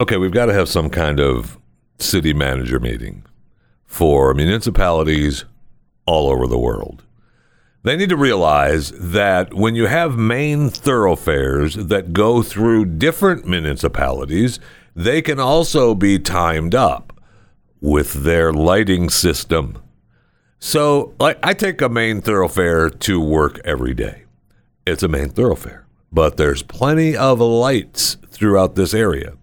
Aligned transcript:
okay, 0.00 0.16
we've 0.16 0.32
got 0.32 0.46
to 0.46 0.54
have 0.54 0.68
some 0.68 0.90
kind 0.90 1.20
of 1.20 1.58
city 1.98 2.32
manager 2.32 2.80
meeting 2.80 3.24
for 3.86 4.34
municipalities 4.34 5.44
all 6.06 6.28
over 6.30 6.46
the 6.46 6.58
world. 6.58 7.04
They 7.84 7.96
need 7.96 8.08
to 8.08 8.16
realize 8.16 8.92
that 8.92 9.52
when 9.52 9.74
you 9.74 9.86
have 9.86 10.16
main 10.16 10.70
thoroughfares 10.70 11.74
that 11.74 12.14
go 12.14 12.42
through 12.42 12.86
different 12.86 13.46
municipalities, 13.46 14.58
they 14.96 15.20
can 15.20 15.38
also 15.38 15.94
be 15.94 16.18
timed 16.18 16.74
up 16.74 17.12
with 17.80 18.24
their 18.24 18.52
lighting 18.52 19.10
system. 19.10 19.82
So, 20.58 21.12
like, 21.20 21.38
I 21.42 21.52
take 21.52 21.82
a 21.82 21.90
main 21.90 22.22
thoroughfare 22.22 22.88
to 22.88 23.20
work 23.20 23.60
every 23.66 23.92
day. 23.92 24.24
It's 24.86 25.02
a 25.02 25.08
main 25.08 25.28
thoroughfare, 25.28 25.86
but 26.10 26.38
there's 26.38 26.62
plenty 26.62 27.14
of 27.14 27.40
lights 27.40 28.16
throughout 28.30 28.74
this 28.74 28.94
area. 28.94 29.34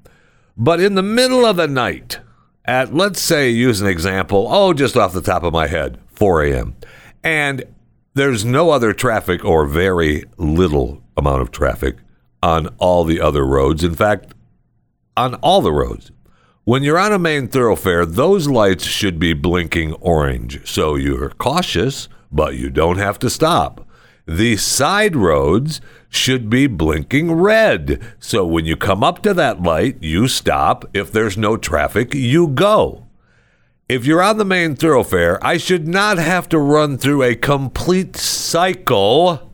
But 0.62 0.80
in 0.80 0.94
the 0.94 1.02
middle 1.02 1.44
of 1.44 1.56
the 1.56 1.68
night, 1.68 2.20
at 2.66 2.94
let's 2.94 3.20
say, 3.20 3.50
use 3.50 3.82
an 3.82 3.88
example, 3.88 4.48
oh, 4.48 4.74
just 4.74 4.96
off 4.96 5.12
the 5.12 5.20
top 5.20 5.42
of 5.42 5.52
my 5.52 5.66
head, 5.66 6.00
4 6.14 6.44
a.m., 6.44 6.76
and 7.24 7.64
there's 8.14 8.46
no 8.46 8.70
other 8.70 8.94
traffic 8.94 9.44
or 9.44 9.66
very 9.66 10.24
little 10.38 11.02
amount 11.18 11.42
of 11.42 11.50
traffic 11.50 11.96
on 12.44 12.68
all 12.78 13.04
the 13.04 13.20
other 13.20 13.44
roads. 13.44 13.84
In 13.84 13.96
fact, 13.96 14.36
on 15.18 15.34
all 15.36 15.62
the 15.62 15.72
roads. 15.72 16.12
When 16.64 16.84
you're 16.84 17.00
on 17.00 17.12
a 17.12 17.18
main 17.18 17.48
thoroughfare, 17.48 18.05
those 18.05 18.48
lights 18.48 18.84
should 18.86 19.18
be 19.18 19.34
blinking 19.34 19.94
orange. 19.94 20.70
So 20.70 20.94
you're 20.94 21.32
cautious, 21.32 22.08
but 22.32 22.54
you 22.54 22.70
don't 22.70 23.00
have 23.00 23.18
to 23.20 23.32
stop. 23.32 23.88
The 24.28 24.58
side 24.58 25.16
roads 25.16 25.82
should 26.10 26.50
be 26.50 26.68
blinking 26.68 27.32
red. 27.32 28.02
So 28.20 28.46
when 28.46 28.66
you 28.66 28.76
come 28.76 29.04
up 29.04 29.22
to 29.24 29.34
that 29.34 29.62
light, 29.62 29.98
you 30.02 30.28
stop. 30.28 30.86
If 30.94 31.12
there's 31.12 31.38
no 31.38 31.58
traffic, 31.58 32.13
you 32.13 32.48
go. 32.48 33.08
If 33.90 34.05
you're 34.05 34.22
on 34.22 34.38
the 34.38 34.46
main 34.46 34.76
thoroughfare, 34.76 35.44
I 35.46 35.58
should 35.58 35.88
not 35.88 36.18
have 36.18 36.48
to 36.50 36.60
run 36.60 36.98
through 36.98 37.24
a 37.24 37.36
complete 37.36 38.16
cycle 38.16 39.52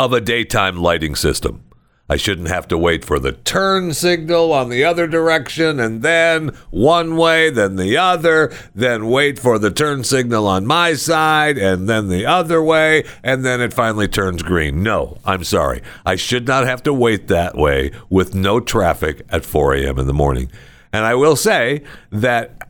of 0.00 0.12
a 0.12 0.20
daytime 0.20 0.78
lighting 0.78 1.14
system. 1.14 1.62
I 2.10 2.16
shouldn't 2.16 2.48
have 2.48 2.66
to 2.68 2.78
wait 2.78 3.04
for 3.04 3.18
the 3.18 3.32
turn 3.32 3.92
signal 3.92 4.52
on 4.52 4.70
the 4.70 4.82
other 4.82 5.06
direction 5.06 5.78
and 5.78 6.00
then 6.02 6.56
one 6.70 7.16
way, 7.16 7.50
then 7.50 7.76
the 7.76 7.98
other, 7.98 8.50
then 8.74 9.08
wait 9.08 9.38
for 9.38 9.58
the 9.58 9.70
turn 9.70 10.04
signal 10.04 10.46
on 10.46 10.64
my 10.64 10.94
side 10.94 11.58
and 11.58 11.86
then 11.86 12.08
the 12.08 12.24
other 12.24 12.62
way, 12.62 13.04
and 13.22 13.44
then 13.44 13.60
it 13.60 13.74
finally 13.74 14.08
turns 14.08 14.42
green. 14.42 14.82
No, 14.82 15.18
I'm 15.26 15.44
sorry. 15.44 15.82
I 16.06 16.16
should 16.16 16.46
not 16.46 16.66
have 16.66 16.82
to 16.84 16.94
wait 16.94 17.28
that 17.28 17.56
way 17.56 17.90
with 18.08 18.34
no 18.34 18.58
traffic 18.58 19.22
at 19.28 19.44
4 19.44 19.74
a.m. 19.74 19.98
in 19.98 20.06
the 20.06 20.14
morning. 20.14 20.50
And 20.92 21.04
I 21.04 21.14
will 21.14 21.36
say 21.36 21.82
that 22.10 22.68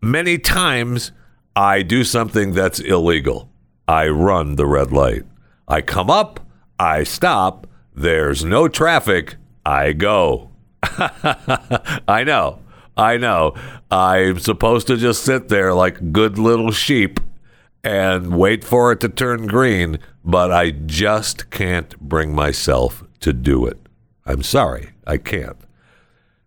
many 0.00 0.38
times 0.38 1.12
I 1.54 1.82
do 1.82 2.02
something 2.02 2.52
that's 2.52 2.80
illegal. 2.80 3.48
I 3.86 4.08
run 4.08 4.56
the 4.56 4.66
red 4.66 4.90
light. 4.90 5.22
I 5.68 5.82
come 5.82 6.10
up, 6.10 6.40
I 6.78 7.04
stop, 7.04 7.68
there's 7.94 8.44
no 8.44 8.68
traffic, 8.68 9.36
I 9.64 9.92
go. 9.92 10.50
I 10.82 12.24
know. 12.26 12.60
I 12.96 13.16
know. 13.16 13.54
I'm 13.90 14.38
supposed 14.38 14.86
to 14.88 14.96
just 14.96 15.24
sit 15.24 15.48
there 15.48 15.72
like 15.72 16.12
good 16.12 16.38
little 16.38 16.72
sheep 16.72 17.20
and 17.84 18.36
wait 18.36 18.64
for 18.64 18.92
it 18.92 19.00
to 19.00 19.08
turn 19.08 19.46
green, 19.46 19.98
but 20.24 20.52
I 20.52 20.70
just 20.70 21.50
can't 21.50 21.98
bring 22.00 22.34
myself 22.34 23.04
to 23.20 23.32
do 23.32 23.66
it. 23.66 23.78
I'm 24.24 24.42
sorry, 24.42 24.90
I 25.06 25.16
can't. 25.16 25.56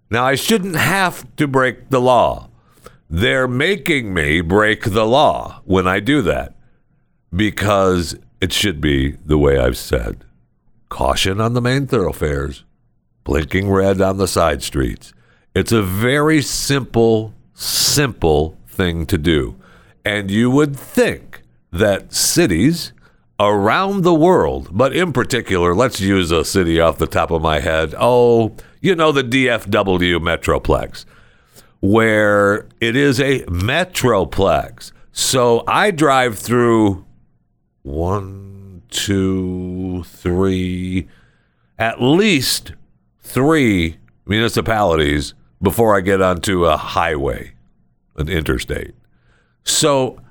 Now, 0.09 0.25
I 0.25 0.35
shouldn't 0.35 0.75
have 0.75 1.35
to 1.35 1.47
break 1.47 1.89
the 1.89 1.99
law. 1.99 2.49
They're 3.09 3.47
making 3.47 4.13
me 4.13 4.41
break 4.41 4.83
the 4.83 5.05
law 5.05 5.61
when 5.65 5.87
I 5.87 5.99
do 5.99 6.21
that 6.21 6.55
because 7.36 8.15
it 8.39 8.53
should 8.53 8.80
be 8.80 9.11
the 9.11 9.37
way 9.37 9.58
I've 9.58 9.77
said 9.77 10.23
caution 10.89 11.41
on 11.41 11.53
the 11.53 11.61
main 11.61 11.87
thoroughfares, 11.87 12.63
blinking 13.23 13.69
red 13.69 14.01
on 14.01 14.17
the 14.17 14.27
side 14.27 14.63
streets. 14.63 15.13
It's 15.53 15.71
a 15.71 15.81
very 15.81 16.41
simple, 16.41 17.33
simple 17.53 18.57
thing 18.67 19.05
to 19.07 19.17
do. 19.17 19.55
And 20.03 20.29
you 20.29 20.51
would 20.51 20.75
think 20.75 21.41
that 21.71 22.13
cities 22.13 22.91
around 23.39 24.03
the 24.03 24.13
world, 24.13 24.69
but 24.71 24.95
in 24.95 25.11
particular, 25.11 25.75
let's 25.75 25.99
use 25.99 26.31
a 26.31 26.45
city 26.45 26.79
off 26.79 26.97
the 26.97 27.07
top 27.07 27.31
of 27.31 27.41
my 27.41 27.59
head. 27.59 27.93
Oh, 27.97 28.55
you 28.81 28.95
know, 28.95 29.11
the 29.11 29.23
DFW 29.23 30.19
Metroplex, 30.19 31.05
where 31.79 32.67
it 32.79 32.95
is 32.95 33.19
a 33.19 33.41
Metroplex. 33.43 34.91
So 35.11 35.63
I 35.67 35.91
drive 35.91 36.37
through 36.37 37.05
one, 37.81 38.55
two, 38.95 40.04
three, 40.06 41.08
at 41.78 42.02
least 42.02 42.73
three 43.20 43.98
municipalities 44.26 45.33
before 45.61 45.95
I 45.95 46.02
get 46.02 46.22
onto 46.22 46.66
a 46.66 46.78
highway, 46.78 47.54
an 48.16 48.30
interstate. 48.30 48.95
So 49.64 50.22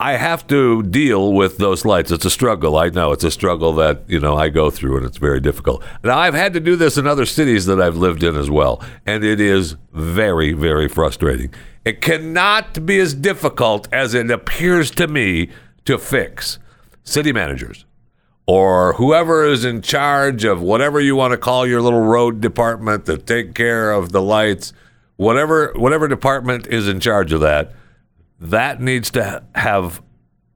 I 0.00 0.16
have 0.16 0.48
to 0.48 0.82
deal 0.82 1.32
with 1.32 1.58
those 1.58 1.84
lights. 1.84 2.10
It's 2.10 2.24
a 2.24 2.30
struggle. 2.30 2.76
I 2.76 2.88
know 2.88 3.12
it's 3.12 3.22
a 3.22 3.30
struggle 3.30 3.72
that, 3.74 4.02
you 4.08 4.18
know, 4.18 4.36
I 4.36 4.48
go 4.48 4.68
through 4.68 4.96
and 4.96 5.06
it's 5.06 5.18
very 5.18 5.40
difficult. 5.40 5.84
Now 6.02 6.18
I've 6.18 6.34
had 6.34 6.52
to 6.54 6.60
do 6.60 6.74
this 6.74 6.98
in 6.98 7.06
other 7.06 7.24
cities 7.24 7.66
that 7.66 7.80
I've 7.80 7.96
lived 7.96 8.24
in 8.24 8.34
as 8.36 8.50
well, 8.50 8.82
and 9.06 9.22
it 9.22 9.40
is 9.40 9.76
very, 9.92 10.52
very 10.52 10.88
frustrating. 10.88 11.54
It 11.84 12.00
cannot 12.00 12.84
be 12.84 12.98
as 12.98 13.14
difficult 13.14 13.88
as 13.92 14.14
it 14.14 14.28
appears 14.30 14.90
to 14.92 15.06
me 15.06 15.50
to 15.84 15.98
fix. 15.98 16.58
City 17.04 17.32
managers, 17.32 17.84
or 18.46 18.94
whoever 18.94 19.44
is 19.44 19.64
in 19.64 19.82
charge 19.82 20.44
of 20.44 20.60
whatever 20.60 21.00
you 21.00 21.14
want 21.14 21.32
to 21.32 21.38
call 21.38 21.66
your 21.66 21.80
little 21.80 22.00
road 22.00 22.40
department 22.40 23.04
that 23.06 23.26
take 23.26 23.54
care 23.54 23.92
of 23.92 24.12
the 24.12 24.22
lights, 24.22 24.72
whatever 25.16 25.72
whatever 25.76 26.08
department 26.08 26.66
is 26.66 26.88
in 26.88 27.00
charge 27.00 27.32
of 27.32 27.40
that, 27.40 27.72
that 28.40 28.80
needs 28.80 29.10
to 29.10 29.42
have 29.54 30.02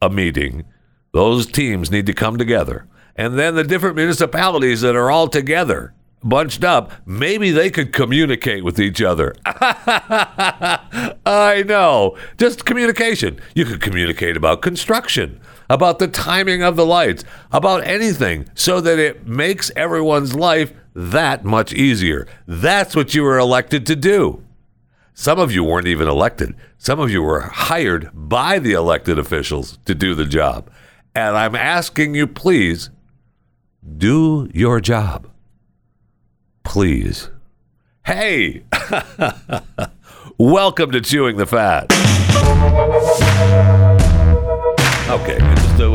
a 0.03 0.11
meeting. 0.11 0.65
Those 1.13 1.47
teams 1.47 1.91
need 1.91 2.07
to 2.07 2.13
come 2.13 2.37
together. 2.37 2.87
And 3.15 3.39
then 3.39 3.55
the 3.55 3.65
different 3.65 3.97
municipalities 3.97 4.83
that 4.83 4.95
are 4.95 5.11
all 5.11 5.29
together, 5.29 5.95
bunched 6.23 6.65
up, 6.65 6.93
maybe 7.07 7.51
they 7.51 7.71
could 7.71 7.93
communicate 7.95 8.63
with 8.63 8.79
each 8.79 9.01
other. 9.01 9.35
I 11.25 11.65
know. 11.67 12.19
Just 12.37 12.67
communication. 12.67 13.41
You 13.55 13.65
could 13.65 13.81
communicate 13.81 14.37
about 14.37 14.61
construction 14.61 15.41
about 15.69 15.99
the 15.99 16.09
timing 16.09 16.63
of 16.63 16.77
the 16.77 16.87
lights, 16.87 17.25
about 17.53 17.85
anything, 17.85 18.49
so 18.55 18.81
that 18.81 18.99
it 18.99 19.27
makes 19.27 19.71
everyone's 19.77 20.35
life 20.35 20.73
that 20.95 21.45
much 21.45 21.73
easier. 21.73 22.27
That's 22.47 22.97
what 22.97 23.15
you 23.15 23.23
were 23.23 23.39
elected 23.39 23.87
to 23.87 23.97
do. 23.97 24.43
Some 25.13 25.39
of 25.39 25.51
you 25.51 25.65
weren't 25.65 25.87
even 25.87 26.09
elected. 26.09 26.55
Some 26.79 27.01
of 27.01 27.11
you 27.11 27.23
were 27.23 27.41
hired 27.41 28.11
by 28.13 28.59
the 28.59 28.73
elected 28.73 29.19
officials 29.19 29.79
to 29.87 29.95
do 29.95 30.15
the 30.15 30.27
job. 30.27 30.71
And 31.15 31.37
I'm 31.37 31.55
asking 31.55 32.15
you, 32.15 32.27
please, 32.27 32.91
do 33.97 34.51
your 34.53 34.81
job. 34.81 35.31
Please. 36.65 37.31
Hey! 38.05 38.65
Welcome 40.39 40.91
to 40.91 41.01
Chewing 41.01 41.39
the 41.39 41.47
Fat. 41.47 41.91
Okay, 45.09 45.39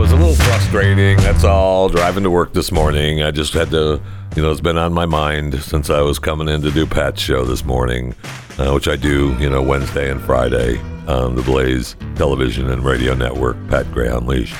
was 0.02 0.12
a 0.14 0.16
little 0.16 0.34
frustrating. 0.34 1.16
That's 1.18 1.44
all. 1.44 1.88
Driving 1.88 2.24
to 2.24 2.32
work 2.32 2.54
this 2.54 2.72
morning, 2.72 3.22
I 3.22 3.30
just 3.30 3.54
had 3.54 3.70
to, 3.70 4.02
you 4.36 4.42
know, 4.42 4.50
it's 4.50 4.60
been 4.60 4.76
on 4.80 4.94
my 4.94 5.06
mind 5.06 5.62
since 5.62 5.92
I 5.92 6.02
was 6.02 6.18
coming 6.18 6.48
in 6.48 6.64
to 6.64 6.72
do 6.72 6.88
Pat's 6.88 7.22
show 7.22 7.46
this 7.46 7.64
morning, 7.64 8.16
uh, 8.58 8.72
which 8.72 8.88
I 8.88 8.96
do, 8.96 9.38
you 9.38 9.48
know, 9.48 9.62
Wednesday 9.62 10.09
and 10.09 10.20
Friday 10.20 10.80
on 11.08 11.36
the 11.36 11.44
Blaze 11.44 11.96
Television 12.16 12.72
and 12.72 12.84
Radio 12.84 13.14
Network. 13.14 13.58
Pat 13.68 13.92
Gray 13.92 14.08
Unleashed. 14.08 14.56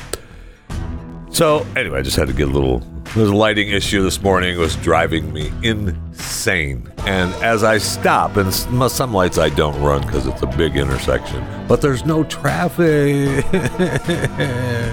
So 1.32 1.66
anyway, 1.76 1.98
I 1.98 2.02
just 2.04 2.18
had 2.18 2.28
to 2.28 2.36
get 2.36 2.48
a 2.48 2.52
little. 2.52 2.82
There's 3.16 3.30
a 3.30 3.36
lighting 3.36 3.70
issue 3.70 4.04
this 4.04 4.22
morning. 4.22 4.54
It 4.54 4.60
was 4.60 4.76
driving 4.76 5.34
me 5.34 5.52
insane. 5.64 6.88
And 7.00 7.34
as 7.44 7.64
I 7.64 7.80
stop, 7.80 8.38
and 8.38 8.54
some 8.54 9.12
lights 9.12 9.40
I 9.40 9.50
don't 9.50 9.82
run 9.82 10.02
because 10.02 10.28
it's 10.28 10.44
a 10.44 10.48
big 10.48 10.78
intersection, 10.78 11.44
but 11.68 11.82
there's 11.82 12.06
no 12.06 12.24
traffic. 12.26 13.44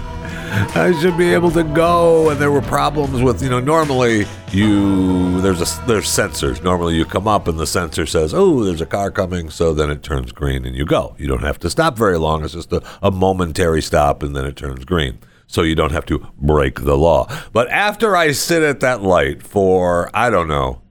I 0.51 0.99
should 1.01 1.17
be 1.17 1.33
able 1.33 1.51
to 1.53 1.65
go. 1.65 2.31
And 2.31 2.41
there 2.41 2.51
were 2.51 2.63
problems 2.63 3.23
with, 3.23 3.43
you 3.43 3.51
know, 3.51 3.61
normally 3.61 4.27
you 4.51 5.41
there's 5.41 5.61
a 5.61 5.87
there's 5.87 6.07
sensors. 6.07 6.63
Normally 6.63 6.97
you 6.97 7.05
come 7.05 7.29
up 7.29 7.49
and 7.49 7.59
the 7.59 7.67
sensor 7.67 8.07
says, 8.07 8.33
"Oh, 8.35 8.65
there's 8.65 8.81
a 8.81 8.87
car 8.87 9.11
coming," 9.11 9.51
so 9.51 9.75
then 9.75 9.91
it 9.91 10.03
turns 10.03 10.33
green 10.33 10.65
and 10.65 10.75
you 10.75 10.85
go. 10.85 11.15
You 11.19 11.29
don't 11.29 11.43
have 11.43 11.59
to 11.61 11.71
stop 11.71 11.97
very 11.97 12.19
long. 12.19 12.45
It's 12.45 12.55
just 12.55 12.73
a, 12.73 12.83
a 13.03 13.11
momentary 13.11 13.83
stop 13.83 14.23
and 14.23 14.35
then 14.35 14.45
it 14.45 14.57
turns 14.57 14.85
green 14.85 15.19
so 15.49 15.63
you 15.63 15.75
don't 15.75 15.93
have 15.93 16.07
to 16.07 16.25
break 16.39 16.83
the 16.83 16.97
law. 16.97 17.27
But 17.53 17.69
after 17.71 18.15
I 18.15 18.33
sit 18.33 18.63
at 18.63 18.81
that 18.81 19.03
light 19.03 19.43
for, 19.43 20.11
I 20.15 20.31
don't 20.31 20.47
know, 20.47 20.83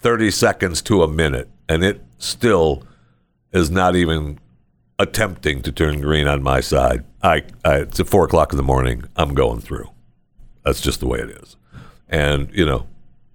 30 0.00 0.30
seconds 0.32 0.82
to 0.82 1.02
a 1.02 1.08
minute, 1.08 1.48
and 1.68 1.84
it 1.84 2.02
still 2.18 2.82
is 3.52 3.70
not 3.70 3.96
even 3.96 4.38
attempting 4.98 5.62
to 5.62 5.72
turn 5.72 6.00
green 6.00 6.26
on 6.26 6.42
my 6.42 6.60
side. 6.60 7.04
I, 7.22 7.42
I 7.64 7.76
it's 7.80 8.00
at 8.00 8.08
four 8.08 8.24
o'clock 8.24 8.52
in 8.52 8.56
the 8.56 8.62
morning. 8.62 9.04
I'm 9.16 9.34
going 9.34 9.60
through. 9.60 9.90
That's 10.64 10.80
just 10.80 11.00
the 11.00 11.06
way 11.06 11.18
it 11.18 11.30
is. 11.30 11.56
And 12.08 12.50
you 12.52 12.64
know, 12.64 12.86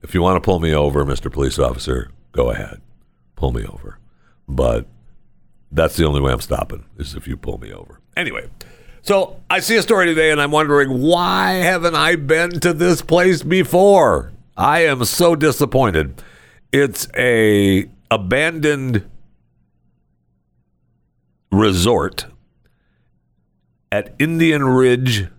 if 0.01 0.13
you 0.13 0.21
want 0.21 0.41
to 0.41 0.45
pull 0.45 0.59
me 0.59 0.73
over, 0.73 1.05
Mr. 1.05 1.31
Police 1.31 1.59
Officer, 1.59 2.09
go 2.31 2.51
ahead, 2.51 2.81
pull 3.35 3.51
me 3.51 3.65
over. 3.65 3.99
But 4.47 4.87
that's 5.71 5.95
the 5.95 6.05
only 6.05 6.21
way 6.21 6.31
I'm 6.31 6.41
stopping 6.41 6.85
is 6.97 7.15
if 7.15 7.27
you 7.27 7.37
pull 7.37 7.57
me 7.57 7.71
over. 7.73 7.99
Anyway, 8.15 8.49
so 9.01 9.39
I 9.49 9.59
see 9.59 9.75
a 9.75 9.81
story 9.81 10.05
today, 10.07 10.31
and 10.31 10.41
I'm 10.41 10.51
wondering 10.51 11.01
why 11.01 11.53
haven't 11.53 11.95
I 11.95 12.15
been 12.15 12.59
to 12.61 12.73
this 12.73 13.01
place 13.01 13.43
before? 13.43 14.31
I 14.57 14.85
am 14.85 15.03
so 15.05 15.35
disappointed. 15.35 16.21
It's 16.71 17.07
a 17.15 17.89
abandoned 18.09 19.09
resort 21.51 22.25
at 23.95 24.13
Indian 24.19 24.65
Ridge 24.65 25.29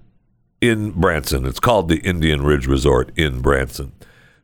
in 0.63 0.91
Branson. 0.93 1.45
It's 1.45 1.61
called 1.61 1.91
the 1.91 1.99
Indian 1.99 2.43
Ridge 2.43 2.67
Resort 2.67 3.13
in 3.15 3.43
Branson. 3.43 3.93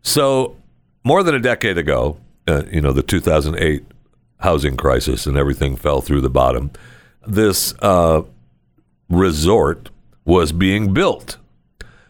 So, 0.03 0.57
more 1.03 1.23
than 1.23 1.35
a 1.35 1.41
decade 1.41 1.79
ago, 1.79 2.19
uh, 2.47 2.65
you 2.71 2.83
know, 2.83 2.93
the 2.93 3.03
2008 3.03 3.83
housing 4.41 4.77
crisis 4.77 5.27
and 5.27 5.39
everything 5.39 5.77
fell 5.77 6.03
through 6.03 6.21
the 6.21 6.29
bottom, 6.29 6.73
this 7.27 7.75
uh, 7.81 8.23
resort 9.09 9.89
was 10.27 10.53
being 10.53 10.93
built. 10.93 11.39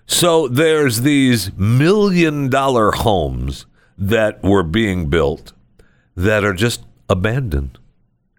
So, 0.05 0.49
there's 0.49 1.03
these 1.03 1.57
million 1.57 2.51
dollar 2.51 2.91
homes 2.91 3.67
that 3.97 4.43
were 4.43 4.65
being 4.65 5.09
built 5.09 5.53
that 6.17 6.43
are 6.43 6.55
just 6.55 6.83
abandoned. 7.09 7.79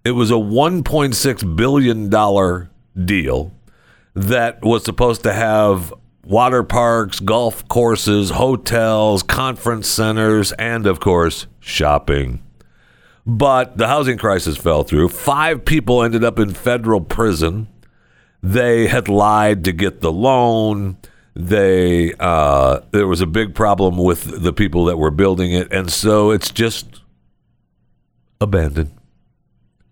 It 0.04 0.12
was 0.12 0.31
a 0.31 0.33
$1.6 0.33 1.56
billion 1.56 2.10
deal 3.01 3.51
that 4.13 4.63
was 4.63 4.84
supposed 4.84 5.24
to 5.24 5.34
have 5.34 5.94
water 6.25 6.63
parks, 6.63 7.19
golf 7.19 7.68
courses, 7.68 8.31
hotels, 8.31 9.24
conference 9.24 9.88
centers, 9.88 10.51
and 10.54 10.86
of 10.86 11.00
course, 11.00 11.48
shopping. 11.60 12.42
But 13.25 13.78
the 13.78 13.88
housing 13.88 14.18
crisis 14.18 14.57
fell 14.57 14.84
through. 14.84 15.10
Five 15.10 15.66
people 15.66 16.04
ended 16.04 16.24
up 16.24 16.40
in 16.40 16.54
federal 16.54 17.01
prison. 17.01 17.68
They 18.42 18.88
had 18.88 19.07
lied 19.07 19.63
to 19.66 19.72
get 19.72 20.01
the 20.01 20.12
loan. 20.12 20.98
They 21.36 22.13
uh, 22.19 22.81
there 22.92 23.07
was 23.07 23.22
a 23.22 23.25
big 23.25 23.56
problem 23.56 23.98
with 23.98 24.44
the 24.44 24.54
people 24.54 24.86
that 24.86 24.98
were 24.98 25.12
building 25.12 25.54
it, 25.54 25.72
and 25.72 25.89
so 25.89 26.31
it's 26.31 26.51
just 26.51 27.01
abandoned. 28.39 28.92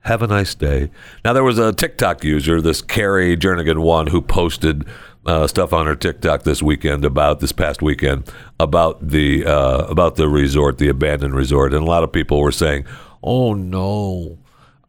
Have 0.01 0.23
a 0.23 0.27
nice 0.27 0.55
day. 0.55 0.89
Now, 1.23 1.33
there 1.33 1.43
was 1.43 1.59
a 1.59 1.71
TikTok 1.71 2.23
user, 2.23 2.59
this 2.59 2.81
Carrie 2.81 3.37
Jernigan 3.37 3.83
one, 3.83 4.07
who 4.07 4.19
posted 4.19 4.85
uh, 5.27 5.45
stuff 5.45 5.73
on 5.73 5.85
her 5.85 5.95
TikTok 5.95 6.41
this 6.41 6.63
weekend 6.63 7.05
about 7.05 7.39
this 7.39 7.51
past 7.51 7.83
weekend 7.83 8.31
about 8.59 9.09
the 9.09 9.45
uh, 9.45 9.85
about 9.85 10.15
the 10.15 10.27
resort, 10.27 10.79
the 10.79 10.87
abandoned 10.87 11.35
resort, 11.35 11.73
and 11.73 11.83
a 11.83 11.85
lot 11.85 12.03
of 12.03 12.11
people 12.11 12.39
were 12.39 12.51
saying, 12.51 12.85
"Oh 13.21 13.53
no, 13.53 14.39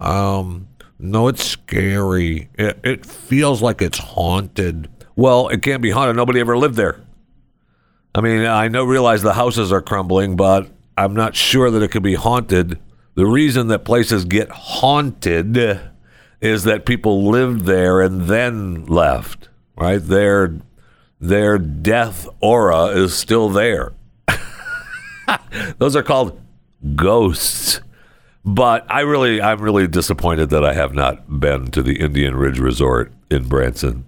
um, 0.00 0.68
no, 0.98 1.28
it's 1.28 1.44
scary. 1.44 2.48
It, 2.54 2.80
it 2.82 3.04
feels 3.04 3.60
like 3.60 3.82
it's 3.82 3.98
haunted." 3.98 4.88
Well, 5.14 5.48
it 5.48 5.60
can't 5.60 5.82
be 5.82 5.90
haunted. 5.90 6.16
Nobody 6.16 6.40
ever 6.40 6.56
lived 6.56 6.76
there. 6.76 6.98
I 8.14 8.22
mean, 8.22 8.46
I 8.46 8.68
know 8.68 8.84
realize 8.84 9.20
the 9.20 9.34
houses 9.34 9.70
are 9.72 9.82
crumbling, 9.82 10.36
but 10.36 10.70
I'm 10.96 11.12
not 11.12 11.36
sure 11.36 11.70
that 11.70 11.82
it 11.82 11.90
could 11.90 12.02
be 12.02 12.14
haunted 12.14 12.78
the 13.14 13.26
reason 13.26 13.68
that 13.68 13.84
places 13.84 14.24
get 14.24 14.50
haunted 14.50 15.80
is 16.40 16.64
that 16.64 16.86
people 16.86 17.30
lived 17.30 17.66
there 17.66 18.00
and 18.00 18.22
then 18.22 18.86
left. 18.86 19.48
Right? 19.76 19.98
Their 19.98 20.58
their 21.20 21.58
death 21.58 22.28
aura 22.40 22.86
is 22.86 23.16
still 23.16 23.48
there. 23.48 23.92
Those 25.78 25.94
are 25.94 26.02
called 26.02 26.40
ghosts. 26.96 27.80
But 28.44 28.84
I 28.90 29.00
really, 29.00 29.40
I'm 29.40 29.60
really 29.60 29.86
disappointed 29.86 30.50
that 30.50 30.64
I 30.64 30.74
have 30.74 30.94
not 30.94 31.38
been 31.40 31.70
to 31.70 31.82
the 31.82 32.00
Indian 32.00 32.34
Ridge 32.34 32.58
Resort 32.58 33.12
in 33.30 33.46
Branson. 33.46 34.04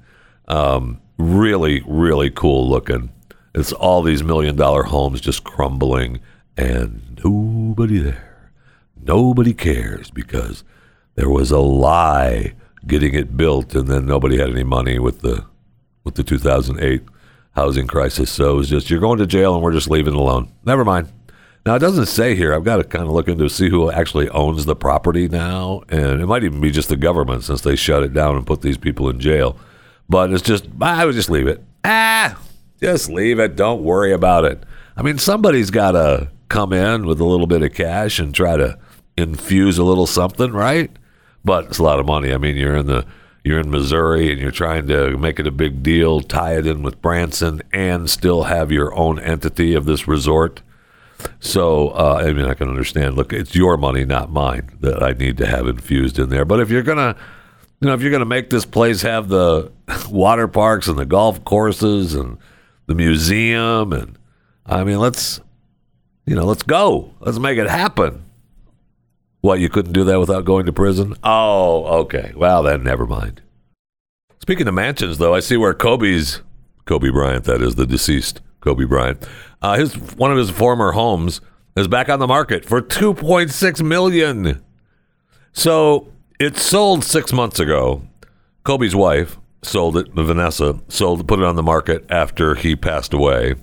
Um, 0.48 1.00
really, 1.16 1.84
really 1.86 2.30
cool 2.30 2.68
looking. 2.68 3.10
It's 3.54 3.72
all 3.72 4.02
these 4.02 4.24
million 4.24 4.56
dollar 4.56 4.82
homes 4.82 5.20
just 5.20 5.44
crumbling 5.44 6.20
and 6.56 7.20
nobody 7.24 7.98
there 7.98 8.33
nobody 9.06 9.54
cares 9.54 10.10
because 10.10 10.64
there 11.14 11.28
was 11.28 11.50
a 11.50 11.60
lie 11.60 12.54
getting 12.86 13.14
it 13.14 13.36
built, 13.36 13.74
and 13.74 13.88
then 13.88 14.06
nobody 14.06 14.38
had 14.38 14.50
any 14.50 14.64
money 14.64 14.98
with 14.98 15.20
the 15.20 15.44
with 16.02 16.16
the 16.16 16.22
2008 16.22 17.02
housing 17.52 17.86
crisis. 17.86 18.30
So 18.30 18.52
it 18.52 18.56
was 18.56 18.68
just 18.68 18.90
you're 18.90 19.00
going 19.00 19.18
to 19.18 19.26
jail, 19.26 19.54
and 19.54 19.62
we're 19.62 19.72
just 19.72 19.90
leaving 19.90 20.14
it 20.14 20.18
alone. 20.18 20.52
Never 20.64 20.84
mind. 20.84 21.12
Now 21.66 21.76
it 21.76 21.78
doesn't 21.78 22.06
say 22.06 22.34
here. 22.34 22.54
I've 22.54 22.64
got 22.64 22.76
to 22.76 22.84
kind 22.84 23.04
of 23.04 23.10
look 23.10 23.28
into 23.28 23.48
see 23.48 23.70
who 23.70 23.90
actually 23.90 24.28
owns 24.30 24.66
the 24.66 24.76
property 24.76 25.28
now, 25.28 25.82
and 25.88 26.20
it 26.20 26.26
might 26.26 26.44
even 26.44 26.60
be 26.60 26.70
just 26.70 26.88
the 26.88 26.96
government 26.96 27.44
since 27.44 27.62
they 27.62 27.76
shut 27.76 28.02
it 28.02 28.12
down 28.12 28.36
and 28.36 28.46
put 28.46 28.60
these 28.60 28.76
people 28.76 29.08
in 29.08 29.18
jail. 29.18 29.56
But 30.08 30.30
it's 30.32 30.42
just 30.42 30.66
I 30.80 31.04
would 31.04 31.14
just 31.14 31.30
leave 31.30 31.46
it. 31.46 31.64
Ah, 31.84 32.38
just 32.82 33.08
leave 33.08 33.38
it. 33.38 33.56
Don't 33.56 33.82
worry 33.82 34.12
about 34.12 34.44
it. 34.44 34.62
I 34.96 35.02
mean, 35.02 35.18
somebody's 35.18 35.70
got 35.70 35.92
to 35.92 36.30
come 36.48 36.72
in 36.72 37.06
with 37.06 37.20
a 37.20 37.24
little 37.24 37.46
bit 37.46 37.62
of 37.62 37.72
cash 37.72 38.18
and 38.18 38.34
try 38.34 38.56
to 38.56 38.78
infuse 39.16 39.78
a 39.78 39.84
little 39.84 40.06
something, 40.06 40.52
right? 40.52 40.90
But 41.44 41.66
it's 41.66 41.78
a 41.78 41.82
lot 41.82 42.00
of 42.00 42.06
money. 42.06 42.32
I 42.32 42.38
mean, 42.38 42.56
you're 42.56 42.76
in 42.76 42.86
the 42.86 43.06
you're 43.44 43.60
in 43.60 43.70
Missouri 43.70 44.32
and 44.32 44.40
you're 44.40 44.50
trying 44.50 44.88
to 44.88 45.18
make 45.18 45.38
it 45.38 45.46
a 45.46 45.50
big 45.50 45.82
deal, 45.82 46.22
tie 46.22 46.56
it 46.56 46.66
in 46.66 46.82
with 46.82 47.02
Branson, 47.02 47.62
and 47.72 48.08
still 48.08 48.44
have 48.44 48.72
your 48.72 48.94
own 48.94 49.20
entity 49.20 49.74
of 49.74 49.84
this 49.84 50.08
resort. 50.08 50.62
So, 51.40 51.88
uh, 51.90 52.22
I 52.24 52.32
mean, 52.32 52.46
I 52.46 52.54
can 52.54 52.68
understand. 52.68 53.16
Look, 53.16 53.32
it's 53.32 53.54
your 53.54 53.76
money, 53.76 54.04
not 54.06 54.32
mine, 54.32 54.70
that 54.80 55.02
I 55.02 55.12
need 55.12 55.36
to 55.38 55.46
have 55.46 55.66
infused 55.66 56.18
in 56.18 56.30
there. 56.30 56.46
But 56.46 56.60
if 56.60 56.70
you're 56.70 56.82
gonna, 56.82 57.16
you 57.80 57.88
know, 57.88 57.94
if 57.94 58.00
you're 58.00 58.10
gonna 58.10 58.24
make 58.24 58.48
this 58.48 58.64
place 58.64 59.02
have 59.02 59.28
the 59.28 59.70
water 60.10 60.48
parks 60.48 60.88
and 60.88 60.98
the 60.98 61.04
golf 61.04 61.44
courses 61.44 62.14
and 62.14 62.38
the 62.86 62.94
museum, 62.94 63.92
and 63.92 64.18
I 64.64 64.84
mean, 64.84 64.98
let's, 64.98 65.40
you 66.24 66.34
know, 66.34 66.44
let's 66.44 66.62
go. 66.62 67.12
Let's 67.20 67.38
make 67.38 67.58
it 67.58 67.68
happen. 67.68 68.23
What, 69.44 69.60
you 69.60 69.68
couldn't 69.68 69.92
do 69.92 70.04
that 70.04 70.18
without 70.18 70.46
going 70.46 70.64
to 70.64 70.72
prison? 70.72 71.16
Oh, 71.22 71.84
okay. 72.00 72.32
Well, 72.34 72.62
then 72.62 72.82
never 72.82 73.06
mind. 73.06 73.42
Speaking 74.40 74.66
of 74.66 74.72
mansions, 74.72 75.18
though, 75.18 75.34
I 75.34 75.40
see 75.40 75.58
where 75.58 75.74
Kobe's, 75.74 76.40
Kobe 76.86 77.10
Bryant, 77.10 77.44
that 77.44 77.60
is 77.60 77.74
the 77.74 77.86
deceased 77.86 78.40
Kobe 78.62 78.86
Bryant, 78.86 79.28
uh, 79.60 79.74
his 79.76 79.96
one 80.14 80.32
of 80.32 80.38
his 80.38 80.48
former 80.48 80.92
homes 80.92 81.42
is 81.76 81.88
back 81.88 82.08
on 82.08 82.20
the 82.20 82.26
market 82.26 82.64
for 82.64 82.80
2.6 82.80 83.82
million. 83.82 84.62
So 85.52 86.08
it 86.40 86.56
sold 86.56 87.04
six 87.04 87.30
months 87.30 87.60
ago. 87.60 88.00
Kobe's 88.62 88.96
wife 88.96 89.36
sold 89.60 89.98
it. 89.98 90.08
Vanessa 90.14 90.80
sold, 90.88 91.28
put 91.28 91.38
it 91.38 91.44
on 91.44 91.56
the 91.56 91.62
market 91.62 92.06
after 92.08 92.54
he 92.54 92.76
passed 92.76 93.12
away, 93.12 93.56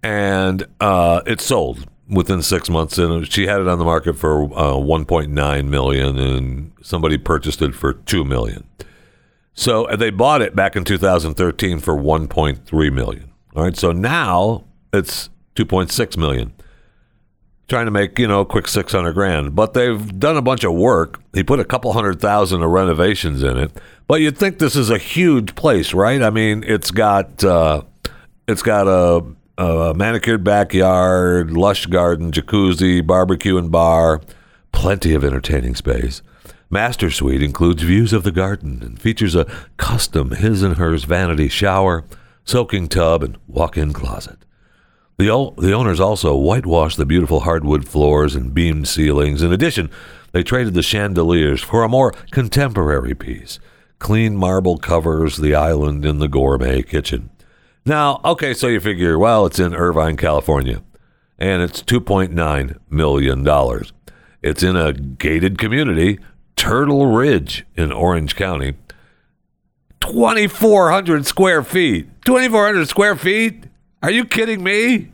and 0.00 0.64
uh, 0.78 1.22
it 1.26 1.40
sold 1.40 1.88
within 2.08 2.42
six 2.42 2.70
months, 2.70 2.98
and 2.98 3.30
she 3.30 3.46
had 3.46 3.60
it 3.60 3.68
on 3.68 3.78
the 3.78 3.84
market 3.84 4.14
for 4.14 4.44
uh, 4.44 4.74
1.9 4.74 5.68
million, 5.68 6.18
and 6.18 6.72
somebody 6.82 7.18
purchased 7.18 7.60
it 7.62 7.74
for 7.74 7.92
two 7.92 8.24
million. 8.24 8.64
So 9.54 9.88
they 9.96 10.10
bought 10.10 10.40
it 10.40 10.54
back 10.54 10.76
in 10.76 10.84
2013 10.84 11.80
for 11.80 11.94
1.3 11.94 12.92
million. 12.92 13.32
All 13.56 13.64
right, 13.64 13.76
so 13.76 13.92
now 13.92 14.64
it's 14.92 15.30
2.6 15.56 16.16
million. 16.16 16.52
Trying 17.66 17.84
to 17.84 17.90
make 17.90 18.18
you 18.18 18.26
know 18.26 18.40
a 18.40 18.46
quick 18.46 18.66
600 18.66 19.12
grand, 19.12 19.54
but 19.54 19.74
they've 19.74 20.18
done 20.18 20.38
a 20.38 20.42
bunch 20.42 20.64
of 20.64 20.72
work. 20.72 21.20
He 21.34 21.44
put 21.44 21.60
a 21.60 21.66
couple 21.66 21.92
hundred 21.92 22.18
thousand 22.18 22.62
of 22.62 22.70
renovations 22.70 23.42
in 23.42 23.58
it, 23.58 23.72
but 24.06 24.22
you'd 24.22 24.38
think 24.38 24.58
this 24.58 24.74
is 24.74 24.88
a 24.88 24.96
huge 24.96 25.54
place, 25.54 25.92
right? 25.92 26.22
I 26.22 26.30
mean, 26.30 26.64
it's 26.66 26.90
got 26.90 27.44
uh, 27.44 27.82
it's 28.46 28.62
got 28.62 28.88
a 28.88 29.22
a 29.58 29.92
manicured 29.92 30.44
backyard, 30.44 31.50
lush 31.50 31.86
garden, 31.86 32.30
jacuzzi, 32.30 33.04
barbecue 33.04 33.58
and 33.58 33.72
bar, 33.72 34.22
plenty 34.70 35.14
of 35.14 35.24
entertaining 35.24 35.74
space. 35.74 36.22
Master 36.70 37.10
Suite 37.10 37.42
includes 37.42 37.82
views 37.82 38.12
of 38.12 38.22
the 38.22 38.30
garden 38.30 38.80
and 38.82 39.00
features 39.00 39.34
a 39.34 39.50
custom 39.76 40.30
his 40.30 40.62
and 40.62 40.76
hers 40.76 41.04
vanity 41.04 41.48
shower, 41.48 42.04
soaking 42.44 42.88
tub, 42.88 43.22
and 43.22 43.36
walk-in 43.48 43.92
closet. 43.92 44.38
The, 45.16 45.30
o- 45.30 45.54
the 45.58 45.72
owners 45.72 45.98
also 45.98 46.36
whitewashed 46.36 46.96
the 46.96 47.06
beautiful 47.06 47.40
hardwood 47.40 47.88
floors 47.88 48.36
and 48.36 48.54
beamed 48.54 48.86
ceilings. 48.86 49.42
In 49.42 49.52
addition, 49.52 49.90
they 50.30 50.44
traded 50.44 50.74
the 50.74 50.82
chandeliers 50.82 51.60
for 51.60 51.82
a 51.82 51.88
more 51.88 52.12
contemporary 52.30 53.14
piece. 53.14 53.58
Clean 53.98 54.36
marble 54.36 54.78
covers 54.78 55.38
the 55.38 55.56
island 55.56 56.04
in 56.04 56.20
the 56.20 56.28
gourmet 56.28 56.82
kitchen. 56.82 57.30
Now, 57.88 58.20
okay, 58.22 58.52
so 58.52 58.66
you 58.66 58.80
figure, 58.80 59.18
well, 59.18 59.46
it's 59.46 59.58
in 59.58 59.74
Irvine, 59.74 60.18
California, 60.18 60.82
and 61.38 61.62
it's 61.62 61.82
$2.9 61.82 62.78
million. 62.90 63.82
It's 64.42 64.62
in 64.62 64.76
a 64.76 64.92
gated 64.92 65.56
community, 65.56 66.18
Turtle 66.54 67.06
Ridge 67.06 67.64
in 67.76 67.90
Orange 67.90 68.36
County. 68.36 68.74
2,400 70.00 71.24
square 71.24 71.62
feet. 71.62 72.08
2,400 72.26 72.88
square 72.88 73.16
feet? 73.16 73.64
Are 74.02 74.10
you 74.10 74.26
kidding 74.26 74.62
me? 74.62 75.08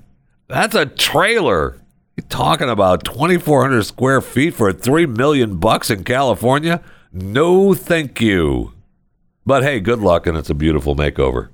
That's 0.49 0.75
a 0.75 0.87
trailer. 0.87 1.81
You're 2.17 2.27
talking 2.29 2.69
about 2.69 3.05
2,400 3.05 3.85
square 3.85 4.21
feet 4.21 4.53
for 4.53 4.73
3 4.73 5.07
million 5.07 5.59
bucks 5.59 5.91
in 5.91 6.03
California? 6.03 6.83
No, 7.13 7.73
thank 7.73 8.21
you. 8.21 8.73
But 9.47 9.63
hey, 9.63 9.79
good 9.79 10.01
luck, 10.01 10.27
and 10.27 10.37
it's 10.37 10.51
a 10.51 10.55
beautiful 10.55 10.97
makeover. 10.97 11.51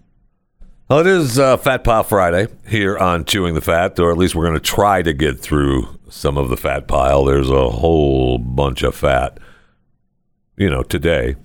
Well, 0.90 0.98
it 0.98 1.06
is 1.06 1.38
uh, 1.38 1.56
Fat 1.56 1.84
Pile 1.84 2.02
Friday 2.02 2.48
here 2.66 2.98
on 2.98 3.24
Chewing 3.24 3.54
the 3.54 3.60
Fat, 3.60 3.96
or 4.00 4.10
at 4.10 4.18
least 4.18 4.34
we're 4.34 4.46
going 4.46 4.58
to 4.58 4.60
try 4.60 5.02
to 5.02 5.12
get 5.12 5.38
through 5.38 5.86
some 6.08 6.36
of 6.36 6.48
the 6.48 6.56
fat 6.56 6.88
pile. 6.88 7.24
There's 7.24 7.48
a 7.48 7.70
whole 7.70 8.38
bunch 8.38 8.82
of 8.82 8.96
fat, 8.96 9.38
you 10.56 10.68
know, 10.68 10.82
today. 10.82 11.36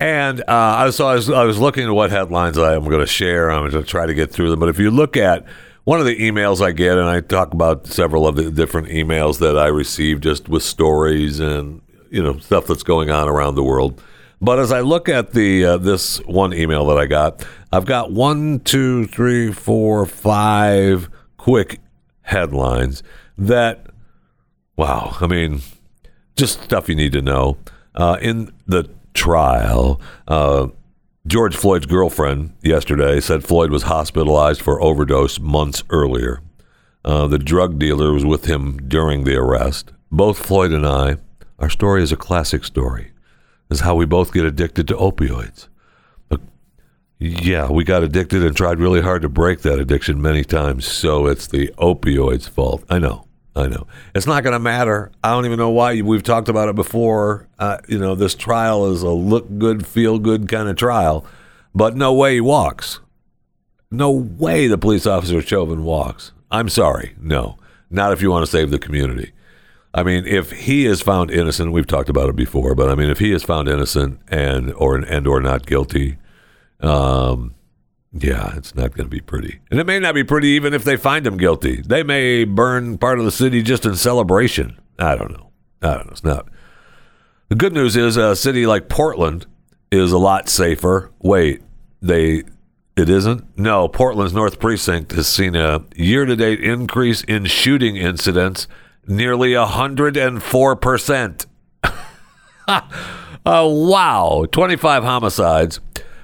And 0.00 0.42
uh, 0.48 0.90
so 0.90 1.06
I 1.06 1.14
was, 1.14 1.30
I 1.30 1.44
was 1.44 1.60
looking 1.60 1.84
at 1.84 1.90
what 1.90 2.10
headlines 2.10 2.58
I'm 2.58 2.86
going 2.86 2.98
to 2.98 3.06
share. 3.06 3.52
I'm 3.52 3.70
going 3.70 3.84
to 3.84 3.88
try 3.88 4.04
to 4.04 4.14
get 4.14 4.32
through 4.32 4.50
them. 4.50 4.58
But 4.58 4.68
if 4.68 4.80
you 4.80 4.90
look 4.90 5.16
at 5.16 5.44
one 5.84 6.00
of 6.00 6.06
the 6.06 6.18
emails 6.18 6.60
I 6.60 6.72
get, 6.72 6.98
and 6.98 7.08
I 7.08 7.20
talk 7.20 7.54
about 7.54 7.86
several 7.86 8.26
of 8.26 8.34
the 8.34 8.50
different 8.50 8.88
emails 8.88 9.38
that 9.38 9.56
I 9.56 9.68
receive 9.68 10.20
just 10.22 10.48
with 10.48 10.64
stories 10.64 11.38
and 11.38 11.82
you 12.10 12.20
know 12.20 12.38
stuff 12.38 12.66
that's 12.66 12.82
going 12.82 13.10
on 13.10 13.28
around 13.28 13.54
the 13.54 13.62
world. 13.62 14.02
But 14.40 14.58
as 14.60 14.70
I 14.70 14.80
look 14.80 15.08
at 15.08 15.32
the 15.32 15.64
uh, 15.64 15.76
this 15.78 16.18
one 16.18 16.54
email 16.54 16.86
that 16.86 16.98
I 16.98 17.06
got, 17.06 17.44
I've 17.72 17.86
got 17.86 18.12
one, 18.12 18.60
two, 18.60 19.06
three, 19.06 19.52
four, 19.52 20.06
five 20.06 21.10
quick 21.36 21.80
headlines 22.22 23.02
that, 23.36 23.86
wow, 24.76 25.16
I 25.20 25.26
mean, 25.26 25.62
just 26.36 26.62
stuff 26.62 26.88
you 26.88 26.94
need 26.94 27.12
to 27.12 27.22
know. 27.22 27.56
Uh, 27.94 28.16
in 28.20 28.52
the 28.66 28.88
trial, 29.12 30.00
uh, 30.28 30.68
George 31.26 31.56
Floyd's 31.56 31.86
girlfriend 31.86 32.54
yesterday 32.62 33.20
said 33.20 33.44
Floyd 33.44 33.70
was 33.70 33.84
hospitalized 33.84 34.62
for 34.62 34.80
overdose 34.80 35.40
months 35.40 35.82
earlier. 35.90 36.40
Uh, 37.04 37.26
the 37.26 37.38
drug 37.38 37.78
dealer 37.78 38.12
was 38.12 38.24
with 38.24 38.44
him 38.44 38.78
during 38.88 39.24
the 39.24 39.36
arrest. 39.36 39.92
Both 40.12 40.38
Floyd 40.38 40.72
and 40.72 40.86
I, 40.86 41.16
our 41.58 41.70
story 41.70 42.02
is 42.02 42.12
a 42.12 42.16
classic 42.16 42.64
story. 42.64 43.12
Is 43.70 43.80
how 43.80 43.94
we 43.94 44.06
both 44.06 44.32
get 44.32 44.44
addicted 44.44 44.88
to 44.88 44.94
opioids. 44.94 45.68
But 46.28 46.40
yeah, 47.18 47.70
we 47.70 47.84
got 47.84 48.02
addicted 48.02 48.42
and 48.42 48.56
tried 48.56 48.78
really 48.78 49.02
hard 49.02 49.22
to 49.22 49.28
break 49.28 49.60
that 49.60 49.78
addiction 49.78 50.22
many 50.22 50.42
times. 50.42 50.86
So 50.86 51.26
it's 51.26 51.46
the 51.46 51.68
opioids' 51.78 52.48
fault. 52.48 52.84
I 52.88 52.98
know. 52.98 53.26
I 53.54 53.66
know. 53.66 53.86
It's 54.14 54.26
not 54.26 54.44
going 54.44 54.52
to 54.52 54.60
matter. 54.60 55.10
I 55.22 55.30
don't 55.30 55.44
even 55.44 55.58
know 55.58 55.70
why. 55.70 56.00
We've 56.00 56.22
talked 56.22 56.48
about 56.48 56.68
it 56.68 56.76
before. 56.76 57.48
Uh, 57.58 57.78
you 57.88 57.98
know, 57.98 58.14
this 58.14 58.34
trial 58.34 58.92
is 58.92 59.02
a 59.02 59.10
look 59.10 59.58
good, 59.58 59.86
feel 59.86 60.18
good 60.18 60.48
kind 60.48 60.68
of 60.68 60.76
trial, 60.76 61.26
but 61.74 61.96
no 61.96 62.14
way 62.14 62.34
he 62.34 62.40
walks. 62.40 63.00
No 63.90 64.10
way 64.10 64.68
the 64.68 64.78
police 64.78 65.06
officer 65.06 65.40
Chauvin 65.42 65.82
walks. 65.82 66.32
I'm 66.50 66.68
sorry. 66.68 67.14
No. 67.20 67.58
Not 67.90 68.12
if 68.12 68.22
you 68.22 68.30
want 68.30 68.44
to 68.44 68.50
save 68.50 68.70
the 68.70 68.78
community. 68.78 69.32
I 69.98 70.04
mean, 70.04 70.26
if 70.28 70.52
he 70.52 70.86
is 70.86 71.00
found 71.02 71.32
innocent, 71.32 71.72
we've 71.72 71.84
talked 71.84 72.08
about 72.08 72.28
it 72.28 72.36
before, 72.36 72.76
but 72.76 72.88
I 72.88 72.94
mean, 72.94 73.10
if 73.10 73.18
he 73.18 73.32
is 73.32 73.42
found 73.42 73.68
innocent 73.68 74.20
and 74.28 74.72
or 74.74 74.94
and 74.94 75.26
or 75.26 75.40
not 75.40 75.66
guilty, 75.66 76.18
um, 76.78 77.56
yeah, 78.12 78.56
it's 78.56 78.76
not 78.76 78.94
going 78.94 79.06
to 79.06 79.10
be 79.10 79.20
pretty, 79.20 79.58
and 79.72 79.80
it 79.80 79.86
may 79.86 79.98
not 79.98 80.14
be 80.14 80.22
pretty 80.22 80.50
even 80.50 80.72
if 80.72 80.84
they 80.84 80.96
find 80.96 81.26
him 81.26 81.36
guilty. 81.36 81.82
They 81.82 82.04
may 82.04 82.44
burn 82.44 82.96
part 82.98 83.18
of 83.18 83.24
the 83.24 83.32
city 83.32 83.60
just 83.60 83.84
in 83.84 83.96
celebration. 83.96 84.78
I 85.00 85.16
don't 85.16 85.32
know. 85.32 85.50
I 85.82 85.94
don't 85.94 86.06
know. 86.06 86.12
It's 86.12 86.22
not. 86.22 86.46
The 87.48 87.56
good 87.56 87.72
news 87.72 87.96
is 87.96 88.16
a 88.16 88.36
city 88.36 88.66
like 88.66 88.88
Portland 88.88 89.46
is 89.90 90.12
a 90.12 90.18
lot 90.18 90.48
safer. 90.48 91.10
Wait, 91.18 91.60
they 92.00 92.44
it 92.96 93.08
isn't? 93.08 93.58
No, 93.58 93.88
Portland's 93.88 94.32
North 94.32 94.60
Precinct 94.60 95.10
has 95.10 95.26
seen 95.26 95.56
a 95.56 95.82
year 95.96 96.24
to 96.24 96.36
date 96.36 96.60
increase 96.60 97.22
in 97.24 97.46
shooting 97.46 97.96
incidents 97.96 98.68
nearly 99.08 99.52
104%. 99.52 101.46
uh, 102.68 102.82
wow. 103.44 104.46
25 104.50 105.04
homicides 105.04 105.80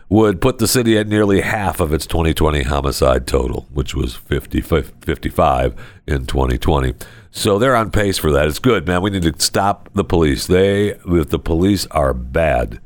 would 0.09 0.41
put 0.41 0.59
the 0.59 0.69
city 0.69 0.99
at 0.99 1.09
nearly 1.09 1.41
half 1.41 1.81
of 1.81 1.93
its 1.93 2.07
2020 2.07 2.63
homicide 2.63 3.27
total, 3.27 3.67
which 3.73 3.95
was 3.95 4.15
50, 4.15 4.61
55 4.61 5.75
in 6.07 6.27
2020. 6.27 6.95
So 7.31 7.59
they're 7.59 7.75
on 7.75 7.91
pace 7.91 8.19
for 8.19 8.31
that. 8.31 8.47
It's 8.47 8.61
good, 8.61 8.87
man. 8.87 9.03
We 9.03 9.11
need 9.11 9.23
to 9.23 9.35
stop 9.39 9.89
the 9.95 10.05
police. 10.05 10.47
They, 10.47 10.93
the 11.05 11.39
police 11.39 11.87
are 11.87 12.15
bad, 12.15 12.81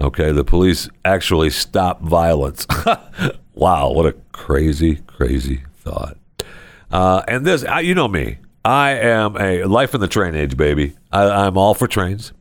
okay, 0.00 0.32
the 0.32 0.44
police 0.44 0.88
actually 1.04 1.50
stop 1.50 2.02
violence. 2.02 2.66
wow, 3.54 3.92
what 3.92 4.06
a 4.06 4.14
crazy, 4.32 4.96
crazy 5.06 5.62
thought. 5.76 6.16
Uh, 6.90 7.22
and 7.28 7.46
this, 7.46 7.64
you 7.82 7.94
know 7.94 8.08
me, 8.08 8.38
I 8.64 8.90
am 8.92 9.36
a 9.36 9.64
life 9.64 9.94
in 9.94 10.00
the 10.00 10.08
train 10.08 10.34
age, 10.34 10.56
baby. 10.56 10.94
I, 11.10 11.46
am 11.46 11.56
all 11.56 11.74
for 11.74 11.88
trains. 11.88 12.32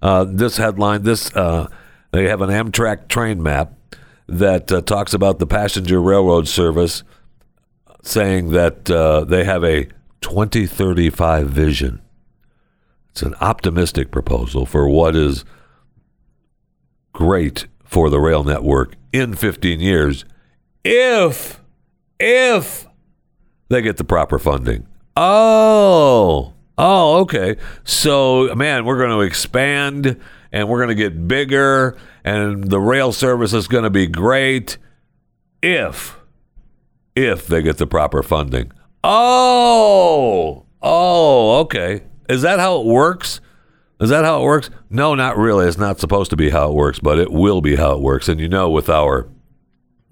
Uh, 0.00 0.24
this 0.24 0.56
headline, 0.56 1.02
this 1.02 1.34
uh, 1.36 1.68
they 2.12 2.28
have 2.28 2.40
an 2.40 2.50
Amtrak 2.50 3.08
train 3.08 3.42
map 3.42 3.74
that 4.26 4.72
uh, 4.72 4.80
talks 4.80 5.12
about 5.12 5.38
the 5.38 5.46
passenger 5.46 6.00
railroad 6.00 6.48
service, 6.48 7.02
saying 8.02 8.50
that 8.50 8.90
uh, 8.90 9.24
they 9.24 9.44
have 9.44 9.62
a 9.62 9.84
2035 10.20 11.48
vision. 11.48 12.00
It's 13.10 13.22
an 13.22 13.34
optimistic 13.40 14.10
proposal 14.10 14.64
for 14.64 14.88
what 14.88 15.14
is 15.14 15.44
great 17.12 17.66
for 17.84 18.08
the 18.08 18.20
rail 18.20 18.44
network 18.44 18.94
in 19.12 19.34
15 19.34 19.80
years, 19.80 20.24
if 20.84 21.60
if 22.20 22.86
they 23.68 23.82
get 23.82 23.96
the 23.96 24.04
proper 24.04 24.38
funding. 24.38 24.87
Oh, 25.20 26.54
oh, 26.78 27.16
okay. 27.22 27.56
So, 27.82 28.54
man, 28.54 28.84
we're 28.84 28.98
going 28.98 29.10
to 29.10 29.22
expand 29.22 30.20
and 30.52 30.68
we're 30.68 30.78
going 30.78 30.90
to 30.90 30.94
get 30.94 31.26
bigger, 31.26 31.98
and 32.24 32.70
the 32.70 32.78
rail 32.78 33.10
service 33.10 33.52
is 33.52 33.66
going 33.66 33.82
to 33.82 33.90
be 33.90 34.06
great 34.06 34.78
if, 35.60 36.16
if 37.16 37.48
they 37.48 37.62
get 37.62 37.78
the 37.78 37.86
proper 37.86 38.22
funding. 38.22 38.70
Oh, 39.02 40.66
oh, 40.80 41.58
okay. 41.62 42.04
Is 42.28 42.42
that 42.42 42.60
how 42.60 42.80
it 42.80 42.86
works? 42.86 43.40
Is 44.00 44.10
that 44.10 44.24
how 44.24 44.42
it 44.42 44.44
works? 44.44 44.70
No, 44.88 45.16
not 45.16 45.36
really. 45.36 45.66
It's 45.66 45.78
not 45.78 45.98
supposed 45.98 46.30
to 46.30 46.36
be 46.36 46.50
how 46.50 46.70
it 46.70 46.74
works, 46.74 47.00
but 47.00 47.18
it 47.18 47.32
will 47.32 47.60
be 47.60 47.74
how 47.74 47.92
it 47.94 48.00
works. 48.00 48.28
And 48.28 48.40
you 48.40 48.48
know, 48.48 48.70
with 48.70 48.88
our 48.88 49.28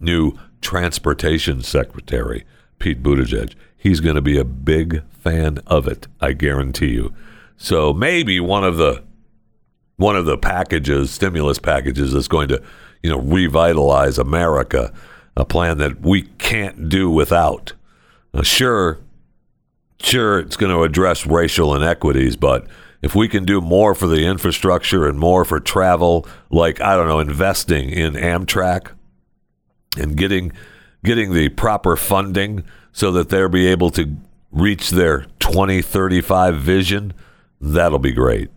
new 0.00 0.32
transportation 0.60 1.62
secretary, 1.62 2.44
Pete 2.80 3.04
Buttigieg, 3.04 3.54
he's 3.76 4.00
going 4.00 4.16
to 4.16 4.22
be 4.22 4.38
a 4.38 4.44
big 4.44 5.02
fan 5.10 5.58
of 5.66 5.86
it. 5.86 6.06
I 6.20 6.32
guarantee 6.32 6.92
you. 6.92 7.14
So 7.56 7.92
maybe 7.92 8.40
one 8.40 8.64
of 8.64 8.76
the 8.76 9.02
one 9.96 10.16
of 10.16 10.26
the 10.26 10.36
packages, 10.36 11.10
stimulus 11.10 11.58
packages, 11.58 12.12
is 12.12 12.28
going 12.28 12.48
to, 12.48 12.62
you 13.02 13.10
know, 13.10 13.18
revitalize 13.18 14.18
America, 14.18 14.92
a 15.36 15.44
plan 15.44 15.78
that 15.78 16.02
we 16.02 16.22
can't 16.38 16.88
do 16.88 17.10
without. 17.10 17.72
Uh, 18.34 18.42
sure, 18.42 18.98
sure, 19.98 20.38
it's 20.38 20.56
going 20.56 20.72
to 20.72 20.82
address 20.82 21.26
racial 21.26 21.74
inequities, 21.74 22.36
but 22.36 22.66
if 23.00 23.14
we 23.14 23.28
can 23.28 23.44
do 23.44 23.60
more 23.60 23.94
for 23.94 24.06
the 24.06 24.26
infrastructure 24.26 25.06
and 25.08 25.18
more 25.18 25.44
for 25.44 25.60
travel, 25.60 26.26
like 26.50 26.80
I 26.80 26.96
don't 26.96 27.08
know, 27.08 27.20
investing 27.20 27.88
in 27.88 28.14
Amtrak 28.14 28.90
and 29.96 30.16
getting 30.16 30.52
getting 31.04 31.32
the 31.32 31.48
proper 31.50 31.96
funding 31.96 32.64
so 32.96 33.12
that 33.12 33.28
they'll 33.28 33.50
be 33.50 33.66
able 33.66 33.90
to 33.90 34.16
reach 34.50 34.88
their 34.88 35.26
2035 35.38 36.56
vision, 36.56 37.12
that'll 37.60 37.98
be 37.98 38.10
great. 38.10 38.48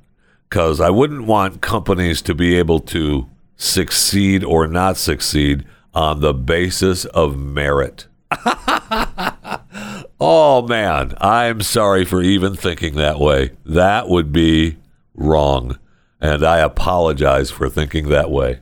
Because 0.47 0.79
I 0.79 0.89
wouldn't 0.89 1.25
want 1.25 1.59
companies 1.59 2.21
to 2.21 2.33
be 2.33 2.55
able 2.55 2.79
to 2.79 3.27
succeed 3.57 4.45
or 4.45 4.65
not 4.65 4.95
succeed 4.95 5.65
on 5.93 6.21
the 6.21 6.33
basis 6.33 7.03
of 7.03 7.37
merit. 7.37 8.07
oh 10.21 10.65
man, 10.69 11.15
I'm 11.19 11.59
sorry 11.59 12.05
for 12.05 12.21
even 12.21 12.55
thinking 12.55 12.95
that 12.95 13.19
way. 13.19 13.51
That 13.65 14.07
would 14.07 14.31
be 14.31 14.77
wrong. 15.15 15.77
And 16.21 16.45
I 16.45 16.59
apologize 16.59 17.51
for 17.51 17.67
thinking 17.67 18.07
that 18.07 18.31
way. 18.31 18.61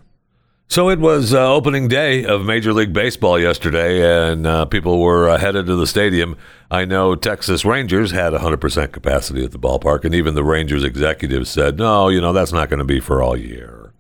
So 0.70 0.90
it 0.90 1.00
was 1.00 1.34
uh, 1.34 1.54
opening 1.54 1.88
day 1.88 2.26
of 2.26 2.46
Major 2.46 2.74
League 2.74 2.92
Baseball 2.92 3.40
yesterday, 3.40 4.32
and 4.32 4.46
uh, 4.46 4.66
people 4.66 5.00
were 5.00 5.30
uh, 5.30 5.38
headed 5.38 5.66
to 5.68 5.76
the 5.76 5.88
stadium. 5.88 6.36
I 6.70 6.84
know 6.84 7.16
Texas 7.16 7.64
Rangers 7.64 8.12
had 8.12 8.34
100% 8.34 8.92
capacity 8.92 9.46
at 9.46 9.52
the 9.52 9.60
ballpark, 9.60 10.04
and 10.04 10.14
even 10.14 10.36
the 10.36 10.44
Rangers 10.44 10.84
executives 10.84 11.50
said, 11.50 11.78
"No, 11.78 12.10
you 12.10 12.20
know 12.20 12.34
that's 12.34 12.52
not 12.52 12.70
going 12.70 12.80
to 12.80 12.86
be 12.86 13.00
for 13.00 13.24
all 13.24 13.38
year. 13.38 13.94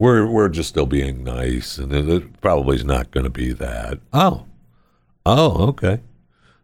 We're 0.00 0.26
we're 0.26 0.48
just 0.48 0.68
still 0.70 0.86
being 0.86 1.22
nice, 1.22 1.78
and 1.78 1.92
it 1.92 2.40
probably 2.40 2.76
is 2.76 2.84
not 2.84 3.12
going 3.12 3.24
to 3.24 3.30
be 3.30 3.52
that." 3.52 4.00
Oh, 4.12 4.44
oh, 5.24 5.68
okay, 5.68 6.00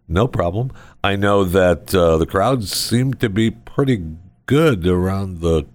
no 0.08 0.26
problem. 0.26 0.72
I 1.04 1.14
know 1.14 1.44
that 1.44 1.94
uh, 1.94 2.16
the 2.16 2.26
crowds 2.26 2.72
seem 2.72 3.14
to 3.14 3.28
be 3.28 3.52
pretty 3.52 4.04
good 4.46 4.84
around 4.84 5.40
the 5.40 5.66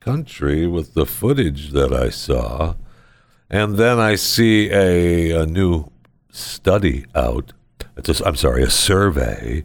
country 0.00 0.66
with 0.66 0.94
the 0.94 1.04
footage 1.04 1.72
that 1.72 1.92
I 1.92 2.08
saw. 2.08 2.74
And 3.48 3.76
then 3.76 3.98
I 3.98 4.16
see 4.16 4.70
a, 4.70 5.30
a 5.42 5.46
new 5.46 5.90
study 6.30 7.06
out. 7.14 7.52
It's 7.96 8.20
a, 8.20 8.26
I'm 8.26 8.36
sorry, 8.36 8.62
a 8.62 8.70
survey 8.70 9.64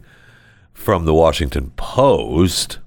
from 0.72 1.04
the 1.04 1.14
Washington 1.14 1.72
Post 1.76 2.78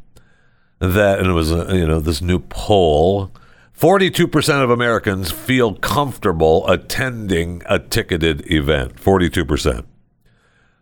that, 0.80 1.20
and 1.20 1.28
it 1.28 1.34
was, 1.34 1.52
a, 1.52 1.75
you 1.75 1.88
know, 1.88 2.00
this 2.00 2.22
new 2.22 2.40
poll. 2.40 3.32
42% 3.78 4.64
of 4.64 4.70
Americans 4.70 5.32
feel 5.32 5.74
comfortable 5.75 6.68
attending 6.70 7.62
a 7.66 7.78
ticketed 7.78 8.50
event. 8.50 8.96
42%. 8.96 9.86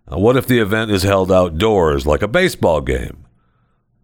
Now, 0.09 0.19
what 0.19 0.37
if 0.37 0.45
the 0.45 0.59
event 0.59 0.91
is 0.91 1.03
held 1.03 1.31
outdoors, 1.31 2.05
like 2.05 2.21
a 2.21 2.27
baseball 2.27 2.81
game? 2.81 3.25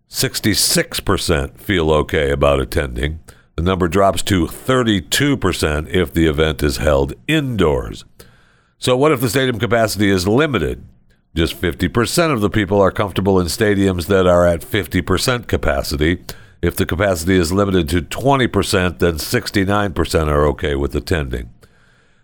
66% 0.10 1.60
feel 1.60 1.92
okay 1.92 2.32
about 2.32 2.60
attending. 2.60 3.20
The 3.60 3.66
number 3.66 3.90
drops 3.90 4.24
to 4.24 4.46
32% 4.46 5.90
if 5.90 6.14
the 6.14 6.28
event 6.28 6.64
is 6.64 6.78
held 6.78 7.14
indoors. 7.28 8.06
So, 8.78 8.96
what 8.96 9.12
if 9.12 9.20
the 9.20 9.30
stadium 9.30 9.60
capacity 9.60 10.10
is 10.10 10.26
limited? 10.26 10.86
Just 11.36 11.60
50% 11.60 12.32
of 12.32 12.40
the 12.40 12.50
people 12.50 12.80
are 12.80 12.90
comfortable 12.90 13.38
in 13.38 13.48
stadiums 13.48 14.08
that 14.08 14.26
are 14.26 14.48
at 14.48 14.62
50% 14.62 15.48
capacity. 15.48 16.24
If 16.62 16.78
the 16.78 16.86
capacity 16.86 17.36
is 17.36 17.52
limited 17.52 17.90
to 17.90 18.02
20%, 18.02 19.00
then 19.00 19.16
69% 19.16 20.28
are 20.30 20.46
okay 20.46 20.76
with 20.76 20.96
attending. 20.96 21.50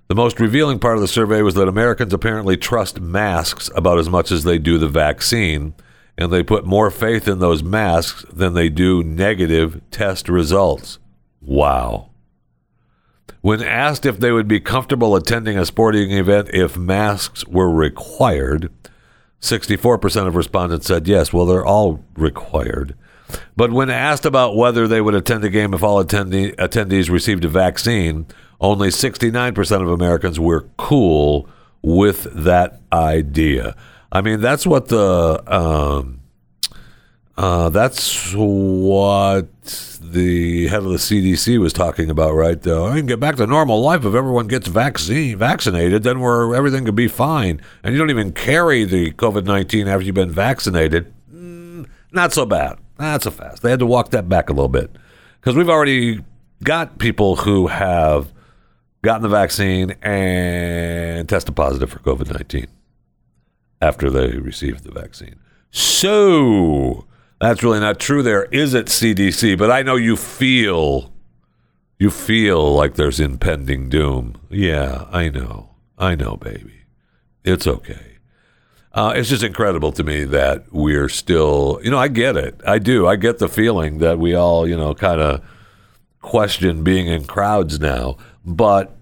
The 0.08 0.15
most 0.15 0.39
revealing 0.39 0.80
part 0.80 0.96
of 0.96 1.01
the 1.01 1.08
survey 1.10 1.42
was 1.42 1.56
that 1.56 1.68
Americans 1.68 2.13
apparently 2.13 2.56
trust 2.56 3.01
masks 3.01 3.70
about 3.75 4.00
as 4.00 4.10
much 4.10 4.32
as 4.32 4.46
they 4.46 4.58
do 4.58 4.77
the 4.77 4.88
vaccine, 4.88 5.74
and 6.18 6.32
they 6.32 6.44
put 6.44 6.65
more 6.65 6.89
faith 6.89 7.27
in 7.27 7.39
those 7.39 7.62
masks 7.62 8.24
than 8.32 8.54
they 8.54 8.70
do 8.70 9.04
negative 9.04 9.82
test 9.92 10.30
results. 10.30 10.98
Wow. 11.46 12.10
When 13.42 13.62
asked 13.62 14.06
if 14.06 14.20
they 14.20 14.32
would 14.32 14.48
be 14.48 14.60
comfortable 14.60 15.16
attending 15.16 15.58
a 15.58 15.66
sporting 15.66 16.12
event 16.12 16.50
if 16.52 16.78
masks 16.78 17.46
were 17.46 17.70
required, 17.70 18.72
64% 19.42 20.28
of 20.28 20.36
respondents 20.36 20.88
said 20.88 21.08
yes. 21.08 21.32
Well, 21.32 21.46
they're 21.46 21.66
all 21.66 22.04
required. 22.16 22.96
But 23.56 23.72
when 23.72 23.90
asked 23.90 24.25
about 24.25 24.56
whether 24.56 24.88
they 24.88 25.02
would 25.02 25.16
attend 25.16 25.44
a 25.44 25.50
game 25.50 25.74
if 25.74 25.84
all 25.84 26.04
attendee, 26.04 26.56
attendees 26.56 27.10
received 27.10 27.46
a 27.46 27.50
vaccine, 27.50 28.25
only 28.60 28.90
69% 28.90 29.82
of 29.82 29.90
Americans 29.90 30.40
were 30.40 30.68
cool 30.78 31.48
with 31.82 32.24
that 32.34 32.82
idea. 32.92 33.75
I 34.12 34.22
mean, 34.22 34.42
that's 34.42 34.66
what 34.66 34.88
the 34.88 35.44
um, 35.46 36.22
uh, 37.38 37.70
that's 37.70 38.34
what 38.34 39.48
the 40.15 40.67
head 40.67 40.79
of 40.79 40.89
the 40.89 40.98
CDC 40.98 41.60
was 41.60 41.74
talking 41.74 42.10
about, 42.10 42.34
right? 42.34 42.60
Though 42.60 42.88
I 42.88 42.98
can 42.98 43.05
get 43.05 43.19
back 43.19 43.36
to 43.36 43.45
normal 43.45 43.81
life 43.81 44.05
if 44.05 44.15
everyone 44.15 44.48
gets 44.48 44.67
vaccine 44.67 45.38
vaccinated, 45.38 46.03
then 46.03 46.19
we're 46.22 46.55
everything 46.55 46.86
could 46.86 46.95
be 46.95 47.07
fine, 47.07 47.62
and 47.84 47.93
you 47.93 48.00
don't 48.00 48.10
even 48.10 48.31
carry 48.31 48.86
the 48.86 49.12
COVID 49.12 49.45
nineteen 49.45 49.88
after 49.88 50.05
you've 50.05 50.15
been 50.15 50.31
vaccinated. 50.31 51.13
Mm, 51.34 51.88
not 52.12 52.34
so 52.34 52.45
bad. 52.45 52.79
Not 52.98 53.24
so 53.24 53.31
fast. 53.31 53.62
They 53.62 53.69
had 53.69 53.79
to 53.79 53.86
walk 53.86 54.12
that 54.12 54.29
back 54.29 54.50
a 54.50 54.53
little 54.53 54.69
bit 54.69 54.95
because 55.39 55.55
we've 55.55 55.69
already 55.69 56.24
got 56.63 56.98
people 56.98 57.36
who 57.36 57.67
have 57.67 58.34
gotten 59.01 59.22
the 59.22 59.29
vaccine 59.29 59.91
and 60.01 61.27
tested 61.27 61.55
positive 61.55 61.89
for 61.89 62.00
COVID 62.00 62.31
19 62.31 62.67
after 63.81 64.10
they 64.10 64.38
received 64.38 64.84
the 64.84 64.91
vaccine. 64.91 65.36
So 65.72 67.05
that's 67.50 67.64
really 67.64 67.80
not 67.80 68.00
true 68.00 68.24
there, 68.24 68.46
is 68.46 68.74
it, 68.74 68.88
CDC? 68.88 69.58
But 69.58 69.72
I 69.72 69.82
know 69.82 69.96
you 69.96 70.16
feel. 70.16 71.12
You 71.98 72.10
feel 72.10 72.74
like 72.74 72.96
there's 72.96 73.22
impending 73.22 73.88
doom. 73.88 74.36
Yeah, 74.50 75.05
I 75.12 75.29
know. 75.29 75.75
I 75.98 76.16
know, 76.16 76.36
baby. 76.36 76.81
It's 77.46 77.66
okay. 77.66 78.18
Uh, 78.94 79.14
it's 79.16 79.29
just 79.29 79.44
incredible 79.44 79.92
to 79.94 80.03
me 80.03 80.24
that 80.24 80.72
we're 80.72 81.10
still, 81.10 81.79
you 81.84 81.92
know, 81.92 81.98
I 81.98 82.08
get 82.08 82.36
it. 82.36 82.60
I 82.66 82.79
do. 82.79 83.08
I 83.08 83.16
get 83.16 83.40
the 83.40 83.48
feeling 83.48 84.00
that 84.00 84.20
we 84.20 84.34
all, 84.34 84.68
you 84.68 84.75
know, 84.75 84.94
kind 84.94 85.22
of 85.22 85.42
question 86.22 86.84
being 86.84 87.08
in 87.08 87.25
crowds 87.25 87.79
now, 87.79 88.18
but 88.46 88.96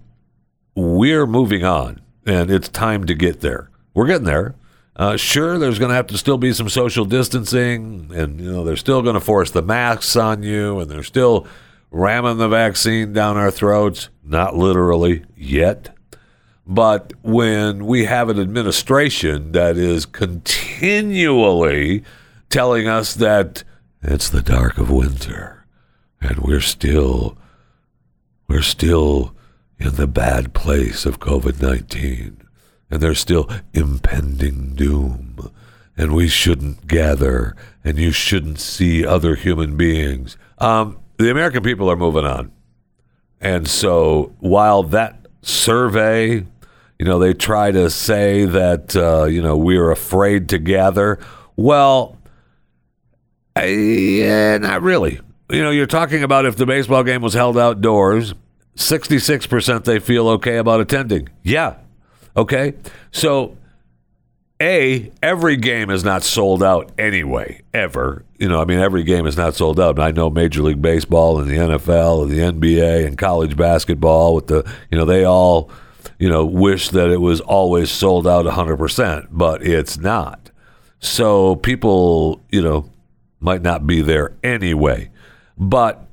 we're 0.74 1.26
moving 1.26 1.64
on 1.64 2.00
and 2.26 2.50
it's 2.50 2.68
time 2.68 3.06
to 3.06 3.14
get 3.14 3.40
there. 3.40 3.70
We're 3.94 4.06
getting 4.06 4.26
there. 4.26 4.54
Uh, 4.96 5.16
sure, 5.16 5.58
there's 5.58 5.78
going 5.78 5.88
to 5.88 5.94
have 5.94 6.06
to 6.06 6.18
still 6.18 6.38
be 6.38 6.52
some 6.52 6.68
social 6.68 7.04
distancing, 7.04 8.10
and 8.14 8.40
you 8.40 8.50
know 8.50 8.64
they're 8.64 8.76
still 8.76 9.02
going 9.02 9.14
to 9.14 9.20
force 9.20 9.50
the 9.50 9.62
masks 9.62 10.14
on 10.14 10.42
you, 10.44 10.78
and 10.78 10.88
they're 10.90 11.02
still 11.02 11.46
ramming 11.90 12.38
the 12.38 12.48
vaccine 12.48 13.12
down 13.12 13.36
our 13.36 13.50
throats. 13.50 14.08
Not 14.22 14.56
literally 14.56 15.24
yet, 15.36 15.96
but 16.64 17.12
when 17.22 17.86
we 17.86 18.04
have 18.04 18.28
an 18.28 18.38
administration 18.38 19.50
that 19.52 19.76
is 19.76 20.06
continually 20.06 22.04
telling 22.48 22.86
us 22.86 23.14
that 23.14 23.64
it's 24.00 24.28
the 24.28 24.42
dark 24.42 24.78
of 24.78 24.90
winter, 24.90 25.66
and 26.20 26.38
we're 26.38 26.60
still 26.60 27.36
we're 28.46 28.62
still 28.62 29.34
in 29.76 29.96
the 29.96 30.06
bad 30.06 30.54
place 30.54 31.04
of 31.04 31.18
COVID 31.18 31.60
19 31.60 32.43
and 32.94 33.02
there's 33.02 33.18
still 33.18 33.50
impending 33.72 34.74
doom, 34.76 35.50
and 35.96 36.14
we 36.14 36.28
shouldn't 36.28 36.86
gather, 36.86 37.56
and 37.82 37.98
you 37.98 38.12
shouldn't 38.12 38.60
see 38.60 39.04
other 39.04 39.34
human 39.34 39.76
beings. 39.76 40.36
Um, 40.58 41.00
the 41.18 41.28
American 41.28 41.64
people 41.64 41.90
are 41.90 41.96
moving 41.96 42.24
on. 42.24 42.52
And 43.40 43.66
so 43.66 44.32
while 44.38 44.84
that 44.84 45.26
survey, 45.42 46.46
you 46.98 47.04
know, 47.04 47.18
they 47.18 47.34
try 47.34 47.72
to 47.72 47.90
say 47.90 48.44
that, 48.44 48.94
uh, 48.94 49.24
you 49.24 49.42
know, 49.42 49.56
we're 49.56 49.90
afraid 49.90 50.48
to 50.50 50.58
gather, 50.58 51.18
well, 51.56 52.16
I, 53.56 53.66
yeah, 53.66 54.58
not 54.58 54.82
really. 54.82 55.20
You 55.50 55.62
know, 55.62 55.70
you're 55.70 55.86
talking 55.86 56.22
about 56.22 56.46
if 56.46 56.56
the 56.56 56.64
baseball 56.64 57.02
game 57.02 57.22
was 57.22 57.34
held 57.34 57.58
outdoors, 57.58 58.34
66% 58.76 59.84
they 59.84 59.98
feel 59.98 60.28
okay 60.28 60.56
about 60.58 60.80
attending. 60.80 61.28
Yeah, 61.42 61.74
Okay. 62.36 62.74
So, 63.12 63.56
A, 64.60 65.10
every 65.22 65.56
game 65.56 65.90
is 65.90 66.04
not 66.04 66.22
sold 66.22 66.62
out 66.62 66.90
anyway, 66.98 67.62
ever. 67.72 68.24
You 68.38 68.48
know, 68.48 68.60
I 68.60 68.64
mean, 68.64 68.78
every 68.78 69.04
game 69.04 69.26
is 69.26 69.36
not 69.36 69.54
sold 69.54 69.78
out. 69.78 69.98
I 69.98 70.10
know 70.10 70.30
Major 70.30 70.62
League 70.62 70.82
Baseball 70.82 71.40
and 71.40 71.48
the 71.48 71.56
NFL 71.56 72.22
and 72.22 72.30
the 72.30 72.38
NBA 72.38 73.06
and 73.06 73.16
college 73.16 73.56
basketball 73.56 74.34
with 74.34 74.48
the, 74.48 74.70
you 74.90 74.98
know, 74.98 75.04
they 75.04 75.24
all, 75.24 75.70
you 76.18 76.28
know, 76.28 76.44
wish 76.44 76.90
that 76.90 77.10
it 77.10 77.20
was 77.20 77.40
always 77.40 77.90
sold 77.90 78.26
out 78.26 78.46
100%, 78.46 79.28
but 79.30 79.64
it's 79.64 79.96
not. 79.96 80.50
So 80.98 81.56
people, 81.56 82.40
you 82.50 82.62
know, 82.62 82.90
might 83.40 83.62
not 83.62 83.86
be 83.86 84.00
there 84.00 84.32
anyway. 84.42 85.10
But 85.58 86.06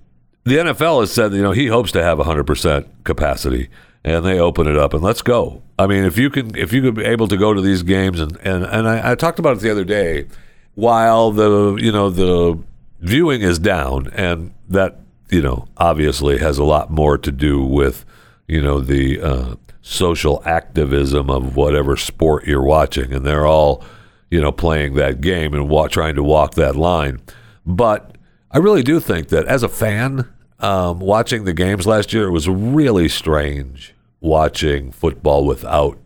the 0.44 0.58
NFL 0.58 1.00
has 1.02 1.12
said, 1.12 1.34
you 1.34 1.42
know, 1.42 1.52
he 1.52 1.68
hopes 1.68 1.92
to 1.94 2.04
have 2.04 2.18
100% 2.18 2.86
capacity 3.04 3.70
and 4.04 4.26
they 4.26 4.40
open 4.40 4.68
it 4.68 4.78
up 4.78 4.94
and 4.94 5.04
let's 5.04 5.22
go. 5.22 5.62
I 5.78 5.88
mean, 5.88 6.04
if 6.04 6.18
you 6.18 6.30
can, 6.30 6.56
if 6.56 6.74
you 6.74 6.82
could 6.82 6.96
be 6.96 7.04
able 7.04 7.28
to 7.28 7.38
go 7.38 7.54
to 7.54 7.62
these 7.62 7.84
games 7.84 8.20
and 8.20 8.38
and 8.38 8.64
and 8.64 8.88
I, 8.88 9.12
I 9.12 9.16
talked 9.16 9.40
about 9.40 9.58
it 9.58 9.60
the 9.62 9.72
other 9.72 9.84
day, 9.84 10.28
while 10.76 11.32
the 11.32 11.76
you 11.76 11.92
know 11.92 12.10
the 12.10 12.60
viewing 13.00 13.42
is 13.42 13.60
down 13.60 14.12
and 14.14 14.54
that 14.70 15.00
you 15.30 15.42
know 15.42 15.68
obviously 15.78 16.38
has 16.38 16.58
a 16.58 16.64
lot 16.64 16.90
more 16.92 17.18
to 17.18 17.32
do 17.32 17.64
with 17.64 18.06
you 18.48 18.62
know 18.62 18.80
the 18.80 19.22
uh, 19.22 19.56
social 19.82 20.42
activism 20.46 21.30
of 21.30 21.56
whatever 21.56 21.96
sport 21.96 22.46
you're 22.46 22.64
watching, 22.64 23.14
and 23.14 23.26
they're 23.26 23.46
all 23.46 23.84
you 24.30 24.42
know 24.42 24.52
playing 24.52 24.96
that 24.96 25.22
game 25.22 25.54
and 25.54 25.70
wa- 25.70 25.88
trying 25.88 26.16
to 26.16 26.24
walk 26.24 26.56
that 26.56 26.76
line. 26.76 27.22
But 27.66 28.16
I 28.50 28.58
really 28.58 28.84
do 28.84 29.00
think 29.00 29.30
that 29.30 29.46
as 29.46 29.64
a 29.64 29.70
fan, 29.70 30.28
um, 30.62 31.00
watching 31.00 31.44
the 31.44 31.54
games 31.54 31.88
last 31.88 32.14
year, 32.14 32.28
it 32.28 32.32
was 32.32 32.48
really 32.48 33.10
strange 33.10 33.94
watching 34.20 34.92
football 34.92 35.46
without 35.46 35.98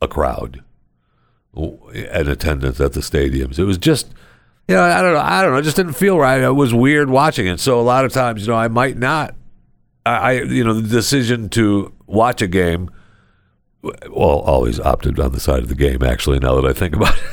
a 0.00 0.08
crowd 0.08 0.64
and 1.54 2.28
attendance 2.28 2.80
at 2.80 2.94
the 2.94 3.00
stadiums. 3.00 3.58
It 3.58 3.64
was 3.64 3.76
just, 3.76 4.08
you 4.66 4.74
know, 4.74 4.82
I 4.82 5.02
don't 5.02 5.12
know, 5.12 5.20
I 5.20 5.42
don't 5.42 5.52
know, 5.52 5.58
it 5.58 5.62
just 5.62 5.76
didn't 5.76 5.92
feel 5.92 6.18
right. 6.18 6.40
It 6.40 6.52
was 6.52 6.72
weird 6.72 7.10
watching 7.10 7.46
it. 7.46 7.60
So 7.60 7.78
a 7.78 7.82
lot 7.82 8.04
of 8.04 8.12
times, 8.12 8.42
you 8.42 8.48
know, 8.52 8.58
I 8.58 8.68
might 8.68 8.96
not, 8.96 9.34
I, 10.06 10.12
I 10.12 10.32
you 10.42 10.64
know, 10.64 10.72
the 10.72 10.88
decision 10.88 11.48
to 11.50 11.92
watch 12.06 12.40
a 12.40 12.48
game. 12.48 12.90
Well, 13.82 14.40
always 14.40 14.78
opted 14.78 15.18
on 15.18 15.32
the 15.32 15.40
side 15.40 15.60
of 15.62 15.68
the 15.68 15.74
game. 15.74 16.02
Actually, 16.02 16.38
now 16.38 16.60
that 16.60 16.68
I 16.68 16.72
think 16.74 16.94
about 16.94 17.14
it, 17.16 17.24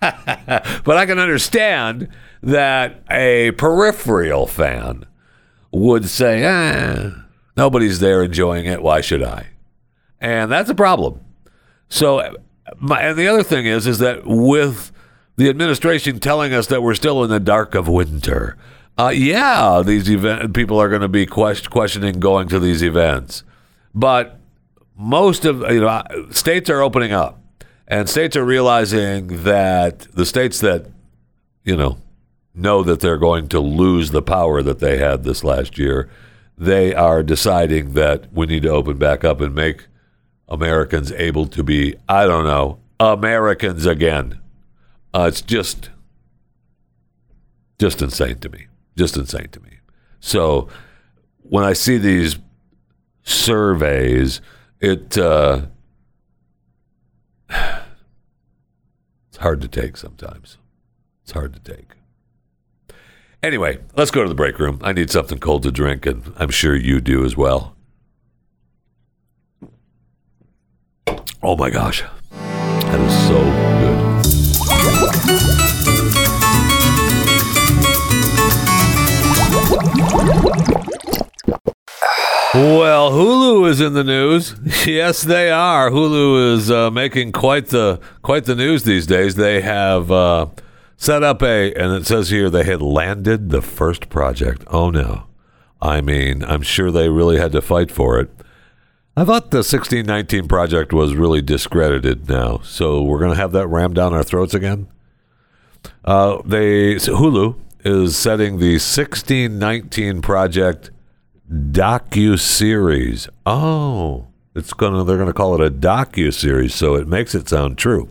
but 0.84 0.96
I 0.98 1.06
can 1.06 1.18
understand 1.18 2.08
that 2.42 3.02
a 3.10 3.52
peripheral 3.52 4.46
fan 4.46 5.06
would 5.72 6.08
say, 6.08 6.42
eh, 6.42 7.10
nobody's 7.56 8.00
there 8.00 8.22
enjoying 8.22 8.66
it. 8.66 8.82
Why 8.82 9.00
should 9.00 9.22
I? 9.22 9.48
And 10.20 10.50
that's 10.50 10.70
a 10.70 10.74
problem. 10.74 11.20
So, 11.88 12.36
my, 12.78 13.00
and 13.00 13.18
the 13.18 13.28
other 13.28 13.42
thing 13.42 13.66
is, 13.66 13.86
is 13.86 13.98
that 13.98 14.22
with 14.24 14.92
the 15.40 15.48
administration 15.48 16.20
telling 16.20 16.52
us 16.52 16.66
that 16.66 16.82
we're 16.82 16.94
still 16.94 17.24
in 17.24 17.30
the 17.30 17.40
dark 17.40 17.74
of 17.74 17.88
winter. 17.88 18.58
Uh, 18.98 19.08
yeah, 19.08 19.82
these 19.82 20.10
event 20.10 20.52
people 20.54 20.78
are 20.78 20.90
going 20.90 21.00
to 21.00 21.08
be 21.08 21.24
quest- 21.24 21.70
questioning 21.70 22.20
going 22.20 22.46
to 22.48 22.60
these 22.60 22.82
events, 22.82 23.42
but 23.94 24.38
most 24.94 25.46
of 25.46 25.60
you 25.72 25.80
know 25.80 26.02
states 26.30 26.68
are 26.68 26.82
opening 26.82 27.12
up, 27.12 27.40
and 27.88 28.06
states 28.06 28.36
are 28.36 28.44
realizing 28.44 29.44
that 29.44 30.00
the 30.12 30.26
states 30.26 30.60
that 30.60 30.86
you 31.64 31.74
know 31.74 31.96
know 32.54 32.82
that 32.82 33.00
they're 33.00 33.18
going 33.18 33.48
to 33.48 33.60
lose 33.60 34.10
the 34.10 34.22
power 34.22 34.62
that 34.62 34.80
they 34.80 34.98
had 34.98 35.24
this 35.24 35.44
last 35.44 35.78
year, 35.78 36.08
they 36.58 36.94
are 36.94 37.22
deciding 37.22 37.94
that 37.94 38.32
we 38.32 38.46
need 38.46 38.62
to 38.62 38.68
open 38.68 38.98
back 38.98 39.24
up 39.24 39.40
and 39.40 39.54
make 39.54 39.86
Americans 40.48 41.12
able 41.12 41.46
to 41.46 41.62
be, 41.62 41.94
I 42.08 42.26
don't 42.26 42.44
know, 42.44 42.78
Americans 42.98 43.86
again. 43.86 44.40
Uh, 45.14 45.26
it's 45.28 45.40
just, 45.40 45.90
just 47.78 48.02
insane 48.02 48.38
to 48.40 48.48
me. 48.48 48.66
Just 48.96 49.16
insane 49.16 49.48
to 49.52 49.60
me. 49.60 49.78
So 50.20 50.68
when 51.42 51.64
I 51.64 51.72
see 51.72 51.96
these 51.96 52.38
surveys, 53.22 54.40
it 54.80 55.16
uh, 55.16 55.62
it's 57.50 59.38
hard 59.38 59.60
to 59.62 59.68
take 59.68 59.96
sometimes. 59.96 60.58
It's 61.22 61.32
hard 61.32 61.54
to 61.54 61.60
take. 61.60 61.99
Anyway, 63.42 63.78
let's 63.96 64.10
go 64.10 64.22
to 64.22 64.28
the 64.28 64.34
break 64.34 64.58
room. 64.58 64.78
I 64.82 64.92
need 64.92 65.10
something 65.10 65.38
cold 65.38 65.62
to 65.62 65.72
drink, 65.72 66.04
and 66.04 66.32
I'm 66.36 66.50
sure 66.50 66.76
you 66.76 67.00
do 67.00 67.24
as 67.24 67.36
well. 67.36 67.74
Oh 71.42 71.56
my 71.56 71.70
gosh. 71.70 72.04
That 72.30 73.00
is 73.00 73.26
so 73.26 73.38
good. 73.42 74.00
Well, 82.52 83.12
Hulu 83.12 83.70
is 83.70 83.80
in 83.80 83.94
the 83.94 84.04
news. 84.04 84.54
Yes, 84.86 85.22
they 85.22 85.50
are. 85.50 85.90
Hulu 85.90 86.54
is 86.54 86.70
uh, 86.70 86.90
making 86.90 87.32
quite 87.32 87.68
the 87.68 88.00
quite 88.22 88.44
the 88.44 88.54
news 88.56 88.82
these 88.82 89.06
days. 89.06 89.36
They 89.36 89.60
have 89.60 90.10
uh, 90.10 90.46
set 91.00 91.22
up 91.22 91.42
a, 91.42 91.72
and 91.72 91.94
it 91.94 92.06
says 92.06 92.28
here 92.28 92.50
they 92.50 92.62
had 92.62 92.82
landed 92.82 93.48
the 93.48 93.62
first 93.62 94.10
project. 94.10 94.62
Oh 94.68 94.90
no, 94.90 95.24
I 95.82 96.00
mean, 96.00 96.44
I'm 96.44 96.62
sure 96.62 96.92
they 96.92 97.08
really 97.08 97.38
had 97.38 97.52
to 97.52 97.62
fight 97.62 97.90
for 97.90 98.20
it. 98.20 98.30
I 99.16 99.24
thought 99.24 99.50
the 99.50 99.58
1619 99.58 100.46
project 100.46 100.92
was 100.92 101.14
really 101.14 101.42
discredited 101.42 102.28
now, 102.28 102.60
so 102.62 103.02
we're 103.02 103.18
going 103.18 103.32
to 103.32 103.36
have 103.36 103.52
that 103.52 103.66
rammed 103.66 103.96
down 103.96 104.14
our 104.14 104.22
throats 104.22 104.54
again. 104.54 104.86
Uh, 106.04 106.42
they 106.44 106.98
so 106.98 107.16
Hulu 107.16 107.58
is 107.82 108.14
setting 108.14 108.58
the 108.58 108.74
1619 108.74 110.20
project 110.20 110.90
docu 111.50 112.38
series. 112.38 113.28
Oh, 113.46 114.26
it's 114.54 114.74
gonna 114.74 115.02
they're 115.04 115.18
gonna 115.18 115.32
call 115.32 115.54
it 115.54 115.66
a 115.66 115.74
docu 115.74 116.32
series, 116.32 116.74
so 116.74 116.94
it 116.94 117.08
makes 117.08 117.34
it 117.34 117.48
sound 117.48 117.78
true. 117.78 118.08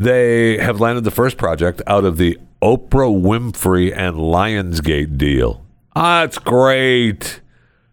They 0.00 0.56
have 0.56 0.80
landed 0.80 1.04
the 1.04 1.10
first 1.10 1.36
project 1.36 1.82
out 1.86 2.06
of 2.06 2.16
the 2.16 2.38
Oprah 2.62 3.14
Winfrey 3.22 3.94
and 3.94 4.16
Lionsgate 4.16 5.18
deal. 5.18 5.62
That's 5.94 6.38
great. 6.38 7.42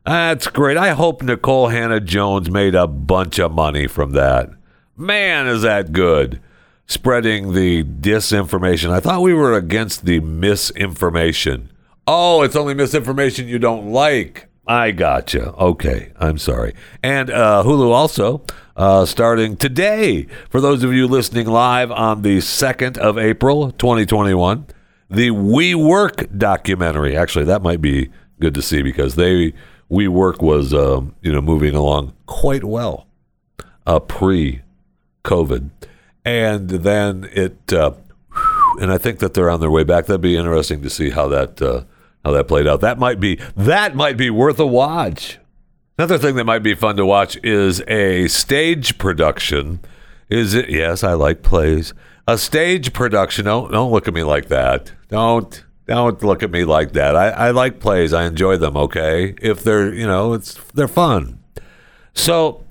That's 0.05 0.47
great. 0.47 0.77
I 0.77 0.91
hope 0.91 1.21
Nikole 1.21 1.69
Hannah-Jones 1.69 2.49
made 2.49 2.75
a 2.75 2.87
bunch 2.87 3.39
of 3.39 3.51
money 3.51 3.87
from 3.87 4.11
that. 4.11 4.49
Man, 4.95 5.47
is 5.47 5.63
that 5.63 5.91
good. 5.91 6.39
Spreading 6.85 7.51
the 7.51 7.83
disinformation. 7.83 8.89
I 8.89 9.01
thought 9.01 9.21
we 9.21 9.33
were 9.33 9.55
against 9.55 10.05
the 10.05 10.21
misinformation. 10.21 11.73
Oh, 12.07 12.41
it's 12.41 12.55
only 12.55 12.73
misinformation 12.73 13.49
you 13.49 13.59
don't 13.59 13.91
like. 13.91 14.46
I 14.67 14.91
gotcha. 14.91 15.53
Okay, 15.53 16.11
I'm 16.17 16.37
sorry. 16.37 16.73
And 17.01 17.29
uh, 17.29 17.63
Hulu 17.65 17.91
also 17.91 18.43
uh, 18.75 19.05
starting 19.05 19.55
today, 19.55 20.27
for 20.49 20.59
those 20.59 20.83
of 20.83 20.93
you 20.93 21.07
listening 21.07 21.47
live 21.47 21.89
on 21.89 22.21
the 22.21 22.39
2nd 22.39 22.97
of 22.97 23.17
April, 23.17 23.71
2021, 23.71 24.67
the 25.09 25.29
WeWork 25.29 26.37
documentary. 26.37 27.15
Actually, 27.15 27.45
that 27.45 27.61
might 27.61 27.81
be 27.81 28.09
good 28.39 28.53
to 28.55 28.61
see 28.61 28.81
because 28.81 29.15
they 29.15 29.53
WeWork 29.89 30.41
was 30.41 30.73
um, 30.73 31.15
you 31.21 31.31
know 31.31 31.41
moving 31.41 31.73
along 31.73 32.13
quite 32.25 32.63
well 32.63 33.07
uh, 33.85 33.99
pre 33.99 34.61
COVID, 35.23 35.69
and 36.25 36.69
then 36.69 37.29
it 37.31 37.71
uh, 37.71 37.91
and 38.81 38.91
I 38.91 38.97
think 38.97 39.19
that 39.19 39.33
they're 39.33 39.49
on 39.49 39.61
their 39.61 39.71
way 39.71 39.83
back. 39.83 40.07
That'd 40.07 40.21
be 40.21 40.35
interesting 40.35 40.81
to 40.81 40.89
see 40.89 41.11
how 41.11 41.29
that 41.29 41.61
uh, 41.61 41.83
how 42.27 42.33
that 42.33 42.47
played 42.47 42.67
out. 42.67 42.81
That 42.81 42.99
might 42.99 43.19
be 43.19 43.39
that 43.55 43.95
might 43.95 44.17
be 44.17 44.29
worth 44.29 44.59
a 44.59 44.67
watch. 44.67 45.39
Another 45.97 46.17
thing 46.17 46.35
that 46.35 46.43
might 46.43 46.63
be 46.63 46.75
fun 46.75 46.97
to 46.97 47.05
watch 47.05 47.37
is 47.43 47.81
a 47.87 48.27
stage 48.27 48.97
production. 48.97 49.79
Is 50.29 50.53
it? 50.53 50.69
Yes, 50.69 51.03
I 51.03 51.13
like 51.13 51.41
plays. 51.41 51.93
A 52.27 52.37
stage 52.37 52.91
production. 52.93 53.45
Don't 53.45 53.71
don't 53.71 53.91
look 53.91 54.07
at 54.07 54.13
me 54.13 54.23
like 54.23 54.49
that. 54.49 54.91
Don't 55.09 55.63
don't 55.85 56.21
look 56.21 56.43
at 56.43 56.51
me 56.51 56.65
like 56.65 56.91
that. 56.93 57.15
I, 57.15 57.29
I 57.29 57.51
like 57.51 57.79
plays. 57.79 58.13
I 58.13 58.25
enjoy 58.25 58.57
them. 58.57 58.75
Okay, 58.75 59.35
if 59.41 59.63
they're 59.63 59.93
you 59.93 60.05
know 60.05 60.33
it's 60.33 60.55
they're 60.73 60.89
fun. 60.89 61.39
So 62.13 62.63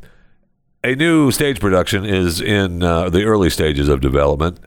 a 0.84 0.94
new 0.94 1.30
stage 1.30 1.60
production 1.60 2.04
is 2.04 2.40
in 2.40 2.82
uh, 2.82 3.08
the 3.08 3.24
early 3.24 3.48
stages 3.48 3.88
of 3.88 4.00
development. 4.02 4.60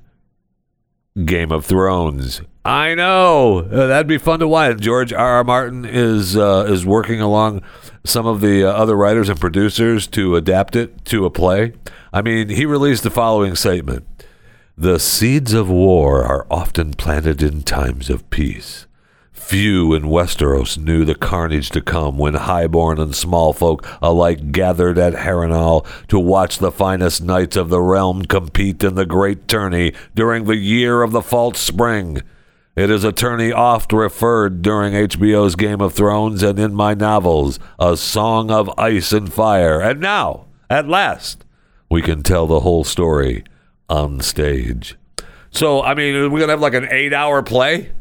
Game 1.26 1.52
of 1.52 1.66
Thrones. 1.66 2.42
I 2.64 2.94
know 2.94 3.60
Uh, 3.72 3.88
that'd 3.88 4.08
be 4.08 4.18
fun 4.18 4.40
to 4.40 4.48
watch. 4.48 4.78
George 4.80 5.12
R. 5.12 5.38
R. 5.38 5.44
Martin 5.44 5.86
is 5.86 6.38
uh, 6.38 6.66
is 6.70 6.86
working 6.86 7.20
along 7.20 7.62
some 8.06 8.26
of 8.28 8.42
the 8.42 8.64
uh, 8.64 8.72
other 8.72 8.96
writers 8.96 9.28
and 9.30 9.40
producers 9.40 10.08
to 10.08 10.36
adapt 10.36 10.76
it 10.76 11.04
to 11.06 11.26
a 11.26 11.30
play. 11.30 11.74
I 12.14 12.22
mean, 12.22 12.50
he 12.50 12.66
released 12.66 13.04
the 13.04 13.10
following 13.10 13.56
statement: 13.56 14.06
"The 14.78 15.00
seeds 15.00 15.54
of 15.54 15.70
war 15.70 16.24
are 16.24 16.46
often 16.52 16.94
planted 16.94 17.42
in 17.42 17.64
times 17.64 18.10
of 18.10 18.30
peace." 18.30 18.86
Few 19.40 19.96
in 19.96 20.04
Westeros 20.04 20.78
knew 20.78 21.04
the 21.06 21.16
carnage 21.16 21.70
to 21.72 21.82
come 21.82 22.20
when 22.20 22.36
highborn 22.36 23.00
and 23.00 23.16
small 23.16 23.52
folk 23.52 23.88
alike 24.00 24.52
gathered 24.52 25.00
at 25.00 25.14
Harrenhal 25.14 25.88
to 26.08 26.20
watch 26.20 26.60
the 26.60 26.72
finest 26.72 27.24
knights 27.24 27.56
of 27.56 27.70
the 27.70 27.82
realm 27.82 28.26
compete 28.26 28.84
in 28.84 28.94
the 28.94 29.08
great 29.08 29.48
tourney 29.48 29.94
during 30.14 30.44
the 30.44 30.58
year 30.58 31.02
of 31.02 31.12
the 31.12 31.24
false 31.24 31.58
spring. 31.58 32.22
It 32.76 32.92
is 32.92 33.04
a 33.04 33.12
tourney 33.12 33.52
oft 33.52 33.92
referred 33.92 34.62
during 34.62 34.94
HBO's 34.94 35.56
Game 35.56 35.82
of 35.82 35.94
Thrones 35.94 36.44
and 36.44 36.60
in 36.60 36.76
my 36.76 36.94
novels, 36.94 37.60
A 37.80 37.98
Song 37.98 38.52
of 38.52 38.70
Ice 38.78 39.12
and 39.12 39.34
Fire. 39.34 39.82
And 39.82 40.00
now, 40.00 40.46
at 40.70 40.88
last, 40.88 41.44
we 41.90 42.04
can 42.04 42.22
tell 42.22 42.46
the 42.46 42.60
whole 42.60 42.84
story 42.84 43.44
on 43.90 44.20
stage. 44.20 44.96
So, 45.50 45.82
I 45.82 45.96
mean, 45.96 46.14
we're 46.32 46.40
going 46.40 46.50
to 46.50 46.54
have 46.54 46.62
like 46.62 46.76
an 46.76 46.88
eight 46.92 47.14
hour 47.14 47.42
play? 47.42 47.92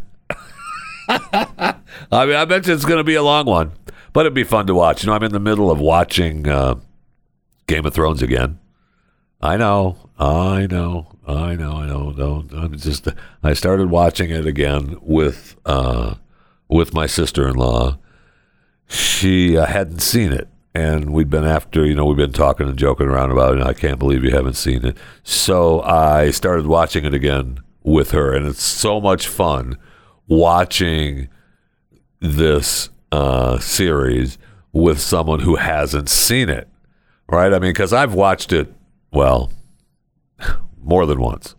I 1.09 2.27
mean, 2.27 2.37
I 2.37 2.44
bet 2.44 2.66
you 2.66 2.75
it's 2.75 2.85
going 2.85 2.99
to 2.99 3.05
be 3.05 3.14
a 3.14 3.23
long 3.23 3.47
one, 3.47 3.73
but 4.12 4.21
it'd 4.21 4.35
be 4.35 4.44
fun 4.44 4.66
to 4.66 4.75
watch. 4.75 5.03
You 5.03 5.09
know, 5.09 5.14
I'm 5.14 5.23
in 5.23 5.33
the 5.33 5.40
middle 5.40 5.71
of 5.71 5.81
watching 5.81 6.47
uh, 6.47 6.75
Game 7.66 7.87
of 7.87 7.94
Thrones 7.94 8.23
again. 8.23 8.59
I 9.40 9.57
know, 9.57 9.97
I 10.18 10.66
know, 10.66 11.07
I 11.27 11.55
know, 11.55 11.73
I 11.73 11.87
know. 11.87 12.12
Don't. 12.12 12.53
I'm 12.53 12.77
just. 12.77 13.09
I 13.42 13.55
started 13.55 13.88
watching 13.88 14.31
it 14.31 14.47
again 14.47 14.97
with 15.01 15.57
uh, 15.64 16.16
with 16.68 16.92
my 16.92 17.07
sister-in-law. 17.07 17.99
She 18.88 19.57
uh, 19.57 19.66
hadn't 19.66 20.01
seen 20.01 20.33
it, 20.33 20.49
and 20.75 21.12
we'd 21.12 21.31
been 21.31 21.44
after. 21.44 21.87
You 21.87 21.94
know, 21.94 22.05
we've 22.05 22.16
been 22.16 22.33
talking 22.33 22.68
and 22.68 22.77
joking 22.77 23.07
around 23.07 23.31
about 23.31 23.55
it. 23.55 23.61
And 23.61 23.68
I 23.68 23.73
can't 23.73 23.99
believe 23.99 24.25
you 24.25 24.33
haven't 24.33 24.57
seen 24.57 24.85
it. 24.85 24.97
So 25.23 25.81
I 25.83 26.33
started 26.33 26.66
watching 26.66 27.05
it 27.07 27.14
again 27.14 27.61
with 27.83 28.11
her, 28.11 28.35
and 28.35 28.47
it's 28.47 28.62
so 28.62 29.01
much 29.01 29.27
fun 29.27 29.79
watching 30.29 31.29
this 32.21 32.91
uh, 33.11 33.59
series 33.59 34.38
with 34.73 35.01
someone 35.01 35.41
who 35.41 35.57
hasn't 35.57 36.09
seen 36.09 36.49
it, 36.49 36.69
right? 37.29 37.53
I 37.53 37.59
mean, 37.59 37.73
because 37.73 37.93
I've 37.93 38.14
watched 38.14 38.53
it, 38.53 38.73
well, 39.12 39.51
more 40.83 41.07
than 41.07 41.21
once. 41.21 41.55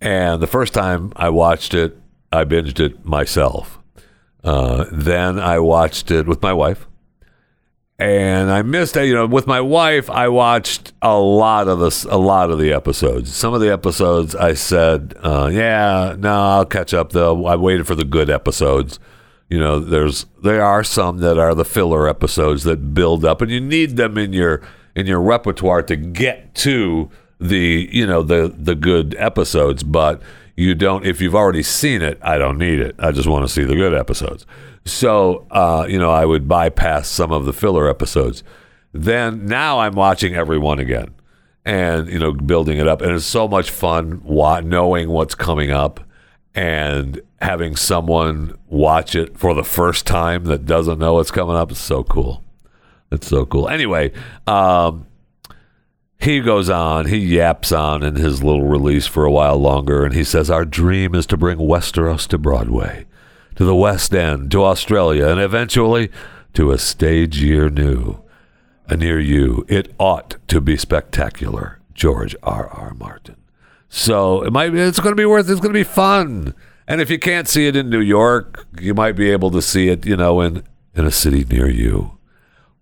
And 0.00 0.40
the 0.40 0.46
first 0.46 0.72
time 0.72 1.12
I 1.16 1.28
watched 1.28 1.74
it, 1.74 1.98
I 2.32 2.44
binged 2.44 2.80
it 2.80 3.04
myself. 3.04 3.78
Uh, 4.44 4.84
then 4.92 5.38
I 5.38 5.58
watched 5.58 6.10
it 6.10 6.26
with 6.26 6.42
my 6.42 6.52
wife. 6.52 6.86
And 7.98 8.50
I 8.50 8.60
missed, 8.60 8.96
it. 8.96 9.06
you 9.06 9.14
know, 9.14 9.26
with 9.26 9.46
my 9.46 9.60
wife, 9.60 10.10
I 10.10 10.28
watched 10.28 10.92
a 11.00 11.16
lot 11.16 11.66
of 11.66 11.78
this, 11.78 12.04
a 12.04 12.18
lot 12.18 12.50
of 12.50 12.58
the 12.58 12.70
episodes. 12.72 13.34
Some 13.34 13.54
of 13.54 13.62
the 13.62 13.72
episodes, 13.72 14.34
I 14.34 14.52
said, 14.52 15.14
uh, 15.22 15.48
"Yeah, 15.50 16.14
no, 16.18 16.32
I'll 16.32 16.66
catch 16.66 16.92
up." 16.92 17.12
Though 17.12 17.46
I 17.46 17.56
waited 17.56 17.86
for 17.86 17.94
the 17.94 18.04
good 18.04 18.28
episodes. 18.28 18.98
You 19.48 19.58
know, 19.58 19.78
there's 19.78 20.26
there 20.42 20.62
are 20.62 20.84
some 20.84 21.18
that 21.18 21.38
are 21.38 21.54
the 21.54 21.64
filler 21.64 22.06
episodes 22.06 22.64
that 22.64 22.92
build 22.92 23.24
up, 23.24 23.40
and 23.40 23.50
you 23.50 23.60
need 23.60 23.96
them 23.96 24.18
in 24.18 24.34
your 24.34 24.60
in 24.94 25.06
your 25.06 25.20
repertoire 25.20 25.82
to 25.84 25.96
get 25.96 26.54
to 26.56 27.10
the 27.40 27.88
you 27.90 28.06
know 28.06 28.22
the 28.22 28.54
the 28.54 28.74
good 28.74 29.14
episodes. 29.18 29.82
But 29.82 30.20
you 30.56 30.74
don't 30.74 31.06
if 31.06 31.20
you've 31.20 31.34
already 31.34 31.62
seen 31.62 32.02
it 32.02 32.18
i 32.22 32.38
don't 32.38 32.58
need 32.58 32.80
it 32.80 32.94
i 32.98 33.12
just 33.12 33.28
want 33.28 33.44
to 33.44 33.48
see 33.48 33.62
the 33.62 33.74
good 33.76 33.94
episodes 33.94 34.46
so 34.86 35.46
uh, 35.50 35.86
you 35.88 35.98
know 35.98 36.10
i 36.10 36.24
would 36.24 36.48
bypass 36.48 37.08
some 37.08 37.32
of 37.32 37.44
the 37.44 37.52
filler 37.52 37.90
episodes. 37.90 38.42
Then 38.92 39.44
now 39.44 39.80
i'm 39.80 39.92
watching 39.94 40.34
every 40.34 40.58
one 40.58 40.78
again 40.78 41.14
and 41.64 42.08
you 42.08 42.18
know 42.18 42.32
building 42.32 42.78
it 42.78 42.88
up. 42.88 43.02
And 43.02 43.12
it's 43.12 43.26
so 43.26 43.46
much 43.46 43.68
fun 43.70 44.22
wa- 44.24 44.60
knowing 44.60 45.10
what's 45.10 45.34
coming 45.34 45.70
up 45.70 46.00
and 46.54 47.20
having 47.42 47.76
someone 47.76 48.56
watch 48.68 49.14
it 49.14 49.36
for 49.36 49.52
the 49.52 49.64
first 49.64 50.06
time 50.06 50.44
that 50.44 50.64
doesn't 50.64 50.98
know 50.98 51.14
what's 51.14 51.30
coming 51.30 51.56
up 51.56 51.70
is 51.70 51.78
so 51.78 52.02
cool. 52.02 52.42
It's 53.10 53.26
so 53.26 53.44
cool. 53.44 53.68
Anyway 53.68 54.12
um, 54.46 55.06
he 56.18 56.40
goes 56.40 56.70
on, 56.70 57.06
he 57.06 57.18
yaps 57.18 57.72
on 57.72 58.02
in 58.02 58.16
his 58.16 58.42
little 58.42 58.64
release 58.66 59.06
for 59.06 59.24
a 59.24 59.30
while 59.30 59.58
longer, 59.58 60.04
and 60.04 60.14
he 60.14 60.24
says, 60.24 60.50
Our 60.50 60.64
dream 60.64 61.14
is 61.14 61.26
to 61.26 61.36
bring 61.36 61.58
Westeros 61.58 62.26
to 62.28 62.38
Broadway, 62.38 63.04
to 63.56 63.64
the 63.64 63.74
West 63.74 64.14
End, 64.14 64.50
to 64.52 64.64
Australia, 64.64 65.28
and 65.28 65.40
eventually 65.40 66.10
to 66.54 66.70
a 66.70 66.78
stage 66.78 67.42
year 67.42 67.68
new. 67.68 68.22
Near 68.88 69.18
you, 69.18 69.66
it 69.68 69.92
ought 69.98 70.36
to 70.46 70.60
be 70.60 70.76
spectacular. 70.76 71.80
George 71.92 72.36
R. 72.42 72.68
R. 72.68 72.94
Martin. 72.94 73.36
So 73.88 74.42
it 74.42 74.52
might 74.52 74.74
it's 74.74 75.00
going 75.00 75.12
to 75.12 75.20
be 75.20 75.26
worth 75.26 75.50
it's 75.50 75.60
going 75.60 75.72
to 75.72 75.78
be 75.78 75.82
fun. 75.82 76.54
And 76.86 77.00
if 77.00 77.10
you 77.10 77.18
can't 77.18 77.48
see 77.48 77.66
it 77.66 77.74
in 77.74 77.90
New 77.90 78.00
York, 78.00 78.66
you 78.80 78.94
might 78.94 79.16
be 79.16 79.30
able 79.30 79.50
to 79.50 79.62
see 79.62 79.88
it, 79.88 80.06
you 80.06 80.16
know, 80.16 80.40
in 80.40 80.62
in 80.94 81.04
a 81.04 81.10
city 81.10 81.44
near 81.44 81.68
you 81.68 82.16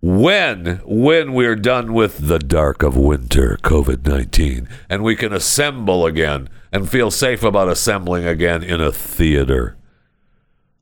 when 0.05 0.83
when 0.85 1.33
we're 1.33 1.57
done 1.57 1.95
with 1.95 2.29
the 2.29 2.39
dark 2.39 2.83
of 2.83 2.95
winter 2.95 3.59
covid-19 3.63 4.69
and 4.91 5.03
we 5.03 5.17
can 5.17 5.33
assemble 5.33 6.05
again 6.05 6.47
and 6.71 6.91
feel 6.91 7.11
safe 7.11 7.43
about 7.43 7.71
assembling 7.71 8.27
again 8.27 8.63
in 8.63 8.83
a 8.83 8.93
theater 8.93 9.75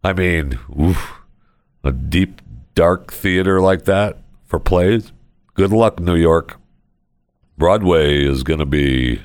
i 0.05 0.13
mean 0.13 0.59
oof, 0.79 1.21
a 1.85 1.93
deep 1.93 2.41
dark 2.75 3.13
theater 3.13 3.61
like 3.61 3.85
that 3.85 4.19
for 4.45 4.59
plays? 4.59 5.13
Good 5.55 5.71
luck 5.71 6.01
new 6.01 6.17
york. 6.17 6.59
Broadway 7.59 8.25
is 8.25 8.43
going 8.43 8.59
to 8.59 8.67
be 8.67 9.23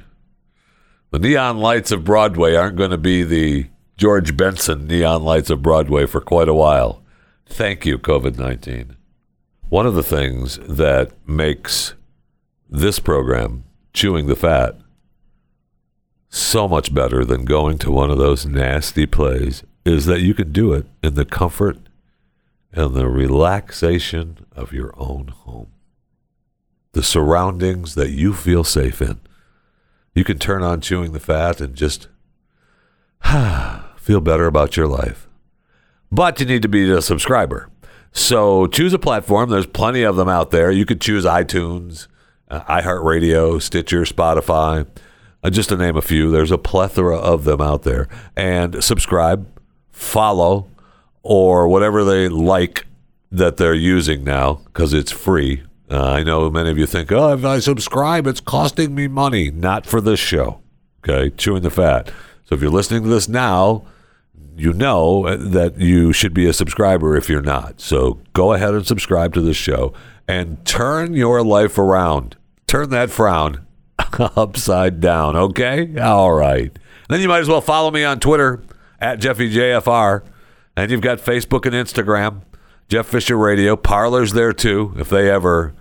the 1.12 1.20
neon 1.20 1.58
lights 1.58 1.92
of 1.92 2.04
broadway 2.04 2.56
aren't 2.56 2.76
going 2.76 2.92
to 2.92 2.98
be 2.98 3.24
the 3.24 3.68
george 3.98 4.38
benson 4.38 4.88
neon 4.88 5.24
lights 5.24 5.50
of 5.50 5.62
broadway 5.62 6.06
for 6.06 6.22
quite 6.22 6.50
a 6.50 6.54
while. 6.54 7.02
Thank 7.46 7.86
you 7.86 7.98
covid-19 7.98 8.98
one 9.70 9.86
of 9.86 9.96
the 9.96 10.04
things 10.04 10.60
that 10.64 11.12
makes 11.28 11.94
this 12.70 13.00
program, 13.00 13.66
Chewing 13.94 14.28
the 14.28 14.36
Fat, 14.36 14.78
so 16.30 16.68
much 16.68 16.94
better 16.94 17.26
than 17.26 17.46
going 17.46 17.78
to 17.80 17.92
one 17.92 18.10
of 18.10 18.18
those 18.18 18.46
nasty 18.46 19.06
plays 19.06 19.64
is 19.88 20.06
that 20.06 20.22
you 20.22 20.34
can 20.34 20.52
do 20.52 20.74
it 20.74 20.86
in 21.02 21.16
the 21.16 21.26
comfort 21.26 21.78
and 22.72 22.94
the 22.94 23.08
relaxation 23.08 24.46
of 24.56 24.74
your 24.74 24.94
own 24.98 25.30
home. 25.30 25.72
The 26.92 27.04
surroundings 27.04 27.96
that 27.96 28.10
you 28.10 28.34
feel 28.34 28.64
safe 28.64 29.02
in. 29.02 29.20
You 30.14 30.24
can 30.24 30.40
turn 30.40 30.64
on 30.64 30.82
Chewing 30.82 31.14
the 31.14 31.20
Fat 31.20 31.62
and 31.62 31.76
just 31.76 32.08
feel 33.98 34.22
better 34.22 34.46
about 34.46 34.76
your 34.76 34.88
life. 34.88 35.28
But 36.12 36.40
you 36.40 36.46
need 36.46 36.62
to 36.62 36.70
be 36.70 36.90
a 36.92 37.02
subscriber. 37.02 37.70
So 38.12 38.68
choose 38.68 38.94
a 38.94 39.00
platform. 39.00 39.50
There's 39.50 39.68
plenty 39.68 40.04
of 40.04 40.16
them 40.16 40.30
out 40.30 40.52
there. 40.52 40.72
You 40.72 40.86
could 40.86 41.02
choose 41.02 41.26
iTunes, 41.26 42.08
uh, 42.50 42.62
iHeartRadio, 42.62 43.62
Stitcher, 43.62 44.04
Spotify, 44.04 44.88
uh, 45.44 45.50
just 45.50 45.70
to 45.70 45.78
name 45.78 45.98
a 45.98 46.02
few. 46.02 46.32
There's 46.32 46.52
a 46.52 46.58
plethora 46.58 47.18
of 47.18 47.44
them 47.44 47.62
out 47.62 47.84
there. 47.84 48.08
And 48.36 48.84
subscribe, 48.84 49.48
follow, 49.98 50.68
or 51.24 51.68
whatever 51.68 52.06
they 52.06 52.30
like 52.30 52.86
that 53.32 53.58
they're 53.58 53.74
using 53.74 54.24
now 54.24 54.62
because 54.66 54.94
it's 54.94 55.12
free. 55.12 55.64
Uh, 55.90 56.04
I 56.04 56.24
know 56.24 56.50
many 56.50 56.70
of 56.70 56.78
you 56.78 56.86
think, 56.86 57.12
oh, 57.12 57.34
if 57.34 57.44
I 57.44 57.60
subscribe, 57.60 58.28
it's 58.28 58.40
costing 58.40 58.94
me 58.94 59.08
money. 59.08 59.50
Not 59.52 59.86
for 59.86 60.00
this 60.00 60.20
show. 60.20 60.62
Okay, 61.00 61.36
chewing 61.36 61.64
the 61.64 61.70
fat. 61.70 62.12
So 62.46 62.56
if 62.56 62.62
you're 62.62 62.72
listening 62.72 63.04
to 63.04 63.10
this 63.10 63.28
now, 63.28 63.86
you 64.56 64.74
know 64.74 65.36
that 65.36 65.78
you 65.80 66.14
should 66.14 66.34
be 66.34 66.48
a 66.48 66.54
subscriber 66.54 67.16
if 67.16 67.30
you're 67.30 67.42
not. 67.42 67.82
So 67.82 68.20
go 68.34 68.54
ahead 68.54 68.74
and 68.74 68.86
subscribe 68.86 69.34
to 69.34 69.42
this 69.42 69.58
show 69.58 69.94
and 70.28 70.64
turn 70.66 71.14
your 71.14 71.44
life 71.44 71.78
around. 71.78 72.36
Turn 72.68 72.90
that 72.90 73.10
frown 73.10 73.66
upside 74.00 75.00
down, 75.00 75.36
okay? 75.36 75.98
All 75.98 76.34
right. 76.34 76.78
Then 77.10 77.22
you 77.22 77.28
might 77.28 77.40
as 77.40 77.48
well 77.48 77.62
follow 77.62 77.92
me 77.92 78.04
on 78.04 78.20
Twitter 78.20 78.62
at 79.00 79.20
JeffyJFR. 79.20 80.24
And 80.76 80.92
you've 80.92 81.02
got 81.02 81.20
Facebook 81.20 81.66
and 81.66 81.74
Instagram, 81.74 82.42
Jeff 82.88 83.08
Fisher 83.08 83.38
Radio. 83.38 83.76
Parler's 83.76 84.34
there 84.34 84.54
too, 84.54 84.94
if 84.98 85.10
they 85.10 85.30
ever, 85.30 85.74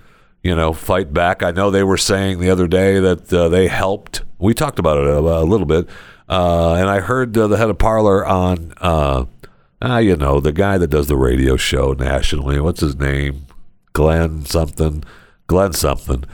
you 0.43 0.55
know, 0.55 0.73
fight 0.73 1.13
back. 1.13 1.43
I 1.43 1.51
know 1.51 1.71
they 1.71 1.83
were 1.83 1.99
saying 1.99 2.41
the 2.41 2.51
other 2.51 2.67
day 2.67 2.99
that 3.01 3.33
uh, 3.33 3.49
they 3.49 3.69
helped. 3.69 4.23
We 4.39 4.55
talked 4.55 4.79
about 4.79 4.99
it 4.99 5.07
a, 5.07 5.19
a 5.19 5.45
little 5.45 5.67
bit 5.67 5.89
uh, 6.29 6.75
and 6.75 6.89
I 6.89 7.01
heard 7.01 7.37
uh, 7.37 7.47
the 7.47 7.57
head 7.57 7.71
of 7.71 7.79
Parler 7.79 8.27
on, 8.27 8.73
uh, 8.79 9.27
ah, 9.81 9.99
you 9.99 10.17
know, 10.17 10.41
the 10.41 10.53
guy 10.53 10.77
that 10.79 10.89
does 10.89 11.07
the 11.07 11.17
radio 11.17 11.57
show 11.57 11.93
nationally. 11.93 12.59
What's 12.59 12.81
his 12.81 12.97
name? 12.97 13.47
Glenn 13.93 14.45
something. 14.45 15.05
Glenn 15.47 15.73
something. 15.73 16.25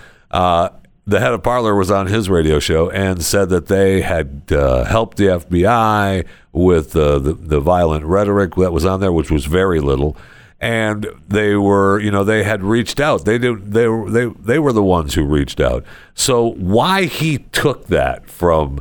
The 1.05 1.19
head 1.19 1.33
of 1.33 1.43
Parler 1.43 1.75
was 1.75 1.91
on 1.91 2.07
his 2.07 2.31
radio 2.31 2.61
show 2.61 2.89
and 2.91 3.25
said 3.25 3.49
that 3.49 3.67
they 3.67 4.03
had 4.03 4.45
uh, 4.53 4.85
helped 4.85 5.17
the 5.17 5.25
FBI 5.27 6.25
with 6.53 6.95
uh, 6.95 7.19
the 7.19 7.33
the 7.33 7.61
violent 7.61 8.05
rhetoric 8.05 8.55
that 8.55 8.73
was 8.73 8.85
on 8.85 9.01
there, 9.01 9.13
which 9.13 9.31
was 9.31 9.47
very 9.47 9.81
little. 9.81 10.17
And 10.61 11.09
they 11.27 11.57
were, 11.57 11.99
you 11.99 12.13
know, 12.13 12.23
they 12.23 12.45
had 12.45 12.63
reached 12.63 13.01
out. 13.01 13.25
They 13.25 13.37
did. 13.37 13.73
They. 13.73 13.87
They 14.09 14.27
they 14.27 14.59
were 14.61 14.73
the 14.73 14.83
ones 14.83 15.15
who 15.15 15.25
reached 15.25 15.59
out. 15.59 15.85
So 16.15 16.53
why 16.53 17.07
he 17.07 17.39
took 17.39 17.89
that 17.89 18.31
from 18.31 18.81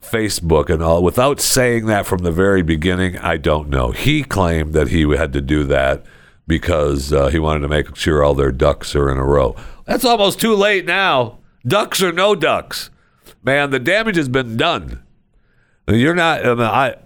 Facebook 0.00 0.70
and 0.70 0.82
all 0.82 1.02
without 1.02 1.40
saying 1.40 1.86
that 1.86 2.06
from 2.06 2.18
the 2.18 2.30
very 2.30 2.62
beginning, 2.62 3.18
I 3.18 3.38
don't 3.38 3.68
know. 3.70 3.90
He 3.90 4.22
claimed 4.22 4.72
that 4.74 4.88
he 4.88 5.02
had 5.16 5.32
to 5.32 5.40
do 5.40 5.64
that 5.64 6.04
because 6.46 7.12
uh, 7.12 7.28
he 7.28 7.38
wanted 7.38 7.60
to 7.60 7.68
make 7.68 7.94
sure 7.96 8.22
all 8.22 8.34
their 8.34 8.52
ducks 8.52 8.94
are 8.94 9.10
in 9.10 9.18
a 9.18 9.24
row. 9.24 9.56
That's 9.86 10.04
almost 10.04 10.40
too 10.40 10.54
late 10.54 10.84
now. 10.84 11.38
Ducks 11.66 12.02
or 12.02 12.12
no 12.12 12.34
ducks, 12.34 12.90
man. 13.42 13.70
The 13.70 13.78
damage 13.78 14.16
has 14.16 14.28
been 14.28 14.56
done. 14.56 15.02
You're 15.88 16.14
not. 16.14 16.44
I, 16.44 16.54
mean, 16.54 16.60
I 16.60 16.96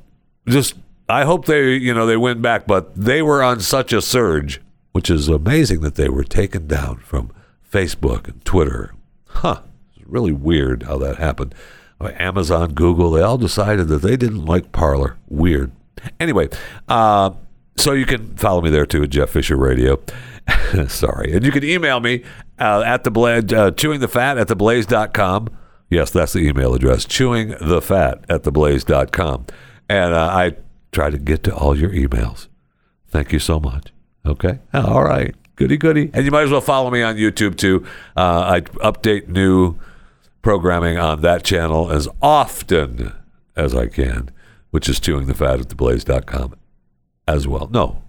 just. 0.46 0.74
I 1.08 1.24
hope 1.24 1.46
they, 1.46 1.74
you 1.74 1.94
know, 1.94 2.04
they 2.04 2.18
win 2.18 2.42
back, 2.42 2.66
but 2.66 2.94
they 2.94 3.22
were 3.22 3.42
on 3.42 3.60
such 3.60 3.94
a 3.94 4.02
surge, 4.02 4.60
which 4.92 5.08
is 5.08 5.26
amazing 5.28 5.80
that 5.80 5.94
they 5.94 6.10
were 6.10 6.24
taken 6.24 6.66
down 6.66 6.98
from 6.98 7.32
Facebook 7.72 8.28
and 8.28 8.44
Twitter. 8.44 8.94
Huh. 9.26 9.62
It's 9.96 10.06
really 10.06 10.32
weird 10.32 10.82
how 10.82 10.98
that 10.98 11.16
happened. 11.16 11.54
Amazon, 12.00 12.74
Google, 12.74 13.10
they 13.10 13.22
all 13.22 13.38
decided 13.38 13.88
that 13.88 14.02
they 14.02 14.16
didn't 14.16 14.44
like 14.44 14.70
Parler. 14.70 15.16
Weird. 15.28 15.72
Anyway, 16.20 16.48
uh, 16.88 17.30
so 17.78 17.92
you 17.92 18.06
can 18.06 18.36
follow 18.36 18.60
me 18.60 18.70
there 18.70 18.86
too 18.86 19.02
at 19.04 19.10
Jeff 19.10 19.30
Fisher 19.30 19.56
Radio. 19.56 20.00
Sorry. 20.88 21.32
And 21.32 21.44
you 21.44 21.52
can 21.52 21.64
email 21.64 22.00
me 22.00 22.24
uh, 22.58 22.82
at 22.84 23.04
the 23.04 23.10
blaze, 23.10 23.52
uh, 23.52 23.70
chewing 23.72 24.00
the 24.00 24.08
fat 24.08 24.38
at 24.38 24.48
theblaze.com. 24.48 25.48
Yes, 25.90 26.10
that's 26.10 26.34
the 26.34 26.40
email 26.40 26.74
address, 26.74 27.04
chewing 27.04 27.54
the 27.60 27.80
fat 27.80 28.24
at 28.28 28.42
theblaze.com. 28.42 29.46
And 29.88 30.14
uh, 30.14 30.26
I 30.26 30.56
try 30.92 31.10
to 31.10 31.18
get 31.18 31.42
to 31.44 31.54
all 31.54 31.78
your 31.78 31.90
emails. 31.90 32.48
Thank 33.08 33.32
you 33.32 33.38
so 33.38 33.58
much. 33.58 33.92
Okay. 34.26 34.58
All 34.74 35.04
right. 35.04 35.34
Goody, 35.56 35.76
goody. 35.76 36.10
And 36.12 36.24
you 36.24 36.30
might 36.30 36.42
as 36.42 36.50
well 36.50 36.60
follow 36.60 36.90
me 36.90 37.02
on 37.02 37.16
YouTube 37.16 37.56
too. 37.56 37.86
Uh, 38.16 38.40
I 38.40 38.60
update 38.60 39.28
new 39.28 39.76
programming 40.42 40.98
on 40.98 41.22
that 41.22 41.42
channel 41.42 41.90
as 41.90 42.06
often 42.20 43.12
as 43.56 43.74
I 43.74 43.86
can, 43.86 44.30
which 44.70 44.88
is 44.88 45.00
chewing 45.00 45.26
the 45.26 45.34
fat 45.34 45.60
at 45.60 45.68
theblaze.com 45.68 46.54
as 47.28 47.46
well. 47.46 47.68
No. 47.70 48.02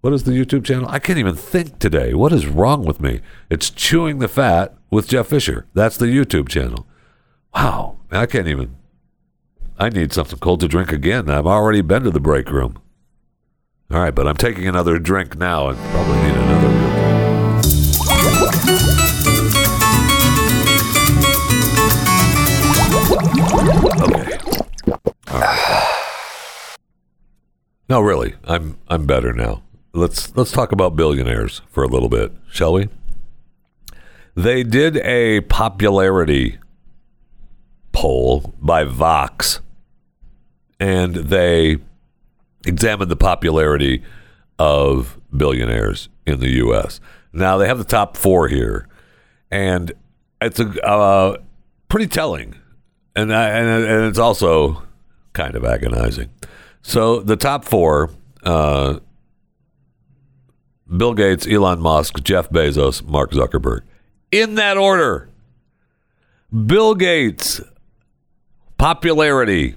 What 0.00 0.12
is 0.12 0.24
the 0.24 0.32
YouTube 0.32 0.64
channel? 0.64 0.88
I 0.88 0.98
can't 0.98 1.18
even 1.18 1.36
think 1.36 1.78
today. 1.78 2.12
What 2.14 2.32
is 2.32 2.46
wrong 2.46 2.84
with 2.84 3.00
me? 3.00 3.20
It's 3.48 3.70
Chewing 3.70 4.18
the 4.18 4.28
Fat 4.28 4.74
with 4.90 5.08
Jeff 5.08 5.28
Fisher. 5.28 5.66
That's 5.72 5.96
the 5.96 6.06
YouTube 6.06 6.48
channel. 6.48 6.86
Wow. 7.54 7.98
I 8.10 8.26
can't 8.26 8.48
even. 8.48 8.76
I 9.78 9.88
need 9.88 10.12
something 10.12 10.38
cold 10.38 10.60
to 10.60 10.68
drink 10.68 10.92
again. 10.92 11.30
I've 11.30 11.46
already 11.46 11.80
been 11.80 12.02
to 12.04 12.10
the 12.10 12.20
break 12.20 12.50
room. 12.50 12.78
All 13.90 14.00
right, 14.00 14.14
but 14.14 14.26
I'm 14.26 14.36
taking 14.36 14.66
another 14.66 14.98
drink 14.98 15.36
now 15.36 15.68
and 15.68 15.78
probably 15.78 16.16
need 16.22 16.34
another. 16.34 16.66
Okay. 25.28 25.92
No, 27.88 28.00
really, 28.00 28.34
I'm 28.44 28.78
I'm 28.88 29.06
better 29.06 29.32
now. 29.32 29.62
Let's 29.92 30.34
let's 30.36 30.52
talk 30.52 30.72
about 30.72 30.96
billionaires 30.96 31.62
for 31.70 31.84
a 31.84 31.88
little 31.88 32.08
bit, 32.08 32.32
shall 32.50 32.72
we? 32.72 32.88
They 34.34 34.62
did 34.62 34.98
a 34.98 35.40
popularity 35.42 36.58
poll 37.92 38.52
by 38.60 38.84
Vox 38.84 39.60
and 40.78 41.14
they 41.14 41.78
examined 42.66 43.10
the 43.10 43.16
popularity 43.16 44.02
of 44.58 45.18
billionaires 45.34 46.08
in 46.26 46.40
the 46.40 46.50
U.S. 46.50 47.00
Now 47.32 47.56
they 47.56 47.68
have 47.68 47.78
the 47.78 47.84
top 47.84 48.16
four 48.16 48.48
here, 48.48 48.88
and 49.50 49.92
it's 50.40 50.60
a 50.60 50.68
uh, 50.86 51.38
pretty 51.88 52.06
telling, 52.06 52.56
and, 53.14 53.34
I, 53.34 53.48
and 53.48 53.84
and 53.84 54.04
it's 54.06 54.18
also 54.18 54.82
kind 55.32 55.54
of 55.54 55.64
agonizing. 55.64 56.30
So 56.86 57.18
the 57.18 57.34
top 57.34 57.64
four: 57.64 58.10
uh, 58.44 59.00
Bill 60.96 61.14
Gates, 61.14 61.44
Elon 61.44 61.80
Musk, 61.80 62.22
Jeff 62.22 62.48
Bezos, 62.48 63.04
Mark 63.04 63.32
Zuckerberg, 63.32 63.80
in 64.30 64.54
that 64.54 64.76
order. 64.76 65.28
Bill 66.64 66.94
Gates 66.94 67.60
popularity 68.78 69.74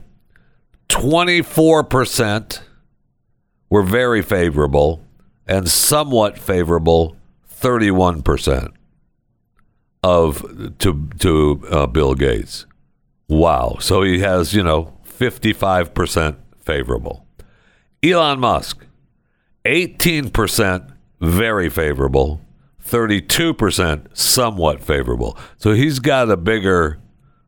24% 0.90 2.62
were 3.72 3.82
very 3.82 4.22
favorable 4.22 5.04
and 5.48 5.68
somewhat 5.68 6.38
favorable 6.38 7.18
31% 7.52 8.70
of 10.04 10.78
to 10.78 11.10
to 11.18 11.68
uh, 11.72 11.88
Bill 11.88 12.14
Gates. 12.14 12.68
Wow. 13.28 13.78
So 13.80 14.04
he 14.04 14.20
has, 14.20 14.54
you 14.54 14.62
know, 14.62 14.94
55% 15.08 16.38
favorable. 16.70 17.26
Elon 18.04 18.40
Musk 18.40 18.86
18% 19.66 20.94
very 21.20 21.70
favorable, 21.70 22.42
32% 22.84 24.06
somewhat 24.18 24.82
favorable. 24.82 25.38
So 25.58 25.74
he's 25.74 26.00
got 26.00 26.30
a 26.30 26.38
bigger 26.38 27.00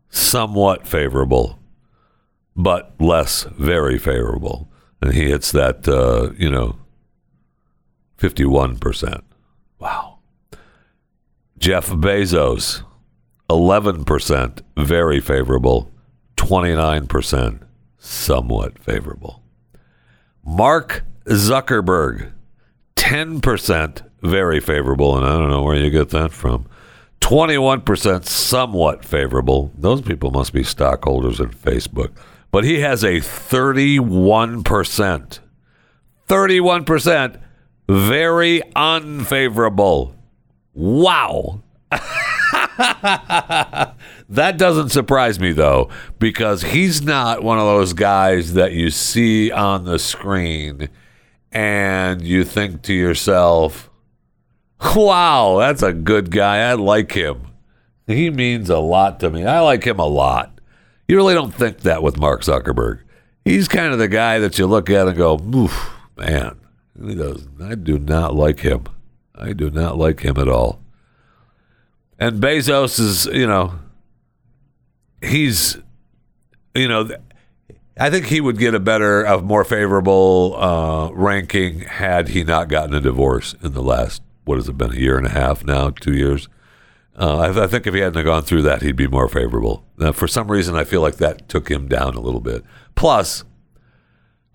somewhat 0.10 0.88
favorable 0.88 1.60
but 2.56 2.94
less 3.00 3.44
very 3.58 3.98
favorable. 3.98 4.70
And 5.02 5.14
he 5.14 5.30
hits 5.30 5.52
that, 5.52 5.88
uh, 5.88 6.32
you 6.38 6.50
know, 6.50 6.78
51%. 8.18 9.22
Wow. 9.80 10.20
Jeff 11.58 11.90
Bezos, 11.90 12.84
11% 13.50 14.62
very 14.78 15.20
favorable, 15.20 15.92
29% 16.38 17.62
somewhat 18.02 18.80
favorable. 18.80 19.44
Mark 20.44 21.04
Zuckerberg, 21.26 22.32
10% 22.96 24.02
very 24.24 24.60
favorable, 24.60 25.16
and 25.16 25.26
I 25.26 25.34
don't 25.34 25.50
know 25.50 25.64
where 25.64 25.78
you 25.78 25.92
get 25.92 26.10
that 26.10 26.32
from. 26.32 26.68
21% 27.22 28.26
somewhat 28.26 29.06
favorable. 29.06 29.72
Those 29.78 30.02
people 30.02 30.32
must 30.32 30.52
be 30.52 30.64
stockholders 30.64 31.40
in 31.40 31.50
Facebook. 31.50 32.12
But 32.50 32.64
he 32.64 32.80
has 32.80 33.04
a 33.04 33.20
31%. 33.20 35.40
31% 36.28 37.42
very 37.88 38.62
unfavorable. 38.76 40.16
Wow. 40.74 41.62
that 44.30 44.58
doesn't 44.58 44.90
surprise 44.90 45.40
me 45.40 45.52
though, 45.52 45.90
because 46.20 46.62
he's 46.64 47.02
not 47.02 47.44
one 47.44 47.60
of 47.60 47.66
those 47.66 47.94
guys 47.94 48.54
that 48.54 48.72
you 48.74 48.90
see 48.90 49.52
on 49.52 49.86
the 49.86 50.00
screen 50.00 50.90
and 51.52 52.22
you 52.22 52.44
think 52.44 52.82
to 52.84 52.94
yourself, 52.94 53.90
wow, 54.96 55.58
that's 55.60 55.84
a 55.84 55.94
good 55.94 56.32
guy. 56.32 56.70
I 56.70 56.74
like 56.74 57.12
him. 57.12 57.48
He 58.08 58.30
means 58.30 58.70
a 58.70 58.80
lot 58.80 59.20
to 59.20 59.30
me. 59.30 59.46
I 59.46 59.60
like 59.60 59.84
him 59.84 60.00
a 60.00 60.06
lot. 60.06 60.60
You 61.08 61.18
really 61.18 61.34
don't 61.34 61.54
think 61.54 61.82
that 61.82 62.02
with 62.02 62.18
Mark 62.18 62.42
Zuckerberg. 62.42 63.02
He's 63.46 63.68
kind 63.68 63.94
of 63.94 64.00
the 64.00 64.08
guy 64.08 64.40
that 64.40 64.58
you 64.58 64.66
look 64.66 64.90
at 64.90 65.08
and 65.08 65.18
go, 65.18 65.38
man, 66.18 66.60
he 67.00 67.16
does. 67.16 67.48
I 67.62 67.76
do 67.76 68.00
not 68.00 68.36
like 68.36 68.62
him. 68.62 68.86
I 69.36 69.54
do 69.54 69.70
not 69.70 69.98
like 69.98 70.22
him 70.22 70.38
at 70.38 70.48
all. 70.48 70.80
And 72.22 72.40
Bezos 72.40 73.00
is, 73.00 73.26
you 73.26 73.48
know, 73.48 73.80
he's, 75.24 75.76
you 76.76 76.88
know, 76.88 77.10
I 78.00 78.12
think 78.12 78.28
he 78.28 78.40
would 78.40 78.60
get 78.60 78.76
a 78.76 78.80
better, 78.80 79.24
a 79.24 79.42
more 79.42 79.64
favorable 79.64 80.56
uh, 80.56 81.10
ranking 81.14 81.80
had 81.80 82.30
he 82.30 82.44
not 82.44 82.70
gotten 82.70 82.94
a 82.94 83.02
divorce 83.02 83.56
in 83.64 83.74
the 83.74 83.82
last, 83.82 84.22
what 84.46 84.58
has 84.58 84.70
it 84.70 84.78
been, 84.78 84.92
a 84.92 85.00
year 85.00 85.18
and 85.18 85.26
a 85.26 85.32
half 85.32 85.66
now, 85.66 85.90
two 85.90 86.14
years. 86.14 86.48
Uh, 87.18 87.38
I, 87.40 87.64
I, 87.64 87.68
think 87.68 87.88
if 87.88 87.96
he 87.96 88.02
hadn't 88.02 88.24
gone 88.24 88.44
through 88.44 88.62
that, 88.62 88.84
he'd 88.84 88.96
be 88.96 89.08
more 89.08 89.28
favorable. 89.28 89.84
Now, 89.98 90.12
for 90.12 90.28
some 90.28 90.52
reason, 90.52 90.76
I 90.76 90.84
feel 90.84 91.02
like 91.02 91.16
that 91.16 91.50
took 91.50 91.72
him 91.72 91.88
down 91.88 92.14
a 92.14 92.22
little 92.22 92.40
bit. 92.40 92.64
Plus, 92.94 93.46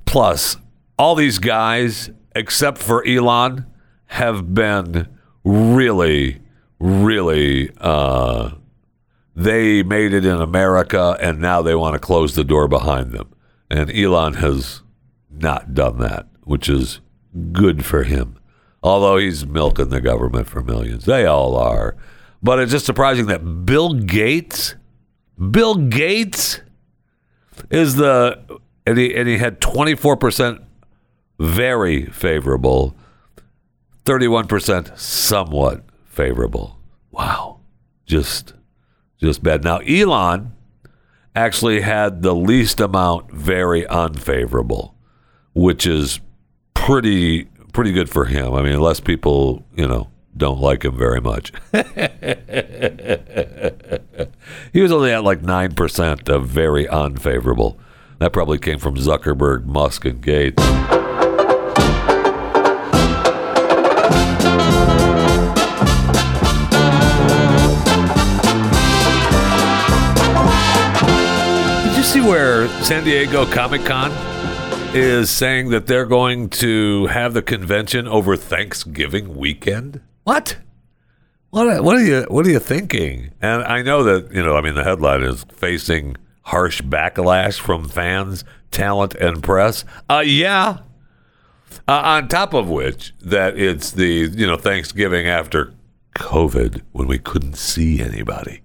plus, 0.05 0.57
all 1.00 1.16
these 1.16 1.40
guys, 1.40 2.11
except 2.37 2.79
for 2.79 3.05
Elon, 3.05 3.66
have 4.07 4.55
been 4.55 5.09
really, 5.42 6.40
really. 6.78 7.70
Uh, 7.78 8.50
they 9.36 9.82
made 9.82 10.14
it 10.14 10.24
in 10.24 10.40
America, 10.40 11.16
and 11.20 11.40
now 11.40 11.60
they 11.60 11.74
want 11.74 11.92
to 11.92 11.98
close 11.98 12.34
the 12.34 12.44
door 12.44 12.68
behind 12.68 13.12
them. 13.12 13.34
And 13.70 13.90
Elon 13.90 14.34
has 14.34 14.82
not 15.30 15.74
done 15.74 15.98
that, 15.98 16.26
which 16.44 16.68
is 16.68 17.00
good 17.52 17.84
for 17.84 18.04
him. 18.04 18.38
Although 18.82 19.18
he's 19.18 19.44
milking 19.44 19.90
the 19.90 20.00
government 20.00 20.48
for 20.48 20.62
millions, 20.62 21.04
they 21.04 21.26
all 21.26 21.56
are. 21.56 21.96
But 22.42 22.60
it's 22.60 22.72
just 22.72 22.86
surprising 22.86 23.26
that 23.26 23.66
Bill 23.66 23.92
Gates, 23.94 24.76
Bill 25.50 25.74
Gates, 25.74 26.60
is 27.70 27.96
the 27.96 28.60
and 28.86 28.96
he 28.96 29.14
and 29.14 29.28
he 29.28 29.38
had 29.38 29.60
twenty 29.60 29.94
four 29.94 30.16
percent 30.16 30.62
very 31.38 32.06
favorable, 32.06 32.96
thirty 34.04 34.28
one 34.28 34.46
percent 34.46 34.92
somewhat 34.96 35.82
favorable. 36.16 36.79
Wow, 37.12 37.61
just 38.07 38.55
just 39.18 39.42
bad. 39.42 39.62
Now 39.62 39.79
Elon 39.79 40.52
actually 41.35 41.83
had 41.83 42.22
the 42.22 42.35
least 42.35 42.81
amount 42.81 43.31
very 43.31 43.87
unfavorable, 43.87 44.96
which 45.55 45.87
is 45.87 46.20
pretty 46.74 47.44
pretty 47.72 47.92
good 47.92 48.09
for 48.09 48.24
him. 48.24 48.55
I 48.55 48.62
mean, 48.62 48.81
less 48.81 49.00
people, 49.00 49.64
you 49.76 49.87
know, 49.87 50.09
don't 50.37 50.61
like 50.61 50.85
him 50.85 50.96
very 50.96 51.20
much. 51.20 51.52
he 54.72 54.81
was 54.81 54.90
only 54.92 55.12
at 55.12 55.24
like 55.24 55.42
9% 55.42 56.29
of 56.29 56.48
very 56.48 56.88
unfavorable. 56.88 57.79
That 58.18 58.33
probably 58.33 58.59
came 58.59 58.79
from 58.79 58.96
Zuckerberg, 58.96 59.66
Musk, 59.66 60.07
and 60.07 60.22
Gates. 60.22 60.62
Where 72.26 72.66
San 72.82 73.04
Diego 73.04 73.46
Comic 73.46 73.84
Con 73.84 74.10
is 74.92 75.30
saying 75.30 75.70
that 75.70 75.86
they're 75.86 76.06
going 76.06 76.48
to 76.48 77.06
have 77.06 77.34
the 77.34 77.42
convention 77.42 78.08
over 78.08 78.36
Thanksgiving 78.36 79.36
weekend? 79.36 80.00
What? 80.24 80.56
What? 81.50 81.84
What 81.84 81.96
are 81.96 82.04
you? 82.04 82.26
What 82.28 82.44
are 82.44 82.50
you 82.50 82.58
thinking? 82.58 83.30
And 83.40 83.62
I 83.62 83.82
know 83.82 84.02
that 84.02 84.32
you 84.32 84.42
know. 84.42 84.56
I 84.56 84.60
mean, 84.60 84.74
the 84.74 84.82
headline 84.82 85.22
is 85.22 85.44
facing 85.52 86.16
harsh 86.42 86.82
backlash 86.82 87.60
from 87.60 87.88
fans, 87.88 88.42
talent, 88.72 89.14
and 89.14 89.40
press. 89.40 89.84
Uh, 90.10 90.24
yeah. 90.26 90.78
Uh, 91.86 91.92
on 92.04 92.28
top 92.28 92.54
of 92.54 92.68
which, 92.68 93.14
that 93.20 93.56
it's 93.56 93.92
the 93.92 94.28
you 94.34 94.48
know 94.48 94.56
Thanksgiving 94.56 95.29
after 95.29 95.72
COVID 96.16 96.83
when 96.90 97.06
we 97.06 97.18
couldn't 97.18 97.56
see 97.56 98.00
anybody. 98.00 98.62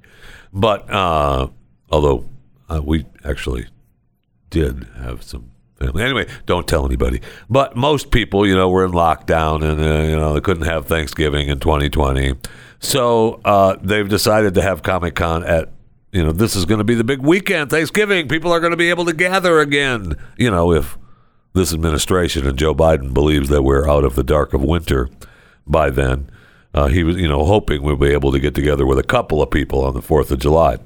But 0.51 0.89
uh, 0.89 1.49
although 1.91 2.25
uh, 2.71 2.81
we 2.81 3.05
actually 3.25 3.67
did 4.49 4.87
have 4.97 5.23
some 5.23 5.51
family. 5.79 6.03
Anyway, 6.03 6.27
don't 6.45 6.67
tell 6.67 6.85
anybody. 6.85 7.21
But 7.49 7.75
most 7.75 8.11
people, 8.11 8.47
you 8.47 8.55
know, 8.55 8.69
were 8.69 8.85
in 8.85 8.91
lockdown 8.91 9.63
and, 9.63 9.79
uh, 9.81 10.09
you 10.09 10.15
know, 10.15 10.33
they 10.33 10.41
couldn't 10.41 10.65
have 10.65 10.85
Thanksgiving 10.85 11.49
in 11.49 11.59
2020. 11.59 12.35
So 12.79 13.41
uh, 13.45 13.77
they've 13.81 14.07
decided 14.07 14.53
to 14.55 14.61
have 14.61 14.83
Comic 14.83 15.15
Con 15.15 15.43
at, 15.43 15.69
you 16.11 16.23
know, 16.23 16.31
this 16.31 16.55
is 16.55 16.65
going 16.65 16.79
to 16.79 16.83
be 16.83 16.95
the 16.95 17.03
big 17.03 17.21
weekend, 17.21 17.69
Thanksgiving. 17.69 18.27
People 18.27 18.51
are 18.51 18.59
going 18.59 18.71
to 18.71 18.77
be 18.77 18.89
able 18.89 19.05
to 19.05 19.13
gather 19.13 19.59
again, 19.59 20.15
you 20.37 20.51
know, 20.51 20.71
if 20.71 20.97
this 21.53 21.73
administration 21.73 22.47
and 22.47 22.57
Joe 22.57 22.73
Biden 22.73 23.13
believes 23.13 23.49
that 23.49 23.63
we're 23.63 23.89
out 23.89 24.03
of 24.03 24.15
the 24.15 24.23
dark 24.23 24.53
of 24.53 24.63
winter 24.63 25.09
by 25.67 25.89
then. 25.89 26.29
Uh, 26.73 26.87
he 26.87 27.03
was, 27.03 27.17
you 27.17 27.27
know, 27.27 27.43
hoping 27.43 27.81
we'll 27.81 27.97
be 27.97 28.13
able 28.13 28.31
to 28.31 28.39
get 28.39 28.55
together 28.55 28.85
with 28.85 28.97
a 28.97 29.03
couple 29.03 29.41
of 29.41 29.51
people 29.51 29.83
on 29.83 29.93
the 29.93 30.01
4th 30.01 30.31
of 30.31 30.39
July 30.39 30.77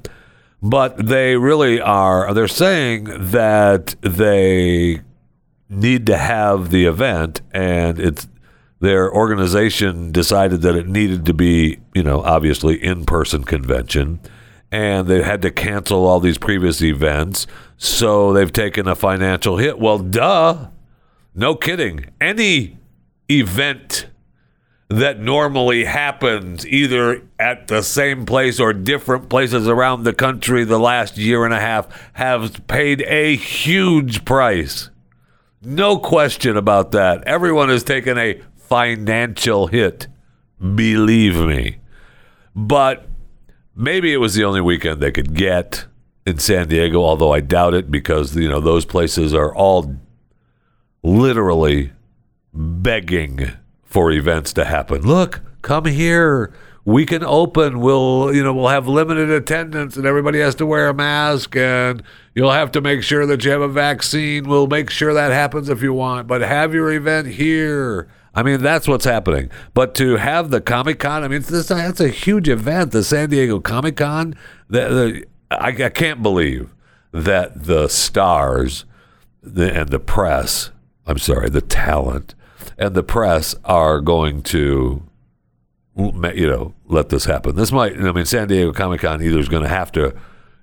but 0.61 1.07
they 1.07 1.35
really 1.35 1.79
are 1.79 2.33
they're 2.33 2.47
saying 2.47 3.05
that 3.05 3.95
they 4.01 5.01
need 5.69 6.05
to 6.05 6.17
have 6.17 6.69
the 6.71 6.85
event 6.85 7.41
and 7.51 7.99
it's 7.99 8.27
their 8.79 9.11
organization 9.11 10.11
decided 10.11 10.61
that 10.61 10.75
it 10.75 10.87
needed 10.87 11.25
to 11.25 11.33
be 11.33 11.79
you 11.93 12.03
know 12.03 12.21
obviously 12.21 12.81
in-person 12.83 13.43
convention 13.43 14.19
and 14.75 15.07
they 15.07 15.21
had 15.21 15.41
to 15.41 15.51
cancel 15.51 16.05
all 16.05 16.19
these 16.19 16.37
previous 16.37 16.81
events. 16.81 17.47
So 17.77 18.33
they've 18.33 18.51
taken 18.51 18.89
a 18.89 18.95
financial 18.95 19.55
hit. 19.57 19.79
Well, 19.79 19.99
duh. 19.99 20.67
No 21.33 21.55
kidding. 21.55 22.07
Any 22.19 22.77
event 23.29 24.07
that 24.89 25.19
normally 25.19 25.85
happens 25.85 26.65
either 26.67 27.21
at 27.39 27.67
the 27.67 27.81
same 27.81 28.25
place 28.25 28.59
or 28.59 28.71
different 28.71 29.29
places 29.29 29.67
around 29.67 30.03
the 30.03 30.13
country 30.13 30.63
the 30.63 30.79
last 30.79 31.17
year 31.17 31.43
and 31.43 31.53
a 31.53 31.59
half 31.59 31.87
have 32.13 32.65
paid 32.67 33.01
a 33.03 33.35
huge 33.35 34.25
price. 34.25 34.89
No 35.61 35.97
question 35.97 36.55
about 36.55 36.91
that. 36.91 37.23
Everyone 37.23 37.69
has 37.69 37.83
taken 37.83 38.17
a 38.17 38.39
financial 38.55 39.67
hit. 39.67 40.07
Believe 40.59 41.35
me. 41.35 41.77
But 42.55 43.07
maybe 43.75 44.13
it 44.13 44.17
was 44.17 44.35
the 44.35 44.43
only 44.43 44.61
weekend 44.61 45.01
they 45.01 45.11
could 45.11 45.33
get 45.33 45.85
in 46.25 46.37
San 46.37 46.67
Diego, 46.67 47.01
although 47.03 47.33
I 47.33 47.39
doubt 47.39 47.73
it 47.73 47.89
because 47.89 48.35
you 48.35 48.47
know 48.47 48.59
those 48.59 48.85
places 48.85 49.33
are 49.33 49.53
all 49.53 49.95
literally 51.03 51.91
begging 52.53 53.51
for 53.95 54.11
events 54.11 54.51
to 54.51 54.65
happen. 54.65 55.03
Look, 55.03 55.39
come 55.61 55.85
here. 55.85 56.51
We 56.83 57.05
can 57.05 57.23
open. 57.23 57.79
We'll, 57.79 58.35
you 58.35 58.43
know, 58.43 58.53
we'll 58.53 58.67
have 58.67 58.89
limited 58.89 59.29
attendance 59.29 59.95
and 59.95 60.05
everybody 60.05 60.39
has 60.39 60.53
to 60.55 60.65
wear 60.65 60.89
a 60.89 60.93
mask 60.93 61.55
and 61.55 62.03
you'll 62.33 62.51
have 62.51 62.73
to 62.73 62.81
make 62.81 63.03
sure 63.03 63.25
that 63.25 63.45
you 63.45 63.51
have 63.51 63.61
a 63.61 63.69
vaccine. 63.69 64.49
We'll 64.49 64.67
make 64.67 64.89
sure 64.89 65.13
that 65.13 65.31
happens 65.31 65.69
if 65.69 65.81
you 65.81 65.93
want, 65.93 66.27
but 66.27 66.41
have 66.41 66.73
your 66.73 66.91
event 66.91 67.27
here. 67.27 68.09
I 68.33 68.43
mean, 68.43 68.61
that's 68.61 68.85
what's 68.85 69.05
happening. 69.05 69.49
But 69.73 69.95
to 69.95 70.17
have 70.17 70.49
the 70.49 70.59
Comic 70.59 70.99
Con, 70.99 71.23
I 71.23 71.29
mean, 71.29 71.43
this, 71.43 71.69
that's 71.69 72.01
a 72.01 72.09
huge 72.09 72.49
event, 72.49 72.91
the 72.91 73.01
San 73.01 73.29
Diego 73.29 73.61
Comic 73.61 73.95
Con. 73.95 74.35
The, 74.67 74.89
the, 74.89 75.25
I, 75.51 75.67
I 75.69 75.89
can't 75.89 76.21
believe 76.21 76.69
that 77.13 77.63
the 77.63 77.87
stars 77.87 78.83
the, 79.41 79.73
and 79.73 79.87
the 79.87 79.99
press, 79.99 80.71
I'm 81.07 81.17
sorry, 81.17 81.49
the 81.49 81.61
talent 81.61 82.35
and 82.77 82.95
the 82.95 83.03
press 83.03 83.55
are 83.63 84.01
going 84.01 84.41
to, 84.43 85.03
you 85.97 86.47
know, 86.47 86.73
let 86.85 87.09
this 87.09 87.25
happen. 87.25 87.55
This 87.55 87.71
might, 87.71 87.97
I 87.97 88.11
mean, 88.11 88.25
San 88.25 88.47
Diego 88.47 88.73
Comic 88.73 89.01
Con 89.01 89.21
either 89.21 89.39
is 89.39 89.49
going 89.49 89.63
to 89.63 89.69
have 89.69 89.91
to, 89.93 90.13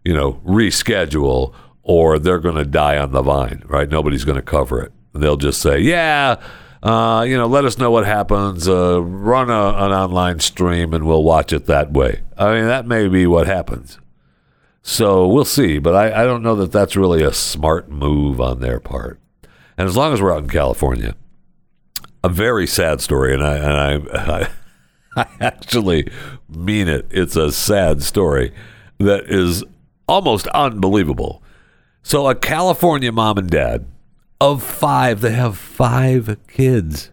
you 0.05 0.15
know, 0.15 0.35
reschedule 0.45 1.55
or 1.83 2.19
they're 2.19 2.39
going 2.39 2.57
to 2.57 2.65
die 2.65 2.99
on 2.99 3.13
the 3.13 3.23
vine, 3.23 3.63
right? 3.67 3.89
Nobody's 3.89 4.25
going 4.25 4.37
to 4.37 4.43
cover 4.43 4.83
it. 4.83 4.93
They'll 5.15 5.37
just 5.37 5.61
say, 5.61 5.81
yeah, 5.81 6.41
uh, 6.83 7.25
you 7.27 7.37
know, 7.37 7.47
let 7.47 7.65
us 7.65 7.79
know 7.79 7.91
what 7.91 8.07
happens. 8.07 8.69
Uh, 8.69 9.03
run 9.03 9.51
a, 9.51 9.69
an 9.69 9.93
online 9.93 10.41
stream 10.41 10.93
and 10.93 11.07
we'll 11.07 11.23
watch 11.23 11.53
it 11.53 11.67
that 11.67 11.93
way. 11.93 12.23
I 12.37 12.55
mean, 12.55 12.65
that 12.67 12.87
may 12.87 13.09
be 13.09 13.27
what 13.27 13.47
happens. 13.47 13.99
So 14.83 15.29
we'll 15.29 15.45
see, 15.45 15.79
but 15.79 15.95
I, 15.95 16.23
I 16.23 16.25
don't 16.25 16.43
know 16.43 16.57
that 16.57 16.73
that's 16.73 16.97
really 16.97 17.23
a 17.23 17.33
smart 17.33 17.89
move 17.89 18.41
on 18.41 18.61
their 18.61 18.81
part. 18.81 19.21
And 19.79 19.89
as 19.89 19.97
long 19.97 20.13
as 20.13 20.21
we're 20.21 20.33
out 20.33 20.43
in 20.43 20.49
California, 20.49 21.15
a 22.25 22.29
very 22.29 22.67
sad 22.67 23.01
story, 23.01 23.35
and 23.35 23.43
I 23.43 23.57
and 23.57 24.11
I, 24.11 24.49
I, 25.17 25.23
I 25.23 25.27
actually 25.41 26.11
mean 26.49 26.89
it. 26.89 27.07
It's 27.11 27.37
a 27.37 27.53
sad 27.53 28.03
story 28.03 28.53
that 28.99 29.25
is 29.25 29.65
almost 30.09 30.47
unbelievable. 30.49 31.43
So, 32.03 32.29
a 32.29 32.35
California 32.35 33.13
mom 33.13 33.39
and 33.39 33.51
dad 33.51 33.87
of 34.41 34.63
five, 34.63 35.21
they 35.21 35.33
have 35.33 35.57
five 35.57 36.37
kids. 36.49 37.11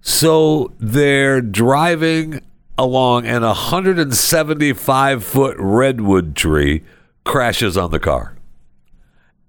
So 0.00 0.72
they're 0.78 1.40
driving 1.40 2.40
along, 2.78 3.26
and 3.26 3.44
a 3.44 3.48
175 3.48 5.24
foot 5.24 5.56
redwood 5.58 6.34
tree 6.34 6.82
crashes 7.24 7.76
on 7.76 7.90
the 7.90 7.98
car 7.98 8.36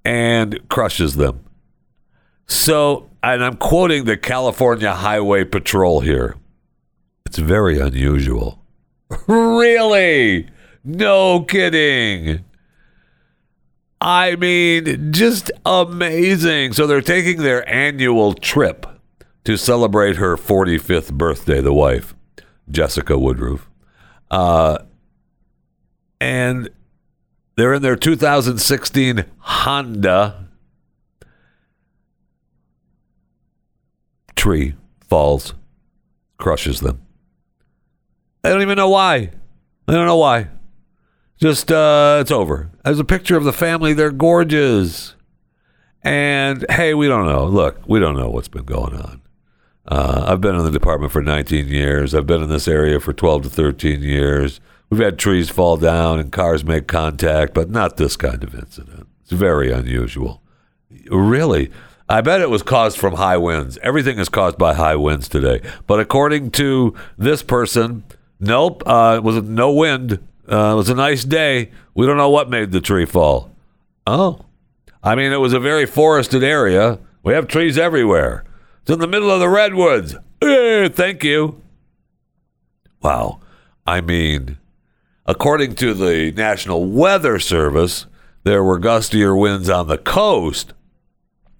and 0.03 0.67
crushes 0.67 1.15
them. 1.15 1.45
So, 2.47 3.09
and 3.33 3.43
I'm 3.43 3.57
quoting 3.57 4.05
the 4.05 4.15
California 4.15 4.93
Highway 4.93 5.43
Patrol 5.43 5.99
here. 5.99 6.35
It's 7.25 7.37
very 7.37 7.79
unusual. 7.79 8.63
really? 9.27 10.47
No 10.83 11.41
kidding. 11.41 12.45
I 13.99 14.35
mean, 14.37 15.11
just 15.11 15.51
amazing. 15.65 16.73
So 16.73 16.87
they're 16.87 17.01
taking 17.01 17.41
their 17.41 17.67
annual 17.69 18.33
trip 18.33 18.85
to 19.43 19.57
celebrate 19.57 20.17
her 20.17 20.37
45th 20.37 21.11
birthday, 21.13 21.59
the 21.59 21.73
wife, 21.73 22.15
Jessica 22.69 23.17
Woodruff. 23.17 23.69
Uh, 24.31 24.77
and 26.21 26.69
they're 27.55 27.73
in 27.73 27.81
their 27.81 27.95
2016 27.95 29.25
Honda 29.39 30.46
tree 34.47 34.73
falls, 35.09 35.53
crushes 36.37 36.79
them. 36.79 37.01
I 38.45 38.49
don't 38.49 38.61
even 38.61 38.77
know 38.77 38.87
why. 38.87 39.31
I 39.89 39.91
don't 39.91 40.05
know 40.05 40.15
why. 40.15 40.47
Just, 41.37 41.69
uh, 41.69 42.19
it's 42.21 42.31
over. 42.31 42.71
There's 42.85 42.97
a 42.97 43.03
picture 43.03 43.35
of 43.35 43.43
the 43.43 43.51
family. 43.51 43.91
They're 43.91 44.09
gorgeous. 44.09 45.15
And 46.01 46.65
hey, 46.69 46.93
we 46.93 47.09
don't 47.09 47.25
know. 47.25 47.45
Look, 47.45 47.81
we 47.89 47.99
don't 47.99 48.15
know 48.15 48.29
what's 48.29 48.47
been 48.47 48.63
going 48.63 48.95
on. 48.95 49.21
Uh, 49.85 50.23
I've 50.29 50.39
been 50.39 50.55
in 50.55 50.63
the 50.63 50.71
department 50.71 51.11
for 51.11 51.21
19 51.21 51.67
years. 51.67 52.15
I've 52.15 52.25
been 52.25 52.41
in 52.41 52.47
this 52.49 52.69
area 52.69 53.01
for 53.01 53.11
12 53.11 53.43
to 53.43 53.49
13 53.49 54.01
years. 54.01 54.61
We've 54.89 55.01
had 55.01 55.19
trees 55.19 55.49
fall 55.49 55.75
down 55.75 56.21
and 56.21 56.31
cars 56.31 56.63
make 56.63 56.87
contact, 56.87 57.53
but 57.53 57.69
not 57.69 57.97
this 57.97 58.15
kind 58.15 58.45
of 58.45 58.55
incident. 58.55 59.07
It's 59.23 59.33
very 59.33 59.73
unusual. 59.73 60.41
Really, 61.11 61.69
I 62.09 62.21
bet 62.21 62.41
it 62.41 62.49
was 62.49 62.63
caused 62.63 62.97
from 62.97 63.15
high 63.15 63.37
winds. 63.37 63.77
Everything 63.83 64.17
is 64.17 64.29
caused 64.29 64.57
by 64.57 64.73
high 64.73 64.95
winds 64.95 65.27
today. 65.27 65.61
But 65.87 65.99
according 65.99 66.51
to 66.51 66.95
this 67.17 67.43
person, 67.43 68.03
nope, 68.39 68.81
uh, 68.85 69.15
it 69.17 69.23
was 69.23 69.43
no 69.43 69.71
wind. 69.73 70.13
Uh, 70.49 70.71
it 70.71 70.75
was 70.75 70.89
a 70.89 70.95
nice 70.95 71.25
day. 71.25 71.71
We 71.95 72.05
don't 72.05 72.15
know 72.15 72.29
what 72.29 72.49
made 72.49 72.71
the 72.71 72.79
tree 72.79 73.05
fall. 73.05 73.51
Oh, 74.05 74.45
I 75.03 75.15
mean, 75.15 75.33
it 75.33 75.37
was 75.37 75.51
a 75.51 75.59
very 75.59 75.85
forested 75.85 76.43
area. 76.43 76.99
We 77.23 77.33
have 77.33 77.47
trees 77.47 77.77
everywhere. 77.77 78.45
It's 78.81 78.91
in 78.91 78.99
the 78.99 79.07
middle 79.07 79.29
of 79.29 79.41
the 79.41 79.49
redwoods. 79.49 80.15
Eh, 80.41 80.87
thank 80.87 81.25
you. 81.25 81.61
Wow. 83.01 83.41
I 83.85 83.99
mean, 83.99 84.57
according 85.25 85.75
to 85.75 85.93
the 85.93 86.31
National 86.31 86.85
Weather 86.85 87.37
Service, 87.37 88.05
there 88.43 88.63
were 88.63 88.79
gustier 88.79 89.37
winds 89.37 89.69
on 89.69 89.87
the 89.87 89.97
coast 89.97 90.73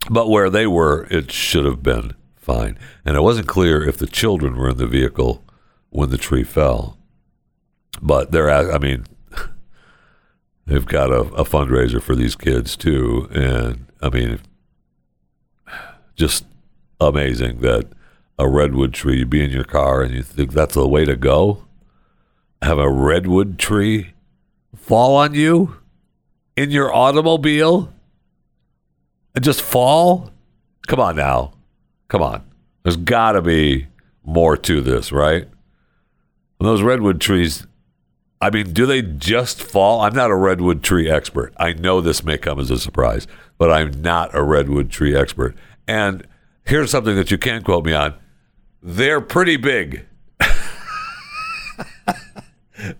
but 0.10 0.30
where 0.30 0.50
they 0.50 0.68
were, 0.68 1.08
it 1.10 1.32
should 1.32 1.66
have 1.66 1.84
been 1.84 2.14
fine. 2.36 2.78
And 3.06 3.16
it 3.16 3.22
wasn't 3.22 3.48
clear 3.48 3.84
if 3.84 3.98
the 3.98 4.08
children 4.08 4.56
were 4.56 4.70
in 4.70 4.78
the 4.78 4.88
vehicle 4.88 5.44
when 5.90 6.10
the 6.10 6.18
tree 6.18 6.44
fell. 6.44 6.98
But 8.02 8.32
they're, 8.32 8.50
I 8.50 8.78
mean, 8.78 9.06
they've 10.66 10.86
got 10.86 11.12
a, 11.12 11.22
a 11.34 11.44
fundraiser 11.44 12.02
for 12.02 12.16
these 12.16 12.36
kids 12.36 12.76
too. 12.76 13.28
And 13.32 13.86
I 14.02 14.10
mean, 14.10 14.40
just 16.16 16.46
amazing 17.00 17.60
that 17.60 17.88
a 18.40 18.48
redwood 18.48 18.94
tree, 18.94 19.20
you 19.20 19.26
be 19.26 19.44
in 19.44 19.50
your 19.50 19.64
car 19.64 20.02
and 20.02 20.14
you 20.14 20.24
think 20.24 20.54
that's 20.54 20.76
the 20.76 20.88
way 20.88 21.06
to 21.06 21.16
go. 21.16 21.66
Have 22.62 22.78
a 22.78 22.90
redwood 22.90 23.60
tree 23.60 24.14
fall 24.76 25.16
on 25.16 25.34
you 25.34 25.78
in 26.56 26.72
your 26.72 26.94
automobile 26.94 27.94
and 29.38 29.44
just 29.44 29.62
fall? 29.62 30.32
Come 30.88 31.00
on 31.00 31.16
now. 31.16 31.54
Come 32.08 32.24
on. 32.24 32.44
There's 32.82 32.98
got 32.98 33.34
to 33.34 33.44
be 33.44 33.86
more 34.24 34.58
to 34.58 34.82
this, 34.82 35.12
right? 35.12 35.48
those 36.60 36.82
redwood 36.82 37.22
trees, 37.22 37.68
I 38.42 38.50
mean, 38.50 38.74
do 38.74 38.88
they 38.88 39.04
just 39.04 39.62
fall? 39.62 40.02
I'm 40.02 40.16
not 40.16 40.32
a 40.32 40.36
redwood 40.36 40.82
tree 40.82 41.08
expert. 41.08 41.54
I 41.58 41.74
know 41.74 42.02
this 42.02 42.24
may 42.24 42.40
come 42.40 42.60
as 42.60 42.72
a 42.72 42.80
surprise, 42.80 43.28
but 43.60 43.72
I'm 43.72 44.02
not 44.02 44.34
a 44.34 44.42
redwood 44.42 44.90
tree 44.90 45.16
expert. 45.16 45.56
And 45.88 46.26
here's 46.66 46.90
something 46.90 47.16
that 47.16 47.30
you 47.30 47.38
can't 47.38 47.64
quote 47.64 47.86
me 47.86 47.94
on 47.94 48.16
they're 48.82 49.22
pretty 49.22 49.58
big. 49.58 50.08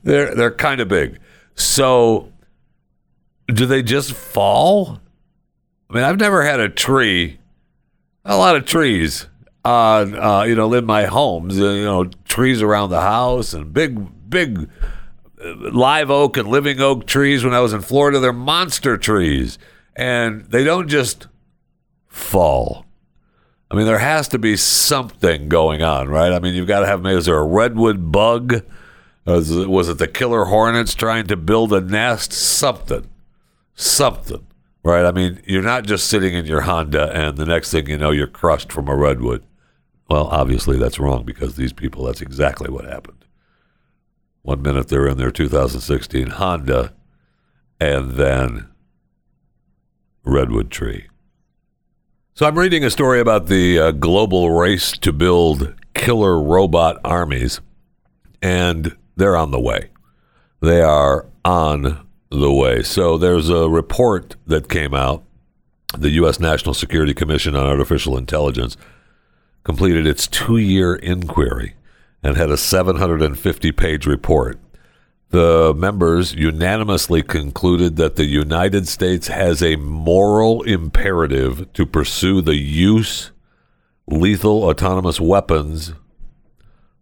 they're 0.04 0.36
they're 0.36 0.52
kind 0.52 0.82
of 0.82 0.88
big. 0.88 1.18
So 1.56 2.32
do 3.48 3.66
they 3.66 3.82
just 3.82 4.14
fall? 4.14 5.02
I 5.90 5.94
mean, 5.94 6.04
I've 6.04 6.20
never 6.20 6.44
had 6.44 6.60
a 6.60 6.70
tree, 6.70 7.40
a 8.26 8.38
lot 8.38 8.56
of 8.56 8.66
trees 8.66 9.28
on, 9.64 10.16
uh, 10.16 10.44
you 10.44 10.56
know, 10.56 10.74
in 10.74 10.86
my 10.86 11.06
homes, 11.06 11.60
uh, 11.60 11.70
you 11.70 11.86
know, 11.86 12.06
trees 12.26 12.62
around 12.62 12.90
the 12.90 13.02
house 13.02 13.54
and 13.54 13.74
big, 13.74 14.30
big 14.30 14.70
uh, 15.44 15.54
live 15.72 16.10
oak 16.10 16.38
and 16.38 16.48
living 16.48 16.82
oak 16.82 17.06
trees. 17.06 17.44
When 17.44 17.54
I 17.54 17.60
was 17.60 17.74
in 17.74 17.82
Florida, 17.82 18.20
they're 18.20 18.34
monster 18.34 18.98
trees 18.98 19.58
and 19.96 20.46
they 20.46 20.64
don't 20.64 20.88
just 20.88 21.28
fall. 22.08 22.86
I 23.70 23.76
mean, 23.76 23.86
there 23.86 24.00
has 24.00 24.30
to 24.30 24.40
be 24.40 24.56
something 24.56 25.50
going 25.50 25.82
on, 25.82 26.08
right? 26.08 26.32
I 26.32 26.40
mean, 26.40 26.54
you've 26.54 26.68
got 26.68 26.82
to 26.82 26.86
have 26.86 27.02
maybe 27.02 27.18
is 27.18 27.26
there 27.26 27.38
a 27.38 27.46
redwood 27.46 28.12
bug 28.12 28.64
was 29.28 29.90
it 29.90 29.98
the 29.98 30.08
killer 30.08 30.46
hornets 30.46 30.96
trying 30.96 31.28
to 31.28 31.36
build 31.36 31.74
a 31.74 31.82
nest? 31.82 32.32
Something, 32.32 33.10
something, 33.76 34.48
right? 34.88 35.06
I 35.06 35.12
mean, 35.12 35.42
you're 35.46 35.62
not 35.62 35.86
just 35.86 36.08
sitting 36.08 36.34
in 36.34 36.46
your 36.46 36.62
Honda 36.62 37.12
and 37.14 37.38
the 37.38 37.46
next 37.46 37.72
thing 37.72 37.88
you 37.88 37.98
know, 37.98 38.12
you're 38.12 38.26
crushed 38.26 38.72
from 38.72 38.88
a 38.88 38.96
redwood. 38.96 39.46
Well, 40.10 40.28
obviously 40.28 40.78
that's 40.78 41.00
wrong 41.00 41.26
because 41.26 41.56
these 41.56 41.74
people, 41.74 42.06
that's 42.06 42.22
exactly 42.22 42.70
what 42.70 42.86
happened. 42.86 43.26
One 44.42 44.62
minute 44.62 44.88
they're 44.88 45.08
in 45.08 45.18
their 45.18 45.32
2016 45.32 46.28
Honda, 46.28 46.94
and 47.82 48.12
then 48.12 48.70
redwood 50.24 50.72
tree. 50.72 51.08
So 52.34 52.46
I'm 52.46 52.58
reading 52.58 52.86
a 52.86 52.90
story 52.90 53.20
about 53.20 53.48
the 53.48 53.80
uh, 53.80 53.92
global 53.92 54.52
race 54.52 54.94
to 55.00 55.12
build 55.12 55.76
killer 55.94 56.42
robot 56.42 57.02
armies, 57.04 57.60
and 58.42 58.96
they're 59.18 59.36
on 59.36 59.52
the 59.52 59.60
way. 59.60 59.90
They 60.62 60.82
are 60.82 61.28
on 61.44 62.07
the 62.30 62.52
way. 62.52 62.84
So 62.84 63.18
there's 63.18 63.50
a 63.50 63.70
report 63.70 64.36
that 64.46 64.70
came 64.70 64.94
out. 64.94 65.24
The 65.98 66.10
U.S. 66.12 66.40
National 66.40 66.74
Security 66.74 67.14
Commission 67.14 67.56
on 67.56 67.66
Artificial 67.66 68.18
Intelligence 68.18 68.76
completed 69.64 70.06
its 70.06 70.28
two 70.28 70.58
year 70.58 70.96
inquiry 70.96 71.76
and 72.24 72.36
had 72.36 72.50
a 72.50 72.58
750 72.58 73.72
page 73.72 74.06
report. 74.06 74.60
The 75.30 75.74
members 75.76 76.34
unanimously 76.34 77.22
concluded 77.22 77.98
that 77.98 78.16
the 78.16 78.26
United 78.26 78.88
States 78.88 79.28
has 79.28 79.62
a 79.62 79.76
moral 79.76 80.64
imperative 80.64 81.72
to 81.74 81.86
pursue 81.86 82.42
the 82.42 82.56
use 82.56 83.32
lethal 84.08 84.64
autonomous 84.64 85.20
weapons. 85.20 85.94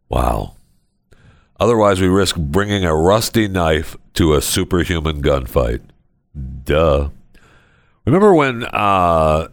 Wow. 0.10 0.56
Otherwise, 1.60 2.02
we 2.02 2.08
risk 2.08 2.36
bringing 2.36 2.84
a 2.84 2.96
rusty 2.96 3.48
knife 3.48 3.96
to 4.16 4.34
a 4.34 4.42
superhuman 4.42 5.22
gunfight. 5.22 5.82
Duh. 6.64 7.10
Remember 8.06 8.34
when 8.34 8.64
uh, 8.66 9.48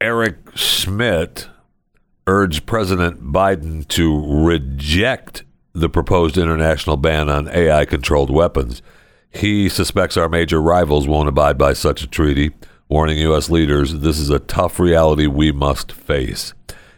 Eric 0.00 0.36
Schmidt 0.54 1.48
urged 2.26 2.66
President 2.66 3.32
Biden 3.32 3.86
to 3.88 4.44
reject 4.44 5.44
the 5.72 5.88
proposed 5.88 6.38
international 6.38 6.96
ban 6.96 7.28
on 7.28 7.48
AI 7.48 7.84
controlled 7.84 8.30
weapons? 8.30 8.82
He 9.30 9.68
suspects 9.68 10.16
our 10.16 10.28
major 10.28 10.60
rivals 10.60 11.06
won't 11.06 11.28
abide 11.28 11.58
by 11.58 11.74
such 11.74 12.02
a 12.02 12.06
treaty, 12.06 12.52
warning 12.88 13.18
U.S. 13.18 13.50
leaders 13.50 13.92
this 13.94 14.18
is 14.18 14.30
a 14.30 14.38
tough 14.38 14.80
reality 14.80 15.26
we 15.26 15.52
must 15.52 15.92
face. 15.92 16.54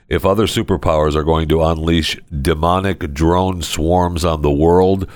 If 0.09 0.25
other 0.25 0.47
superpowers 0.47 1.15
are 1.15 1.25
going 1.25 1.49
to 1.49 1.63
unleash 1.63 2.19
demonic 2.31 3.13
drone 3.13 3.61
swarms 3.61 4.25
on 4.25 4.43
the 4.43 4.51
world, 4.51 5.07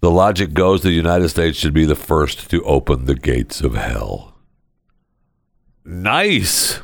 the 0.00 0.10
logic 0.10 0.52
goes 0.52 0.82
the 0.82 0.92
United 0.92 1.28
States 1.28 1.58
should 1.58 1.74
be 1.74 1.84
the 1.84 1.94
first 1.94 2.50
to 2.50 2.62
open 2.64 3.04
the 3.04 3.14
gates 3.14 3.60
of 3.60 3.74
hell. 3.74 4.34
Nice. 5.84 6.80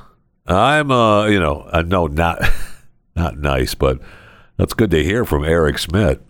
I'm 0.46 0.90
uh, 0.90 1.26
you 1.26 1.40
know, 1.40 1.68
uh, 1.72 1.82
no 1.82 2.06
not 2.06 2.42
not 3.16 3.38
nice, 3.38 3.74
but 3.74 4.00
that's 4.56 4.74
good 4.74 4.90
to 4.90 5.02
hear 5.02 5.24
from 5.24 5.44
Eric 5.44 5.78
Schmidt. 5.78 6.20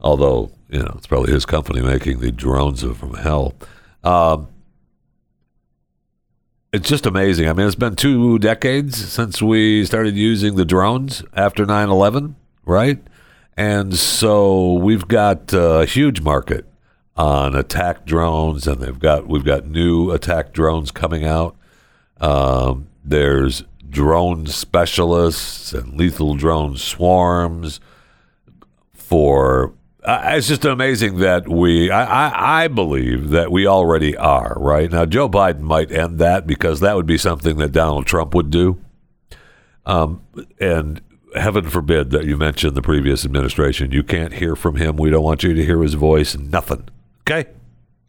Although, 0.00 0.50
you 0.68 0.80
know, 0.80 0.94
it's 0.96 1.06
probably 1.06 1.32
his 1.32 1.46
company 1.46 1.80
making 1.80 2.20
the 2.20 2.32
drones 2.32 2.82
from 2.82 3.14
hell. 3.14 3.54
Um, 4.02 4.48
it's 6.72 6.88
just 6.88 7.06
amazing. 7.06 7.48
I 7.48 7.52
mean, 7.52 7.66
it's 7.66 7.76
been 7.76 7.96
two 7.96 8.38
decades 8.38 8.96
since 8.96 9.42
we 9.42 9.84
started 9.84 10.16
using 10.16 10.56
the 10.56 10.64
drones 10.64 11.22
after 11.34 11.66
9 11.66 11.88
11, 11.88 12.34
right? 12.64 12.98
And 13.56 13.94
so 13.94 14.74
we've 14.74 15.06
got 15.06 15.52
a 15.52 15.84
huge 15.84 16.20
market 16.20 16.66
on 17.16 17.54
attack 17.54 18.06
drones, 18.06 18.66
and 18.66 18.80
they've 18.80 18.98
got 18.98 19.26
we've 19.26 19.44
got 19.44 19.66
new 19.66 20.10
attack 20.10 20.52
drones 20.52 20.90
coming 20.90 21.24
out. 21.24 21.56
Um, 22.20 22.88
there's 23.04 23.64
drone 23.90 24.46
specialists 24.46 25.72
and 25.72 25.94
lethal 25.94 26.34
drone 26.34 26.76
swarms 26.76 27.78
for 28.94 29.74
uh, 30.02 30.22
it's 30.32 30.48
just 30.48 30.64
amazing 30.64 31.18
that 31.18 31.46
we 31.46 31.90
I, 31.90 32.04
I, 32.04 32.64
I 32.64 32.68
believe 32.68 33.28
that 33.30 33.52
we 33.52 33.66
already 33.66 34.16
are 34.16 34.56
right 34.58 34.90
now 34.90 35.04
joe 35.04 35.28
biden 35.28 35.60
might 35.60 35.92
end 35.92 36.18
that 36.20 36.46
because 36.46 36.80
that 36.80 36.96
would 36.96 37.04
be 37.04 37.18
something 37.18 37.58
that 37.58 37.72
donald 37.72 38.06
trump 38.06 38.34
would 38.34 38.48
do 38.50 38.80
um, 39.84 40.22
and 40.58 41.02
heaven 41.34 41.68
forbid 41.68 42.10
that 42.10 42.24
you 42.24 42.36
mention 42.36 42.74
the 42.74 42.82
previous 42.82 43.24
administration. 43.24 43.92
You 43.92 44.02
can't 44.02 44.34
hear 44.34 44.56
from 44.56 44.76
him. 44.76 44.96
We 44.96 45.10
don't 45.10 45.24
want 45.24 45.42
you 45.42 45.54
to 45.54 45.64
hear 45.64 45.82
his 45.82 45.94
voice. 45.94 46.36
Nothing. 46.36 46.88
Okay? 47.22 47.48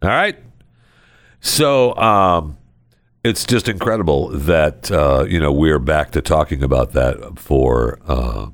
All 0.01 0.09
right? 0.09 0.37
So 1.39 1.95
um, 1.97 2.57
it's 3.23 3.45
just 3.45 3.67
incredible 3.67 4.29
that 4.29 4.91
uh, 4.91 5.25
you 5.27 5.39
know 5.39 5.51
we're 5.51 5.79
back 5.79 6.11
to 6.11 6.21
talking 6.21 6.63
about 6.63 6.93
that 6.93 7.37
for 7.37 7.99
uh, 8.07 8.47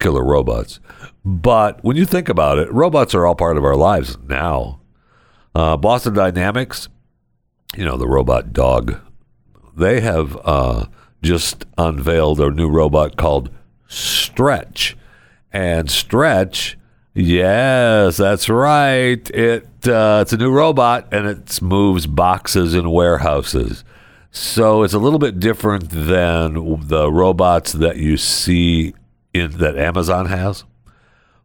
killer 0.00 0.24
robots. 0.24 0.80
But 1.24 1.82
when 1.82 1.96
you 1.96 2.04
think 2.04 2.28
about 2.28 2.58
it, 2.58 2.70
robots 2.72 3.14
are 3.14 3.26
all 3.26 3.34
part 3.34 3.56
of 3.56 3.64
our 3.64 3.76
lives 3.76 4.18
now. 4.26 4.80
Uh, 5.54 5.76
Boston 5.76 6.14
Dynamics, 6.14 6.88
you 7.76 7.84
know 7.84 7.96
the 7.96 8.08
robot 8.08 8.52
dog, 8.52 9.00
they 9.76 10.00
have 10.00 10.36
uh, 10.44 10.86
just 11.22 11.64
unveiled 11.78 12.40
a 12.40 12.50
new 12.50 12.68
robot 12.68 13.16
called 13.16 13.50
Stretch, 13.94 14.96
and 15.52 15.90
Stretch. 15.90 16.76
Yes, 17.14 18.16
that's 18.16 18.48
right. 18.48 19.30
It 19.30 19.68
uh, 19.86 20.20
it's 20.22 20.32
a 20.32 20.36
new 20.36 20.50
robot 20.50 21.08
and 21.12 21.26
it 21.26 21.62
moves 21.62 22.06
boxes 22.06 22.74
in 22.74 22.90
warehouses. 22.90 23.84
So 24.32 24.82
it's 24.82 24.94
a 24.94 24.98
little 24.98 25.20
bit 25.20 25.38
different 25.38 25.90
than 25.90 26.88
the 26.88 27.10
robots 27.12 27.72
that 27.72 27.98
you 27.98 28.16
see 28.16 28.94
in 29.32 29.52
that 29.58 29.78
Amazon 29.78 30.26
has, 30.26 30.64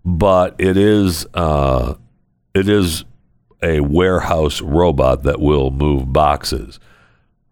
but 0.03 0.55
it 0.57 0.75
is 0.75 1.27
uh, 1.35 1.93
it 2.55 2.67
is 2.67 3.05
a 3.61 3.81
warehouse 3.81 4.61
robot 4.61 5.21
that 5.23 5.39
will 5.39 5.69
move 5.69 6.11
boxes. 6.11 6.79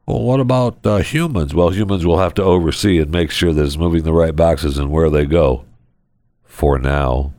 Well, 0.08 0.24
what 0.24 0.40
about 0.40 0.86
uh, 0.86 0.98
humans? 1.00 1.54
Well, 1.54 1.70
humans 1.70 2.06
will 2.06 2.18
have 2.18 2.34
to 2.36 2.44
oversee 2.44 3.00
and 3.00 3.12
make 3.12 3.30
sure 3.30 3.54
that 3.54 3.64
it's 3.64 3.78
moving 3.78 4.04
the 4.04 4.14
right 4.14 4.36
boxes 4.36 4.78
and 4.78 4.90
where 4.90 5.10
they 5.10 5.26
go. 5.26 5.66
For 6.46 6.80
now, 6.80 7.34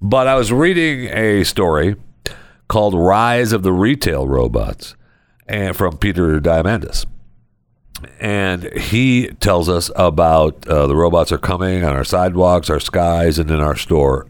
but 0.00 0.26
I 0.26 0.34
was 0.34 0.50
reading 0.50 1.10
a 1.12 1.44
story 1.44 1.96
called 2.68 2.94
"Rise 2.94 3.52
of 3.52 3.62
the 3.62 3.72
Retail 3.72 4.26
Robots," 4.26 4.94
and 5.46 5.76
from 5.76 5.98
Peter 5.98 6.40
Diamandis 6.40 7.04
and 8.20 8.64
he 8.74 9.28
tells 9.40 9.68
us 9.68 9.90
about 9.96 10.66
uh, 10.68 10.86
the 10.86 10.96
robots 10.96 11.32
are 11.32 11.38
coming 11.38 11.84
on 11.84 11.94
our 11.94 12.04
sidewalks, 12.04 12.70
our 12.70 12.80
skies, 12.80 13.38
and 13.38 13.50
in 13.50 13.60
our 13.60 13.76
store. 13.76 14.26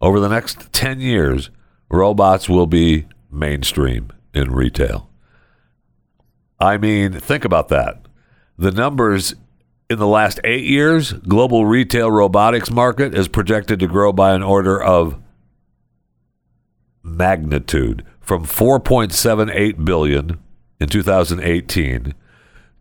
Over 0.00 0.20
the 0.20 0.28
next 0.28 0.72
10 0.72 1.00
years, 1.00 1.50
robots 1.88 2.48
will 2.48 2.66
be 2.66 3.06
mainstream 3.30 4.10
in 4.32 4.50
retail. 4.52 5.08
I 6.58 6.78
mean, 6.78 7.12
think 7.12 7.44
about 7.44 7.68
that. 7.68 8.06
The 8.56 8.70
numbers 8.70 9.34
in 9.90 9.98
the 9.98 10.06
last 10.06 10.40
eight 10.44 10.64
years, 10.64 11.12
global 11.12 11.66
retail 11.66 12.10
robotics 12.10 12.70
market 12.70 13.14
is 13.14 13.28
projected 13.28 13.80
to 13.80 13.86
grow 13.86 14.10
by 14.12 14.32
an 14.34 14.42
order 14.42 14.82
of 14.82 15.20
magnitude 17.02 18.02
from 18.20 18.46
4.78 18.46 19.84
billion 19.84 20.38
in 20.80 20.88
2018 20.88 22.14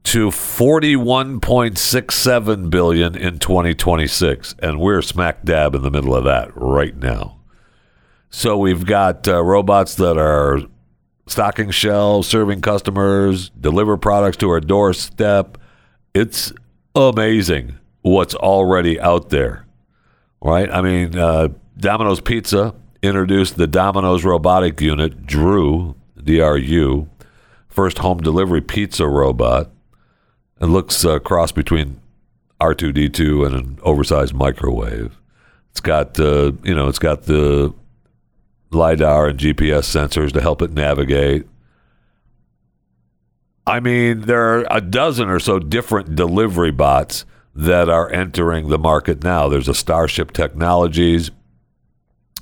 to 0.03 0.27
41.67 0.27 2.69
billion 2.69 3.15
in 3.15 3.39
2026 3.39 4.55
and 4.59 4.79
we're 4.79 5.01
smack 5.01 5.43
dab 5.43 5.73
in 5.75 5.81
the 5.81 5.91
middle 5.91 6.15
of 6.15 6.23
that 6.25 6.51
right 6.55 6.95
now 6.97 7.39
so 8.29 8.57
we've 8.57 8.85
got 8.85 9.27
uh, 9.27 9.43
robots 9.43 9.95
that 9.95 10.17
are 10.17 10.61
stocking 11.25 11.71
shelves 11.71 12.27
serving 12.27 12.61
customers 12.61 13.49
deliver 13.49 13.97
products 13.97 14.37
to 14.37 14.49
our 14.49 14.59
doorstep 14.59 15.57
it's 16.13 16.51
amazing 16.95 17.77
what's 18.01 18.35
already 18.35 18.99
out 18.99 19.29
there 19.29 19.65
right 20.41 20.69
i 20.71 20.81
mean 20.81 21.17
uh, 21.17 21.47
domino's 21.77 22.21
pizza 22.21 22.73
introduced 23.01 23.57
the 23.57 23.67
domino's 23.67 24.23
robotic 24.23 24.79
unit 24.81 25.25
Drew, 25.25 25.95
dru 26.15 27.07
first 27.73 27.97
home 27.97 28.19
delivery 28.19 28.61
pizza 28.61 29.07
robot. 29.07 29.71
It 30.61 30.67
looks 30.67 31.03
a 31.03 31.13
uh, 31.13 31.19
cross 31.19 31.51
between 31.51 31.99
R2D2 32.61 33.45
and 33.47 33.55
an 33.55 33.79
oversized 33.81 34.33
microwave. 34.33 35.19
It's 35.71 35.81
got 35.81 36.19
uh, 36.19 36.53
you 36.63 36.75
know, 36.75 36.87
it's 36.87 36.99
got 36.99 37.23
the 37.23 37.73
lidar 38.73 39.27
and 39.27 39.39
GPS 39.39 39.83
sensors 39.83 40.31
to 40.33 40.41
help 40.41 40.61
it 40.61 40.71
navigate. 40.71 41.45
I 43.65 43.79
mean, 43.79 44.21
there 44.21 44.59
are 44.59 44.67
a 44.69 44.81
dozen 44.81 45.29
or 45.29 45.39
so 45.39 45.57
different 45.59 46.15
delivery 46.15 46.71
bots 46.71 47.25
that 47.55 47.89
are 47.89 48.11
entering 48.11 48.67
the 48.67 48.79
market 48.79 49.23
now. 49.23 49.47
There's 49.47 49.69
a 49.69 49.73
Starship 49.73 50.31
Technologies 50.31 51.31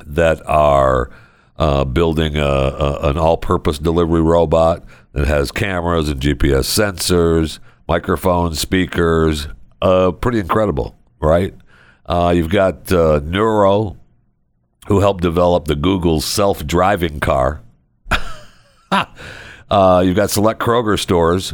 that 0.06 0.42
are 0.48 1.12
uh, 1.58 1.86
building 1.86 2.38
a, 2.38 2.42
a, 2.42 3.10
an 3.10 3.18
all-purpose 3.18 3.78
delivery 3.78 4.22
robot 4.22 4.84
that 5.14 5.28
has 5.28 5.52
cameras 5.52 6.10
and 6.10 6.20
GPS 6.20 6.66
sensors, 6.66 7.60
microphones, 7.88 8.60
speakers. 8.60 9.48
Uh, 9.82 10.12
pretty 10.12 10.40
incredible, 10.40 10.96
right? 11.20 11.54
Uh, 12.06 12.34
you've 12.36 12.50
got 12.50 12.92
uh, 12.92 13.20
Nuro, 13.24 13.98
who 14.88 15.00
helped 15.00 15.22
develop 15.22 15.66
the 15.66 15.76
Google 15.76 16.22
self-driving 16.22 17.20
car. 17.20 17.62
uh, 18.92 20.04
you've 20.04 20.16
got 20.16 20.30
select 20.30 20.60
Kroger 20.60 21.00
stores 21.00 21.54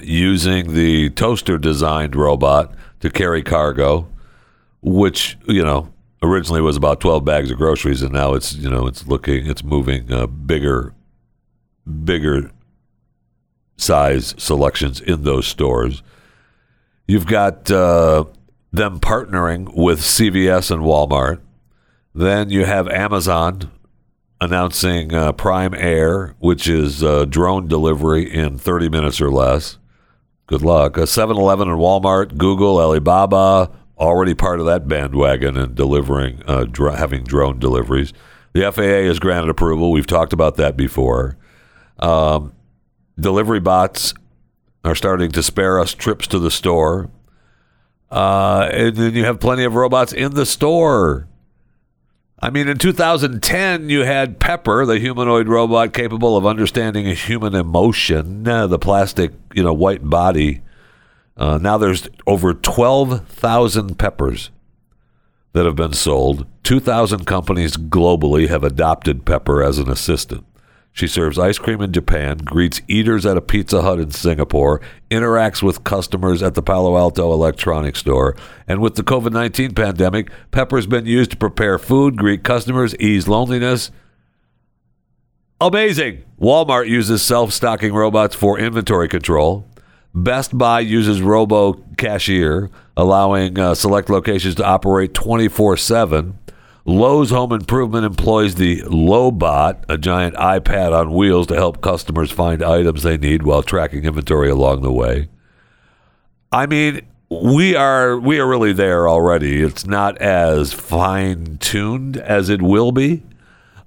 using 0.00 0.72
the 0.74 1.10
toaster-designed 1.10 2.14
robot 2.14 2.74
to 3.00 3.10
carry 3.10 3.42
cargo, 3.42 4.08
which 4.82 5.36
you 5.46 5.62
know 5.62 5.92
originally 6.22 6.60
was 6.60 6.76
about 6.76 7.00
12 7.00 7.24
bags 7.24 7.50
of 7.50 7.56
groceries 7.56 8.02
and 8.02 8.12
now 8.12 8.34
it's 8.34 8.54
you 8.54 8.68
know 8.68 8.86
it's 8.86 9.06
looking 9.06 9.46
it's 9.46 9.64
moving 9.64 10.12
uh, 10.12 10.26
bigger 10.26 10.94
bigger 12.04 12.50
size 13.76 14.34
selections 14.36 15.00
in 15.00 15.22
those 15.22 15.46
stores 15.46 16.02
you've 17.06 17.26
got 17.26 17.70
uh, 17.70 18.24
them 18.70 19.00
partnering 19.00 19.74
with 19.74 20.00
cvs 20.00 20.70
and 20.70 20.82
walmart 20.82 21.40
then 22.14 22.50
you 22.50 22.64
have 22.64 22.88
amazon 22.88 23.70
announcing 24.40 25.14
uh, 25.14 25.32
prime 25.32 25.74
air 25.74 26.34
which 26.38 26.68
is 26.68 27.02
uh, 27.02 27.24
drone 27.24 27.68
delivery 27.68 28.32
in 28.32 28.58
30 28.58 28.88
minutes 28.88 29.20
or 29.20 29.30
less 29.30 29.78
good 30.46 30.62
luck 30.62 30.94
7-eleven 30.94 31.68
and 31.68 31.78
walmart 31.78 32.36
google 32.36 32.78
alibaba 32.78 33.70
already 34.00 34.34
part 34.34 34.58
of 34.58 34.66
that 34.66 34.88
bandwagon 34.88 35.56
and 35.56 35.74
delivering, 35.74 36.42
uh, 36.46 36.64
dr- 36.64 36.98
having 36.98 37.22
drone 37.22 37.58
deliveries. 37.58 38.12
The 38.54 38.72
FAA 38.72 39.06
has 39.06 39.18
granted 39.20 39.50
approval. 39.50 39.92
We've 39.92 40.06
talked 40.06 40.32
about 40.32 40.56
that 40.56 40.76
before. 40.76 41.36
Um, 41.98 42.54
delivery 43.18 43.60
bots 43.60 44.14
are 44.84 44.94
starting 44.94 45.30
to 45.32 45.42
spare 45.42 45.78
us 45.78 45.92
trips 45.92 46.26
to 46.28 46.38
the 46.38 46.50
store. 46.50 47.10
Uh, 48.10 48.68
and 48.72 48.96
then 48.96 49.14
you 49.14 49.24
have 49.24 49.38
plenty 49.38 49.64
of 49.64 49.74
robots 49.74 50.12
in 50.12 50.34
the 50.34 50.46
store. 50.46 51.28
I 52.42 52.50
mean, 52.50 52.68
in 52.68 52.78
2010, 52.78 53.90
you 53.90 54.04
had 54.04 54.40
Pepper, 54.40 54.86
the 54.86 54.98
humanoid 54.98 55.46
robot 55.46 55.92
capable 55.92 56.36
of 56.36 56.46
understanding 56.46 57.06
a 57.06 57.14
human 57.14 57.54
emotion, 57.54 58.48
uh, 58.48 58.66
the 58.66 58.78
plastic, 58.78 59.32
you 59.52 59.62
know, 59.62 59.74
white 59.74 60.08
body 60.08 60.62
uh, 61.40 61.58
now 61.58 61.78
there's 61.78 62.06
over 62.26 62.52
12,000 62.52 63.98
peppers 63.98 64.50
that 65.54 65.64
have 65.64 65.74
been 65.74 65.94
sold. 65.94 66.46
2,000 66.64 67.24
companies 67.24 67.78
globally 67.78 68.46
have 68.48 68.62
adopted 68.62 69.24
Pepper 69.24 69.64
as 69.64 69.78
an 69.78 69.88
assistant. 69.88 70.44
She 70.92 71.06
serves 71.06 71.38
ice 71.38 71.58
cream 71.58 71.80
in 71.80 71.92
Japan, 71.92 72.38
greets 72.38 72.80
eaters 72.88 73.24
at 73.24 73.36
a 73.36 73.40
Pizza 73.40 73.82
Hut 73.82 74.00
in 74.00 74.10
Singapore, 74.10 74.80
interacts 75.10 75.62
with 75.62 75.84
customers 75.84 76.42
at 76.42 76.54
the 76.54 76.62
Palo 76.62 76.96
Alto 76.96 77.32
Electronics 77.32 78.00
Store, 78.00 78.36
and 78.66 78.80
with 78.80 78.96
the 78.96 79.02
COVID 79.02 79.32
19 79.32 79.74
pandemic, 79.74 80.30
Pepper's 80.50 80.86
been 80.86 81.06
used 81.06 81.30
to 81.30 81.36
prepare 81.36 81.78
food, 81.78 82.16
greet 82.16 82.42
customers, 82.42 82.96
ease 82.96 83.28
loneliness. 83.28 83.90
Amazing! 85.60 86.24
Walmart 86.40 86.88
uses 86.88 87.22
self 87.22 87.52
stocking 87.52 87.92
robots 87.92 88.34
for 88.34 88.58
inventory 88.58 89.08
control. 89.08 89.66
Best 90.12 90.58
Buy 90.58 90.80
uses 90.80 91.22
Robo 91.22 91.74
Cashier, 91.96 92.68
allowing 92.96 93.58
uh, 93.58 93.74
select 93.74 94.10
locations 94.10 94.56
to 94.56 94.64
operate 94.64 95.14
24 95.14 95.76
7. 95.76 96.38
Lowe's 96.84 97.30
Home 97.30 97.52
Improvement 97.52 98.06
employs 98.06 98.54
the 98.54 98.82
LoweBot, 98.82 99.84
a 99.88 99.98
giant 99.98 100.34
iPad 100.36 100.92
on 100.92 101.12
wheels 101.12 101.46
to 101.48 101.54
help 101.54 101.82
customers 101.82 102.30
find 102.30 102.62
items 102.62 103.02
they 103.02 103.18
need 103.18 103.42
while 103.42 103.62
tracking 103.62 104.04
inventory 104.04 104.48
along 104.48 104.82
the 104.82 104.92
way. 104.92 105.28
I 106.50 106.66
mean, 106.66 107.02
we 107.30 107.76
are 107.76 108.18
we 108.18 108.40
are 108.40 108.48
really 108.48 108.72
there 108.72 109.08
already. 109.08 109.62
It's 109.62 109.86
not 109.86 110.18
as 110.18 110.72
fine 110.72 111.58
tuned 111.58 112.16
as 112.16 112.48
it 112.48 112.60
will 112.60 112.92
be, 112.92 113.22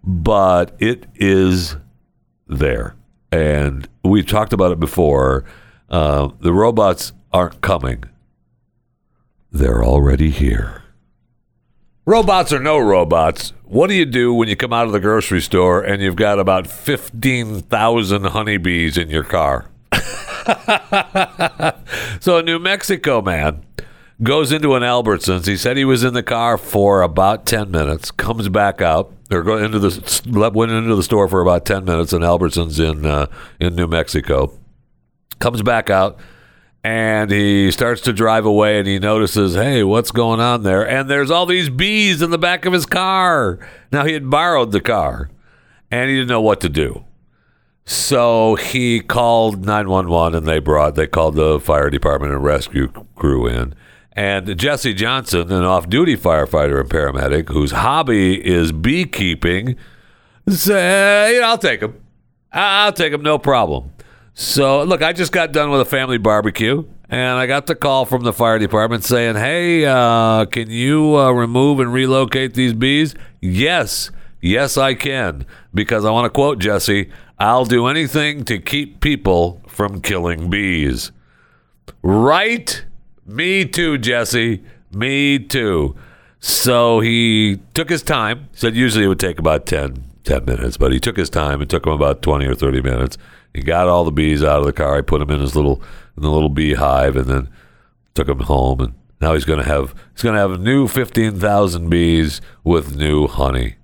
but 0.03 0.75
it 0.79 1.05
is 1.15 1.75
there. 2.47 2.95
And 3.31 3.89
we've 4.03 4.27
talked 4.27 4.53
about 4.53 4.71
it 4.71 4.79
before 4.79 5.43
uh, 5.89 6.29
the 6.39 6.53
robots 6.53 7.11
aren't 7.33 7.59
coming. 7.61 8.03
They're 9.51 9.83
already 9.83 10.29
here. 10.29 10.82
Robots 12.05 12.51
or 12.51 12.59
no 12.59 12.77
robots, 12.79 13.53
what 13.63 13.87
do 13.87 13.93
you 13.93 14.05
do 14.05 14.33
when 14.33 14.49
you 14.49 14.57
come 14.57 14.73
out 14.73 14.87
of 14.87 14.91
the 14.91 14.99
grocery 14.99 15.41
store 15.41 15.81
and 15.81 16.01
you've 16.01 16.17
got 16.17 16.37
about 16.37 16.67
15,000 16.67 18.25
honeybees 18.25 18.97
in 18.97 19.09
your 19.09 19.23
car? 19.23 19.69
so, 22.19 22.37
a 22.37 22.43
New 22.43 22.59
Mexico 22.59 23.21
man 23.21 23.63
goes 24.21 24.51
into 24.51 24.75
an 24.75 24.83
Albertsons. 24.83 25.47
He 25.47 25.55
said 25.55 25.77
he 25.77 25.85
was 25.85 26.03
in 26.03 26.13
the 26.13 26.23
car 26.23 26.57
for 26.57 27.01
about 27.01 27.45
10 27.45 27.71
minutes, 27.71 28.11
comes 28.11 28.49
back 28.49 28.81
out, 28.81 29.13
or 29.31 29.41
go 29.41 29.57
into 29.57 29.79
the 29.79 30.51
went 30.53 30.71
into 30.73 30.95
the 30.95 31.03
store 31.03 31.29
for 31.29 31.39
about 31.41 31.65
10 31.65 31.85
minutes 31.85 32.11
in 32.11 32.21
Albertsons 32.21 32.79
in 32.79 33.05
uh, 33.05 33.27
in 33.61 33.75
New 33.75 33.87
Mexico 33.87 34.51
comes 35.39 35.61
back 35.61 35.89
out 35.89 36.17
and 36.83 37.31
he 37.31 37.71
starts 37.71 38.01
to 38.01 38.13
drive 38.13 38.45
away 38.45 38.77
and 38.77 38.87
he 38.87 38.99
notices, 38.99 39.55
hey, 39.55 39.83
what's 39.83 40.11
going 40.11 40.41
on 40.41 40.63
there? 40.63 40.87
And 40.87 41.09
there's 41.09 41.31
all 41.31 41.45
these 41.45 41.69
bees 41.69 42.21
in 42.21 42.29
the 42.29 42.37
back 42.37 42.65
of 42.65 42.73
his 42.73 42.85
car. 42.85 43.59
Now, 43.91 44.03
he 44.03 44.13
had 44.13 44.29
borrowed 44.29 44.71
the 44.71 44.81
car 44.81 45.29
and 45.89 46.09
he 46.09 46.17
didn't 46.17 46.29
know 46.29 46.41
what 46.41 46.59
to 46.61 46.69
do. 46.69 47.05
So 47.85 48.55
he 48.55 48.99
called 48.99 49.65
911 49.65 50.37
and 50.37 50.47
they 50.47 50.59
brought, 50.59 50.95
they 50.95 51.07
called 51.07 51.35
the 51.35 51.59
fire 51.59 51.89
department 51.89 52.33
and 52.33 52.43
rescue 52.43 52.91
crew 53.15 53.47
in. 53.47 53.75
And 54.13 54.57
Jesse 54.57 54.93
Johnson, 54.93 55.51
an 55.51 55.63
off 55.63 55.89
duty 55.89 56.15
firefighter 56.15 56.79
and 56.79 56.89
paramedic 56.89 57.49
whose 57.49 57.71
hobby 57.71 58.45
is 58.45 58.71
beekeeping, 58.71 59.75
said, 60.49 61.41
I'll 61.41 61.57
take 61.57 61.81
him. 61.81 61.99
I'll 62.51 62.93
take 62.93 63.11
him, 63.11 63.23
no 63.23 63.39
problem. 63.39 63.91
So, 64.35 64.83
look, 64.83 65.03
I 65.03 65.13
just 65.13 65.31
got 65.31 65.51
done 65.51 65.69
with 65.69 65.81
a 65.81 65.85
family 65.85 66.17
barbecue, 66.17 66.83
and 67.07 67.37
I 67.37 67.45
got 67.45 67.67
the 67.67 67.75
call 67.75 68.05
from 68.05 68.23
the 68.23 68.33
fire 68.33 68.57
department 68.57 69.03
saying, 69.03 69.35
"Hey, 69.35 69.85
uh, 69.85 70.45
can 70.45 70.71
you 70.71 71.17
uh, 71.17 71.31
remove 71.31 71.79
and 71.79 71.93
relocate 71.93 72.55
these 72.55 72.73
bees?" 72.73 73.13
Yes, 73.41 74.09
yes, 74.41 74.75
I 74.75 74.95
can, 74.95 75.45
because 75.73 76.03
I 76.03 76.09
want 76.09 76.25
to 76.25 76.31
quote 76.31 76.57
Jesse: 76.57 77.11
"I'll 77.37 77.65
do 77.65 77.85
anything 77.85 78.43
to 78.45 78.57
keep 78.57 79.01
people 79.01 79.61
from 79.67 80.01
killing 80.01 80.49
bees." 80.49 81.11
Right? 82.01 82.83
Me 83.27 83.65
too, 83.65 83.99
Jesse. 83.99 84.63
Me 84.91 85.37
too. 85.37 85.95
So 86.39 86.99
he 87.01 87.59
took 87.73 87.89
his 87.89 88.01
time. 88.01 88.49
Said 88.53 88.75
usually 88.75 89.05
it 89.05 89.07
would 89.07 89.19
take 89.19 89.39
about 89.39 89.65
10, 89.65 90.03
10 90.23 90.45
minutes, 90.45 90.75
but 90.77 90.91
he 90.91 90.99
took 90.99 91.17
his 91.17 91.29
time. 91.29 91.61
It 91.61 91.69
took 91.69 91.85
him 91.85 91.93
about 91.93 92.21
20 92.21 92.45
or 92.45 92.55
30 92.55 92.81
minutes 92.81 93.17
he 93.53 93.61
got 93.61 93.87
all 93.87 94.03
the 94.03 94.11
bees 94.11 94.43
out 94.43 94.59
of 94.59 94.65
the 94.65 94.73
car. 94.73 94.97
He 94.97 95.01
put 95.03 95.19
them 95.19 95.29
in 95.29 95.39
his 95.39 95.55
little 95.55 95.81
in 96.17 96.23
the 96.23 96.31
little 96.31 96.49
beehive, 96.49 97.15
and 97.15 97.25
then 97.25 97.49
took 98.13 98.27
them 98.27 98.41
home. 98.41 98.79
And 98.79 98.93
now 99.21 99.33
he's 99.33 99.45
going 99.45 99.59
to 99.59 99.65
have 99.65 99.95
he's 100.13 100.21
to 100.21 100.33
have 100.33 100.51
a 100.51 100.57
new 100.57 100.87
fifteen 100.87 101.39
thousand 101.39 101.89
bees 101.89 102.41
with 102.63 102.95
new 102.95 103.27
honey. 103.27 103.75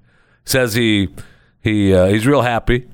Says 0.43 0.73
he 0.73 1.09
he 1.61 1.93
uh, 1.93 2.07
he's 2.07 2.25
real 2.25 2.41
happy. 2.41 2.87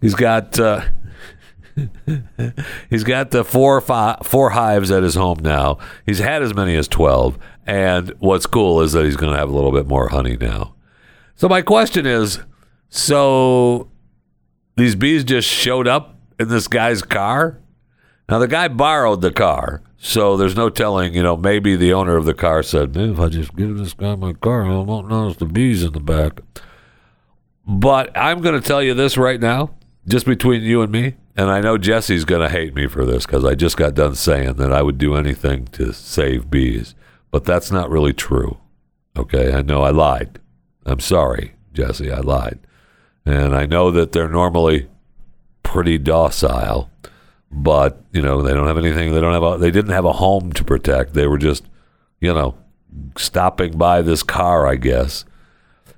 He's 0.00 0.14
got 0.14 0.58
uh, 0.58 0.82
he's 2.90 3.04
got 3.04 3.30
the 3.30 3.44
four 3.44 3.80
five, 3.80 4.18
four 4.24 4.50
hives 4.50 4.90
at 4.90 5.02
his 5.02 5.14
home 5.14 5.40
now. 5.42 5.78
He's 6.06 6.18
had 6.18 6.42
as 6.42 6.54
many 6.54 6.76
as 6.76 6.88
twelve, 6.88 7.38
and 7.66 8.10
what's 8.18 8.46
cool 8.46 8.80
is 8.80 8.92
that 8.92 9.04
he's 9.04 9.16
going 9.16 9.32
to 9.32 9.38
have 9.38 9.50
a 9.50 9.54
little 9.54 9.72
bit 9.72 9.86
more 9.86 10.08
honey 10.08 10.36
now. 10.36 10.74
So 11.34 11.48
my 11.48 11.62
question 11.62 12.06
is, 12.06 12.40
so 12.88 13.90
these 14.80 14.94
bees 14.94 15.24
just 15.24 15.48
showed 15.48 15.86
up 15.86 16.16
in 16.38 16.48
this 16.48 16.66
guy's 16.68 17.02
car. 17.02 17.58
Now 18.28 18.38
the 18.38 18.48
guy 18.48 18.68
borrowed 18.68 19.20
the 19.20 19.32
car, 19.32 19.82
so 19.98 20.36
there's 20.36 20.56
no 20.56 20.70
telling. 20.70 21.14
You 21.14 21.22
know, 21.22 21.36
maybe 21.36 21.76
the 21.76 21.92
owner 21.92 22.16
of 22.16 22.24
the 22.24 22.34
car 22.34 22.62
said, 22.62 22.96
"If 22.96 23.18
I 23.20 23.28
just 23.28 23.54
give 23.56 23.76
this 23.76 23.92
guy 23.92 24.14
my 24.14 24.32
car, 24.32 24.64
I 24.64 24.76
won't 24.78 25.08
notice 25.08 25.36
the 25.36 25.46
bees 25.46 25.82
in 25.82 25.92
the 25.92 26.00
back." 26.00 26.40
But 27.66 28.16
I'm 28.16 28.40
going 28.40 28.60
to 28.60 28.66
tell 28.66 28.82
you 28.82 28.94
this 28.94 29.18
right 29.18 29.40
now, 29.40 29.74
just 30.08 30.26
between 30.26 30.62
you 30.62 30.82
and 30.82 30.90
me, 30.90 31.16
and 31.36 31.50
I 31.50 31.60
know 31.60 31.78
Jesse's 31.78 32.24
going 32.24 32.40
to 32.40 32.48
hate 32.48 32.74
me 32.74 32.86
for 32.86 33.04
this 33.04 33.26
because 33.26 33.44
I 33.44 33.54
just 33.54 33.76
got 33.76 33.94
done 33.94 34.14
saying 34.14 34.54
that 34.54 34.72
I 34.72 34.82
would 34.82 34.98
do 34.98 35.14
anything 35.14 35.66
to 35.72 35.92
save 35.92 36.50
bees, 36.50 36.94
but 37.30 37.44
that's 37.44 37.70
not 37.70 37.90
really 37.90 38.12
true. 38.12 38.58
Okay, 39.16 39.52
I 39.52 39.62
know 39.62 39.82
I 39.82 39.90
lied. 39.90 40.40
I'm 40.86 41.00
sorry, 41.00 41.54
Jesse, 41.72 42.10
I 42.10 42.20
lied. 42.20 42.58
And 43.26 43.54
I 43.54 43.66
know 43.66 43.90
that 43.90 44.12
they're 44.12 44.28
normally 44.28 44.88
pretty 45.62 45.98
docile, 45.98 46.90
but 47.50 48.02
you 48.12 48.22
know 48.22 48.42
they 48.42 48.52
don't 48.52 48.66
have 48.66 48.78
anything. 48.78 49.12
They 49.12 49.20
don't 49.20 49.32
have. 49.32 49.42
A, 49.42 49.58
they 49.58 49.70
didn't 49.70 49.92
have 49.92 50.04
a 50.04 50.12
home 50.12 50.52
to 50.54 50.64
protect. 50.64 51.14
They 51.14 51.26
were 51.26 51.38
just, 51.38 51.64
you 52.20 52.32
know, 52.32 52.56
stopping 53.16 53.76
by 53.76 54.02
this 54.02 54.22
car, 54.22 54.66
I 54.66 54.76
guess. 54.76 55.24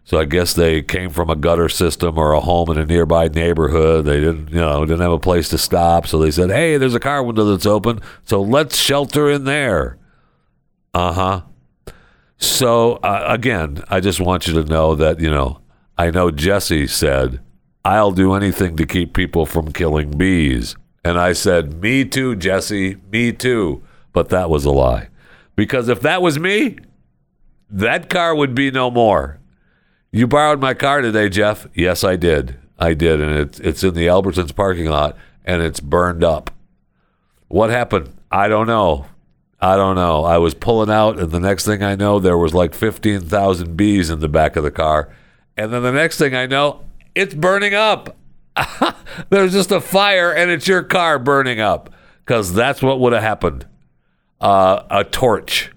So 0.04 0.18
I 0.18 0.24
guess 0.24 0.52
they 0.52 0.82
came 0.82 1.10
from 1.10 1.30
a 1.30 1.36
gutter 1.36 1.68
system 1.68 2.18
or 2.18 2.32
a 2.32 2.40
home 2.40 2.70
in 2.70 2.78
a 2.78 2.84
nearby 2.84 3.28
neighborhood. 3.28 4.04
They 4.04 4.18
didn't, 4.18 4.48
you 4.50 4.56
know, 4.56 4.84
didn't 4.84 5.00
have 5.00 5.12
a 5.12 5.18
place 5.18 5.48
to 5.50 5.58
stop. 5.58 6.06
So 6.06 6.18
they 6.18 6.30
said, 6.30 6.50
"Hey, 6.50 6.76
there's 6.76 6.94
a 6.94 7.00
car 7.00 7.22
window 7.22 7.44
that's 7.44 7.66
open, 7.66 8.00
so 8.24 8.42
let's 8.42 8.76
shelter 8.76 9.30
in 9.30 9.44
there." 9.44 9.98
Uh 10.92 11.12
huh. 11.12 11.42
So 12.36 12.94
uh, 12.96 13.24
again, 13.28 13.84
I 13.88 14.00
just 14.00 14.20
want 14.20 14.48
you 14.48 14.54
to 14.54 14.64
know 14.64 14.96
that 14.96 15.20
you 15.20 15.30
know 15.30 15.61
I 16.02 16.10
know 16.10 16.32
Jesse 16.32 16.88
said, 16.88 17.38
"I'll 17.84 18.10
do 18.10 18.34
anything 18.34 18.74
to 18.76 18.86
keep 18.86 19.14
people 19.14 19.46
from 19.46 19.70
killing 19.72 20.10
bees," 20.10 20.74
and 21.04 21.16
I 21.16 21.32
said, 21.32 21.80
"Me 21.80 22.04
too, 22.04 22.34
Jesse. 22.34 22.96
Me 23.12 23.30
too." 23.30 23.82
But 24.12 24.28
that 24.30 24.50
was 24.50 24.64
a 24.64 24.72
lie, 24.72 25.10
because 25.54 25.88
if 25.88 26.00
that 26.00 26.20
was 26.20 26.40
me, 26.40 26.78
that 27.70 28.10
car 28.10 28.34
would 28.34 28.52
be 28.52 28.72
no 28.72 28.90
more. 28.90 29.38
You 30.10 30.26
borrowed 30.26 30.60
my 30.60 30.74
car 30.74 31.02
today, 31.02 31.28
Jeff. 31.28 31.68
Yes, 31.72 32.02
I 32.02 32.16
did. 32.16 32.56
I 32.80 32.94
did, 32.94 33.20
and 33.20 33.38
it's 33.38 33.60
it's 33.60 33.84
in 33.84 33.94
the 33.94 34.08
Albertsons 34.08 34.56
parking 34.56 34.86
lot, 34.86 35.16
and 35.44 35.62
it's 35.62 35.78
burned 35.78 36.24
up. 36.24 36.50
What 37.46 37.70
happened? 37.70 38.08
I 38.28 38.48
don't 38.48 38.66
know. 38.66 39.06
I 39.60 39.76
don't 39.76 39.94
know. 39.94 40.24
I 40.24 40.38
was 40.38 40.54
pulling 40.54 40.90
out, 40.90 41.20
and 41.20 41.30
the 41.30 41.38
next 41.38 41.64
thing 41.64 41.84
I 41.84 41.94
know, 41.94 42.18
there 42.18 42.36
was 42.36 42.54
like 42.54 42.74
fifteen 42.74 43.20
thousand 43.20 43.76
bees 43.76 44.10
in 44.10 44.18
the 44.18 44.28
back 44.28 44.56
of 44.56 44.64
the 44.64 44.72
car, 44.72 45.08
and 45.56 45.72
then 45.72 45.82
the 45.82 45.92
next 45.92 46.18
thing 46.18 46.34
I 46.34 46.46
know, 46.46 46.82
it's 47.14 47.34
burning 47.34 47.74
up. 47.74 48.16
There's 49.30 49.52
just 49.52 49.70
a 49.70 49.80
fire, 49.80 50.32
and 50.32 50.50
it's 50.50 50.68
your 50.68 50.82
car 50.82 51.18
burning 51.18 51.60
up 51.60 51.92
because 52.24 52.52
that's 52.52 52.82
what 52.82 53.00
would 53.00 53.12
have 53.12 53.22
happened. 53.22 53.66
Uh, 54.40 54.82
a 54.90 55.04
torch. 55.04 55.70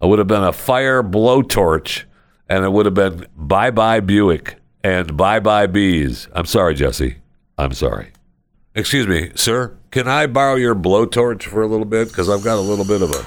It 0.00 0.06
would 0.06 0.18
have 0.18 0.28
been 0.28 0.44
a 0.44 0.52
fire 0.52 1.02
blowtorch 1.02 2.04
and 2.48 2.64
it 2.64 2.72
would 2.72 2.86
have 2.86 2.94
been 2.94 3.26
bye 3.36 3.70
bye 3.70 4.00
Buick 4.00 4.56
and 4.82 5.16
bye 5.16 5.40
bye 5.40 5.66
bees. 5.66 6.28
I'm 6.32 6.46
sorry, 6.46 6.74
Jesse. 6.74 7.16
I'm 7.58 7.72
sorry. 7.72 8.12
Excuse 8.74 9.06
me, 9.06 9.32
sir. 9.34 9.76
Can 9.90 10.06
I 10.06 10.26
borrow 10.26 10.56
your 10.56 10.74
blowtorch 10.74 11.44
for 11.44 11.62
a 11.62 11.66
little 11.66 11.86
bit? 11.86 12.08
Because 12.08 12.28
I've 12.28 12.44
got 12.44 12.58
a 12.58 12.60
little 12.60 12.84
bit 12.84 13.02
of 13.02 13.10
a. 13.10 13.26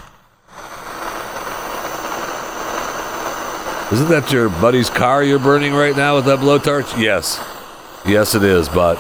Isn't 3.92 4.10
that 4.10 4.32
your 4.32 4.50
buddy's 4.50 4.88
car 4.88 5.24
you're 5.24 5.40
burning 5.40 5.74
right 5.74 5.98
now 5.98 6.18
with 6.18 6.26
that 6.26 6.38
blowtorch? 6.38 7.02
Yes. 7.02 7.44
Yes, 8.06 8.36
it 8.36 8.44
is, 8.44 8.70
but 8.70 8.98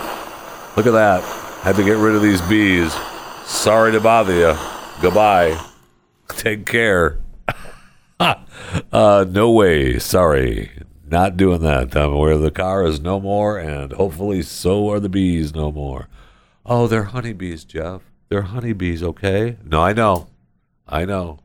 look 0.76 0.88
at 0.88 0.94
that. 0.94 1.24
Had 1.62 1.76
to 1.76 1.84
get 1.84 1.98
rid 1.98 2.16
of 2.16 2.24
these 2.24 2.42
bees. 2.42 2.92
Sorry 3.46 3.92
to 3.92 4.00
bother 4.00 4.34
you. 4.34 4.58
Goodbye. 5.00 5.64
Take 6.30 6.66
care. 6.66 7.20
uh, 8.20 9.26
no 9.30 9.52
way. 9.52 10.00
Sorry. 10.00 10.72
Not 11.08 11.38
doing 11.38 11.62
that. 11.62 11.96
I'm 11.96 12.16
where 12.16 12.40
the 12.40 12.50
car 12.50 12.84
is 12.84 13.00
no 13.00 13.20
more, 13.20 13.60
and 13.60 13.92
hopefully 13.94 14.42
so 14.42 14.90
are 14.90 15.00
the 15.00 15.08
bees 15.08 15.54
no 15.54 15.72
more. 15.72 16.08
Oh, 16.66 16.88
they're 16.88 17.04
honeybees, 17.04 17.64
Jeff. 17.64 18.02
They're 18.30 18.42
honeybees, 18.42 19.04
okay? 19.04 19.58
No, 19.64 19.82
I 19.84 19.94
know. 19.94 20.30
I 20.88 21.06
know. 21.06 21.42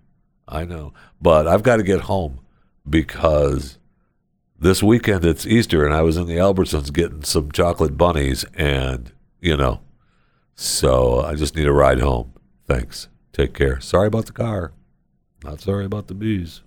I 0.48 0.64
know. 0.64 0.94
But 1.20 1.46
I've 1.46 1.62
got 1.62 1.76
to 1.76 1.82
get 1.82 2.00
home 2.02 2.40
because 2.88 3.78
this 4.58 4.82
weekend 4.82 5.24
it's 5.24 5.46
Easter, 5.46 5.84
and 5.84 5.94
I 5.94 6.02
was 6.02 6.16
in 6.16 6.26
the 6.26 6.36
Albertsons 6.36 6.92
getting 6.92 7.22
some 7.24 7.52
chocolate 7.52 7.96
bunnies, 7.96 8.44
and, 8.54 9.12
you 9.40 9.56
know, 9.56 9.80
so 10.54 11.20
I 11.20 11.34
just 11.34 11.56
need 11.56 11.66
a 11.66 11.72
ride 11.72 12.00
home. 12.00 12.32
Thanks. 12.66 13.08
Take 13.32 13.54
care. 13.54 13.80
Sorry 13.80 14.06
about 14.06 14.26
the 14.26 14.32
car. 14.32 14.72
Not 15.42 15.60
sorry 15.60 15.84
about 15.84 16.06
the 16.06 16.14
bees. 16.14 16.62